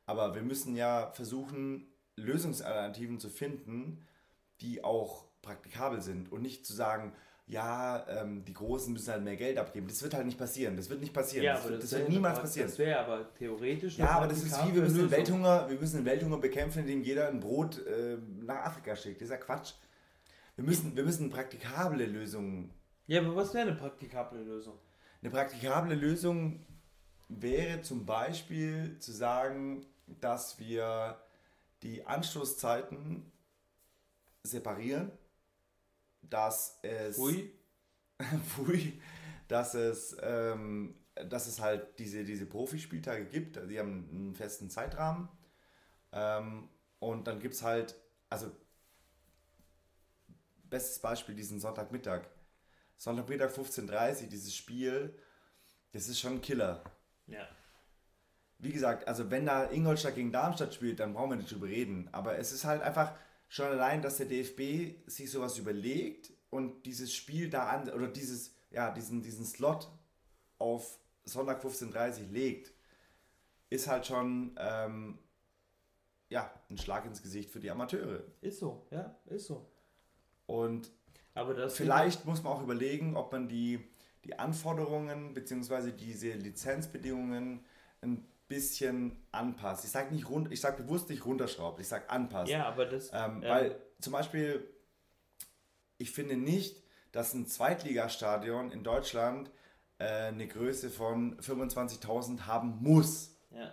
Aber 0.06 0.34
wir 0.34 0.42
müssen 0.42 0.74
ja 0.74 1.10
versuchen, 1.12 1.86
Lösungsalternativen 2.18 3.18
zu 3.18 3.28
finden, 3.28 4.06
die 4.60 4.84
auch 4.84 5.24
praktikabel 5.42 6.00
sind 6.00 6.30
und 6.32 6.42
nicht 6.42 6.66
zu 6.66 6.74
sagen, 6.74 7.12
ja, 7.48 8.06
ähm, 8.08 8.44
die 8.44 8.52
Großen 8.52 8.92
müssen 8.92 9.10
halt 9.10 9.24
mehr 9.24 9.36
Geld 9.36 9.56
abgeben. 9.56 9.88
Das 9.88 10.02
wird 10.02 10.12
halt 10.12 10.26
nicht 10.26 10.38
passieren. 10.38 10.76
Das 10.76 10.90
wird 10.90 11.00
nicht 11.00 11.14
passieren. 11.14 11.44
Ja, 11.44 11.54
das, 11.54 11.64
wird, 11.64 11.82
das, 11.82 11.90
das 11.90 11.98
wird 12.00 12.10
niemals 12.10 12.38
passieren. 12.40 12.68
Das 12.68 12.78
wäre 12.78 13.00
aber 13.00 13.32
theoretisch. 13.34 13.96
Ja, 13.96 14.10
aber 14.10 14.26
das 14.26 14.42
ist 14.42 14.66
wie, 14.66 14.74
wir 14.74 14.82
müssen, 14.82 14.98
den 14.98 15.10
Welthunger, 15.10 15.68
wir 15.68 15.78
müssen 15.78 15.96
den 15.96 16.04
Welthunger 16.04 16.36
bekämpfen, 16.36 16.80
indem 16.80 17.02
jeder 17.02 17.28
ein 17.28 17.40
Brot 17.40 17.84
äh, 17.86 18.18
nach 18.44 18.66
Afrika 18.66 18.94
schickt. 18.94 19.22
Das 19.22 19.26
ist 19.26 19.30
ja 19.30 19.38
Quatsch. 19.38 19.72
Wir 20.56 20.64
müssen, 20.64 20.94
wir 20.94 21.04
müssen 21.04 21.30
praktikable 21.30 22.04
Lösungen. 22.04 22.70
Ja, 23.06 23.22
aber 23.22 23.34
was 23.34 23.54
wäre 23.54 23.68
eine 23.68 23.76
praktikable 23.76 24.42
Lösung? 24.42 24.74
Eine 25.22 25.30
praktikable 25.30 25.94
Lösung 25.94 26.66
wäre 27.28 27.80
zum 27.80 28.04
Beispiel 28.04 28.96
zu 28.98 29.12
sagen, 29.12 29.86
dass 30.20 30.58
wir 30.58 31.18
die 31.82 32.04
Anstoßzeiten 32.04 33.30
separieren, 34.42 35.12
dass 36.22 36.78
es, 36.82 37.16
Pui. 37.16 37.52
Pui, 38.56 39.00
dass 39.46 39.74
es, 39.74 40.16
ähm, 40.20 40.94
dass 41.14 41.46
es 41.46 41.60
halt 41.60 41.98
diese, 41.98 42.24
diese 42.24 42.46
Profispieltage 42.46 43.26
gibt, 43.26 43.56
also 43.56 43.68
die 43.68 43.78
haben 43.78 44.08
einen 44.10 44.34
festen 44.34 44.70
Zeitrahmen 44.70 45.28
ähm, 46.12 46.68
und 46.98 47.26
dann 47.26 47.40
gibt 47.40 47.54
es 47.54 47.62
halt, 47.62 47.94
also 48.28 48.50
bestes 50.64 50.98
Beispiel 50.98 51.34
diesen 51.34 51.60
Sonntagmittag. 51.60 52.26
Sonntagmittag 52.96 53.50
15.30 53.52 54.22
Uhr, 54.22 54.28
dieses 54.28 54.54
Spiel, 54.54 55.16
das 55.92 56.08
ist 56.08 56.20
schon 56.20 56.34
ein 56.34 56.42
Killer. 56.42 56.82
Ja 57.26 57.48
wie 58.58 58.72
gesagt, 58.72 59.06
also 59.06 59.30
wenn 59.30 59.46
da 59.46 59.70
Ingolstadt 59.70 60.16
gegen 60.16 60.32
Darmstadt 60.32 60.74
spielt, 60.74 61.00
dann 61.00 61.14
brauchen 61.14 61.30
wir 61.30 61.36
nicht 61.36 61.50
drüber 61.50 61.68
reden. 61.68 62.08
Aber 62.12 62.38
es 62.38 62.52
ist 62.52 62.64
halt 62.64 62.82
einfach 62.82 63.12
schon 63.48 63.66
allein, 63.66 64.02
dass 64.02 64.16
der 64.16 64.26
DFB 64.26 65.08
sich 65.08 65.30
sowas 65.30 65.58
überlegt 65.58 66.32
und 66.50 66.84
dieses 66.84 67.14
Spiel 67.14 67.50
da 67.50 67.68
an, 67.68 67.88
oder 67.90 68.08
dieses, 68.08 68.54
ja, 68.70 68.90
diesen, 68.90 69.22
diesen 69.22 69.46
Slot 69.46 69.88
auf 70.58 70.98
Sonntag 71.24 71.62
15.30 71.62 72.20
Uhr 72.22 72.32
legt, 72.32 72.72
ist 73.70 73.86
halt 73.86 74.06
schon, 74.06 74.56
ähm, 74.58 75.18
ja, 76.30 76.50
ein 76.68 76.78
Schlag 76.78 77.04
ins 77.06 77.22
Gesicht 77.22 77.50
für 77.50 77.60
die 77.60 77.70
Amateure. 77.70 78.24
Ist 78.40 78.58
so, 78.58 78.86
ja, 78.90 79.14
ist 79.26 79.46
so. 79.46 79.66
Und 80.46 80.90
vielleicht 81.68 82.24
muss 82.24 82.42
man 82.42 82.54
auch 82.54 82.62
überlegen, 82.62 83.16
ob 83.16 83.30
man 83.30 83.48
die, 83.48 83.86
die 84.24 84.38
Anforderungen 84.38 85.34
bzw. 85.34 85.92
diese 85.92 86.32
Lizenzbedingungen 86.32 87.64
ein 88.00 88.26
bisschen 88.48 89.22
anpasst. 89.30 89.84
Ich 89.84 89.90
sage 89.90 90.14
nicht 90.14 90.28
rund, 90.28 90.50
ich 90.52 90.60
sage 90.60 90.82
bewusst 90.82 91.08
nicht 91.10 91.24
runterschraubt, 91.24 91.80
ich 91.80 91.88
sage 91.88 92.08
anpasst. 92.10 92.50
Ja, 92.50 92.66
aber 92.66 92.86
das. 92.86 93.10
Ähm, 93.12 93.42
ähm, 93.42 93.42
weil 93.42 93.80
zum 94.00 94.12
Beispiel, 94.12 94.68
ich 95.98 96.10
finde 96.10 96.36
nicht, 96.36 96.82
dass 97.12 97.34
ein 97.34 97.46
Zweitligastadion 97.46 98.72
in 98.72 98.82
Deutschland 98.82 99.50
äh, 99.98 100.04
eine 100.04 100.46
Größe 100.46 100.90
von 100.90 101.38
25.000 101.40 102.46
haben 102.46 102.78
muss. 102.80 103.36
Ja. 103.50 103.72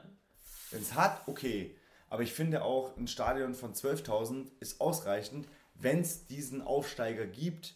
Wenn 0.71 0.81
es 0.81 0.93
hat, 0.93 1.27
okay. 1.27 1.75
Aber 2.09 2.23
ich 2.23 2.33
finde 2.33 2.63
auch, 2.63 2.95
ein 2.97 3.07
Stadion 3.07 3.53
von 3.53 3.73
12.000 3.73 4.51
ist 4.59 4.79
ausreichend, 4.79 5.47
wenn 5.73 5.99
es 5.99 6.27
diesen 6.27 6.61
Aufsteiger 6.61 7.25
gibt, 7.25 7.75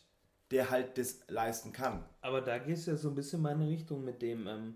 der 0.52 0.70
halt 0.70 0.98
das 0.98 1.20
leisten 1.28 1.72
kann. 1.72 2.06
Aber 2.22 2.42
da 2.42 2.58
geht 2.58 2.78
es 2.78 2.86
ja 2.86 2.96
so 2.96 3.10
ein 3.10 3.16
bisschen 3.16 3.40
in 3.40 3.44
meine 3.44 3.68
Richtung 3.68 4.04
mit 4.04 4.22
dem, 4.22 4.48
ähm, 4.48 4.76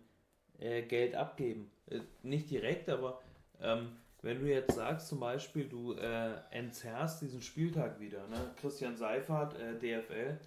äh, 0.59 0.83
Geld 0.83 1.15
abgeben. 1.15 1.71
Äh, 1.87 2.01
nicht 2.21 2.49
direkt, 2.49 2.89
aber 2.89 3.21
ähm, 3.61 3.97
wenn 4.21 4.39
du 4.39 4.49
jetzt 4.49 4.75
sagst, 4.75 5.07
zum 5.07 5.19
Beispiel, 5.19 5.67
du 5.67 5.93
äh, 5.93 6.35
entzerrst 6.51 7.21
diesen 7.21 7.41
Spieltag 7.41 7.99
wieder, 7.99 8.25
ne? 8.27 8.51
Christian 8.59 8.95
Seifert, 8.95 9.59
äh, 9.59 9.77
DFL, 9.77 10.39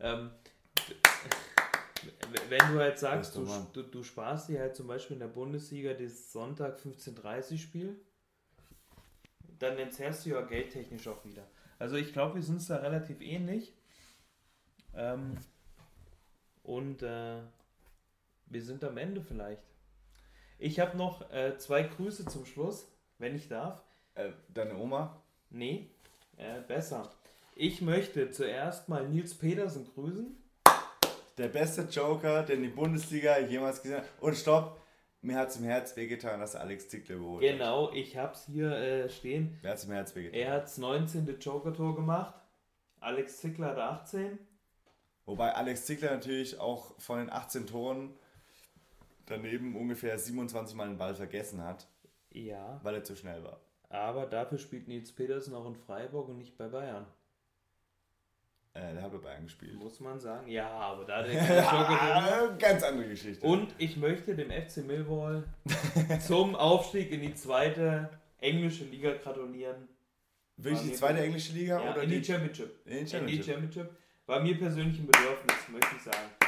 ähm, 0.00 0.30
wenn 2.48 2.72
du 2.72 2.78
halt 2.78 2.98
sagst, 2.98 3.36
du, 3.36 3.46
du, 3.72 3.82
du, 3.82 4.02
sparst 4.02 4.48
dir 4.48 4.60
halt 4.60 4.76
zum 4.76 4.86
Beispiel 4.86 5.14
in 5.14 5.20
der 5.20 5.28
Bundesliga 5.28 5.94
das 5.94 6.32
Sonntag 6.32 6.78
15.30 6.80 7.58
Spiel, 7.58 8.00
dann 9.58 9.78
entzerrst 9.78 10.26
du 10.26 10.30
ja 10.30 10.40
geldtechnisch 10.42 11.06
auch 11.08 11.24
wieder. 11.24 11.46
Also 11.78 11.96
ich 11.96 12.12
glaube, 12.12 12.36
wir 12.36 12.42
sind 12.42 12.56
uns 12.56 12.66
da 12.66 12.76
relativ 12.76 13.20
ähnlich. 13.20 13.72
Ähm, 14.94 15.36
und 16.62 17.02
äh, 17.02 17.40
wir 18.46 18.62
sind 18.62 18.84
am 18.84 18.96
Ende 18.96 19.22
vielleicht. 19.22 19.62
Ich 20.62 20.78
habe 20.78 20.96
noch 20.96 21.28
äh, 21.32 21.58
zwei 21.58 21.82
Grüße 21.82 22.24
zum 22.26 22.46
Schluss, 22.46 22.86
wenn 23.18 23.34
ich 23.34 23.48
darf. 23.48 23.82
Äh, 24.14 24.30
deine 24.48 24.76
Oma? 24.76 25.20
Nee, 25.50 25.90
äh, 26.36 26.60
besser. 26.60 27.10
Ich 27.56 27.82
möchte 27.82 28.30
zuerst 28.30 28.88
mal 28.88 29.08
Nils 29.08 29.34
Petersen 29.34 29.90
grüßen. 29.92 30.40
Der 31.36 31.48
beste 31.48 31.82
Joker, 31.90 32.44
den 32.44 32.62
die 32.62 32.68
Bundesliga 32.68 33.40
jemals 33.40 33.82
gesehen 33.82 34.02
hat. 34.02 34.04
Und 34.20 34.36
stopp, 34.36 34.80
mir 35.20 35.36
hat 35.36 35.48
es 35.48 35.56
im 35.56 35.64
Herz 35.64 35.96
wehgetan, 35.96 36.38
dass 36.38 36.54
Alex 36.54 36.88
Zickler 36.88 37.16
überholt 37.16 37.42
Genau, 37.42 37.90
ich 37.90 38.16
habe 38.16 38.34
es 38.34 38.46
hier 38.46 38.70
äh, 38.70 39.10
stehen. 39.10 39.58
Mir 39.64 39.70
hat 39.70 39.78
es 39.78 39.84
im 39.86 39.90
Herz 39.90 40.14
wehgetan. 40.14 40.38
Er 40.38 40.52
hat 40.52 40.62
das 40.62 40.78
19. 40.78 41.40
Joker-Tor 41.40 41.96
gemacht. 41.96 42.34
Alex 43.00 43.38
Zickler 43.38 43.70
hat 43.70 43.78
18. 43.78 44.38
Wobei 45.26 45.52
Alex 45.56 45.86
Zickler 45.86 46.12
natürlich 46.12 46.60
auch 46.60 46.94
von 47.00 47.18
den 47.18 47.30
18 47.30 47.66
Toren 47.66 48.14
daneben 49.26 49.76
ungefähr 49.76 50.18
27 50.18 50.76
Mal 50.76 50.88
den 50.88 50.98
Ball 50.98 51.14
vergessen 51.14 51.62
hat. 51.62 51.86
Ja. 52.30 52.80
Weil 52.82 52.96
er 52.96 53.04
zu 53.04 53.16
schnell 53.16 53.42
war. 53.44 53.60
Aber 53.88 54.26
dafür 54.26 54.58
spielt 54.58 54.88
Nils 54.88 55.12
Petersen 55.12 55.54
auch 55.54 55.66
in 55.66 55.76
Freiburg 55.76 56.28
und 56.28 56.38
nicht 56.38 56.56
bei 56.56 56.68
Bayern. 56.68 57.06
Äh, 58.74 58.94
der 58.94 59.02
hat 59.02 59.12
bei 59.12 59.18
Bayern 59.18 59.42
gespielt. 59.42 59.74
Muss 59.74 60.00
man 60.00 60.18
sagen. 60.18 60.48
Ja, 60.48 60.70
aber 60.70 61.04
da 61.04 61.22
der 61.22 61.34
ja, 61.56 62.56
Ganz 62.58 62.82
andere 62.82 63.08
Geschichte. 63.08 63.46
Und 63.46 63.74
ich 63.76 63.98
möchte 63.98 64.34
dem 64.34 64.50
FC 64.50 64.78
Millwall 64.78 65.44
zum 66.26 66.56
Aufstieg 66.56 67.10
in 67.10 67.20
die 67.20 67.34
zweite 67.34 68.08
englische 68.38 68.84
Liga 68.84 69.12
gratulieren. 69.12 69.88
Wirklich 70.56 70.90
die 70.90 70.96
zweite 70.96 71.20
englische 71.20 71.52
Liga? 71.52 71.82
Ja, 71.82 71.92
oder 71.92 72.02
in 72.02 72.10
die, 72.10 72.24
Championship. 72.24 72.86
In 72.86 73.04
die 73.04 73.10
Championship. 73.10 73.20
In 73.20 73.26
die 73.26 73.42
Championship. 73.42 73.96
War 74.26 74.40
mir 74.40 74.56
persönlich 74.56 74.98
ein 74.98 75.06
Bedürfnis, 75.06 75.68
möchte 75.68 75.96
ich 75.96 76.02
sagen. 76.02 76.41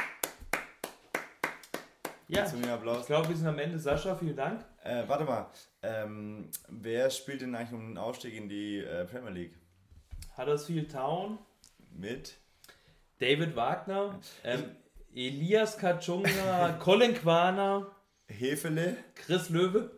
Ja, 2.27 2.45
ich 2.45 3.05
glaube, 3.05 3.29
wir 3.29 3.35
sind 3.35 3.47
am 3.47 3.59
Ende. 3.59 3.77
Sascha, 3.77 4.15
vielen 4.15 4.35
Dank. 4.35 4.65
Äh, 4.83 5.03
warte 5.07 5.25
mal, 5.25 5.47
ähm, 5.83 6.49
wer 6.69 7.09
spielt 7.09 7.41
denn 7.41 7.53
eigentlich 7.53 7.73
um 7.73 7.89
den 7.89 7.97
Aufstieg 7.97 8.33
in 8.33 8.49
die 8.49 8.79
äh, 8.79 9.05
Premier 9.05 9.31
League? 9.31 9.53
Huddersfield 10.37 10.91
Town. 10.91 11.37
Mit? 11.91 12.35
David 13.19 13.55
Wagner, 13.55 14.19
ähm, 14.43 14.75
Elias 15.13 15.77
Kachunga, 15.77 16.73
Colin 16.79 17.13
Quaner. 17.13 17.87
Hefele. 18.27 18.97
Chris 19.13 19.49
Löwe. 19.49 19.91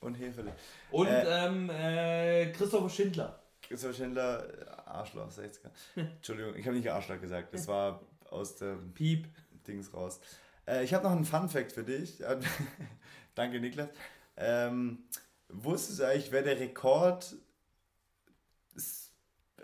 Und 0.00 0.14
Hefele. 0.16 0.52
Und 0.90 1.06
äh, 1.06 1.46
ähm, 1.46 1.70
äh, 1.70 2.52
Christopher 2.52 2.88
Schindler. 2.88 3.40
Christopher 3.62 3.94
Schindler, 3.94 4.48
äh, 4.48 4.66
Arschloch, 4.86 5.30
60er. 5.30 5.70
Entschuldigung, 5.96 6.56
ich 6.56 6.66
habe 6.66 6.76
nicht 6.76 6.90
Arschloch 6.90 7.20
gesagt, 7.20 7.54
das 7.54 7.68
war 7.68 8.00
aus 8.30 8.56
dem 8.56 8.92
Piep. 8.92 9.28
Dings 9.66 9.94
raus. 9.94 10.20
Äh, 10.66 10.84
ich 10.84 10.94
habe 10.94 11.04
noch 11.04 11.12
einen 11.12 11.24
Fun 11.24 11.48
Fact 11.48 11.72
für 11.72 11.84
dich. 11.84 12.22
Danke, 13.34 13.60
Niklas. 13.60 13.88
Ähm, 14.36 15.04
wusstest 15.48 16.00
du 16.00 16.04
eigentlich, 16.08 16.32
wer 16.32 16.42
der 16.42 16.58
Rekord 16.58 17.36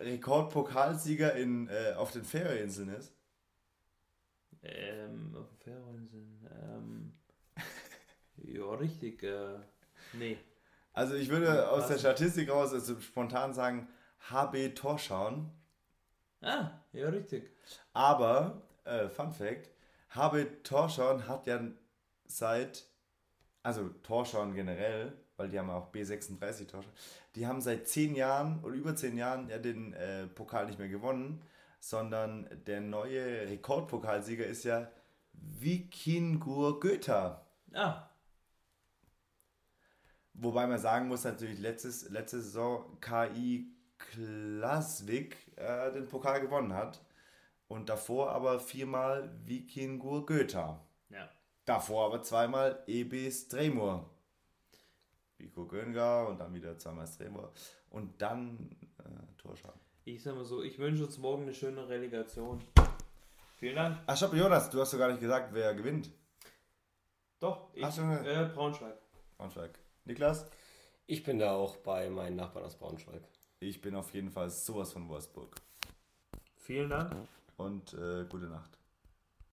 Rekordpokalsieger 0.01 1.35
in, 1.35 1.69
äh, 1.69 1.93
auf 1.95 2.11
den 2.11 2.25
Färöerinseln 2.25 2.89
ist? 2.89 3.13
Ähm, 4.63 5.35
auf 5.37 5.49
den 5.49 5.59
Färöerinseln. 5.59 6.49
Ähm, 6.63 7.13
ja, 8.37 8.75
richtig. 8.75 9.23
Äh, 9.23 9.59
nee. 10.15 10.39
Also 10.93 11.15
ich 11.15 11.29
würde 11.29 11.71
aus 11.71 11.89
der 11.89 11.99
Statistik 11.99 12.51
raus 12.51 12.73
also 12.73 12.99
spontan 13.01 13.53
sagen, 13.53 13.89
HB 14.31 14.75
Torschauen. 14.75 15.51
Ah, 16.41 16.71
ja, 16.93 17.09
richtig. 17.11 17.51
Aber, 17.93 18.63
äh, 18.85 19.09
Fun 19.09 19.33
Fact, 19.33 19.71
HB 20.11 20.63
Torschauen 20.65 21.29
hat 21.29 21.47
ja 21.47 21.61
seit, 22.27 22.87
also 23.63 23.89
Torschauen 24.03 24.55
generell, 24.55 25.13
weil 25.37 25.49
die 25.49 25.59
haben 25.59 25.71
auch 25.71 25.93
B36 25.93 26.67
Torschauen, 26.67 26.95
die 27.35 27.47
haben 27.47 27.61
seit 27.61 27.89
zehn 27.89 28.15
Jahren 28.15 28.63
oder 28.65 28.75
über 28.75 28.97
zehn 28.97 29.17
Jahren 29.17 29.49
ja 29.49 29.59
den 29.59 29.93
äh, 29.95 30.27
Pokal 30.27 30.67
nicht 30.67 30.79
mehr 30.79 30.89
gewonnen, 30.89 31.43
sondern 31.79 32.49
der 32.67 32.81
neue 32.81 33.49
Rekordpokalsieger 33.49 34.47
ist 34.47 34.65
ja 34.65 34.91
Vikingur 35.33 36.81
Göta. 36.81 37.47
Ah. 37.73 38.09
Wobei 40.35 40.67
man 40.67 40.79
sagen 40.79 41.09
muss, 41.09 41.25
natürlich, 41.25 41.59
letztes, 41.59 42.09
letzte 42.11 42.41
Saison 42.41 42.99
KI 43.01 43.73
Klasvik 43.99 45.37
äh, 45.57 45.93
den 45.93 46.09
Pokal 46.09 46.41
gewonnen 46.41 46.75
hat. 46.75 47.01
Und 47.71 47.89
davor 47.89 48.33
aber 48.33 48.59
viermal 48.59 49.31
Vikingur 49.45 50.27
Göta. 50.27 50.85
Ja. 51.09 51.31
Davor 51.65 52.07
aber 52.07 52.21
zweimal 52.21 52.83
EB 52.89 53.31
Stremur. 53.31 54.11
Vico 55.39 55.65
Gönga 55.67 56.25
und 56.25 56.41
dann 56.41 56.53
wieder 56.53 56.77
zweimal 56.79 57.07
Stremur. 57.07 57.53
Und 57.91 58.21
dann 58.21 58.77
äh, 58.99 59.41
Torschaden. 59.41 59.81
Ich 60.05 60.21
sag 60.21 60.35
mal 60.35 60.45
so, 60.45 60.65
ich 60.65 60.81
wünsche 60.81 61.07
uns 61.07 61.17
morgen 61.19 61.43
eine 61.45 61.55
schöne 61.55 61.89
Relegation. 61.89 62.61
Vielen 63.55 63.77
Dank. 63.77 63.99
Ach, 64.05 64.17
stopp, 64.17 64.35
Jonas, 64.35 64.69
du 64.69 64.81
hast 64.81 64.93
doch 64.93 64.99
gar 64.99 65.09
nicht 65.09 65.21
gesagt, 65.21 65.55
wer 65.55 65.73
gewinnt. 65.73 66.11
Doch, 67.39 67.73
ich, 67.73 67.85
äh, 67.85 68.51
Braunschweig. 68.53 68.99
Braunschweig. 69.37 69.79
Niklas? 70.07 70.51
Ich 71.07 71.23
bin 71.23 71.39
da 71.39 71.53
auch 71.53 71.77
bei 71.77 72.11
meinen 72.11 72.35
Nachbarn 72.35 72.65
aus 72.65 72.75
Braunschweig. 72.75 73.23
Ich 73.61 73.81
bin 73.81 73.95
auf 73.95 74.13
jeden 74.13 74.33
Fall 74.33 74.51
sowas 74.51 74.93
von 74.93 75.09
Wolfsburg. 75.09 75.55
Vielen 76.57 76.91
Dank 76.91 77.15
und 77.61 77.93
äh, 77.95 78.25
gute 78.29 78.47
Nacht. 78.47 78.80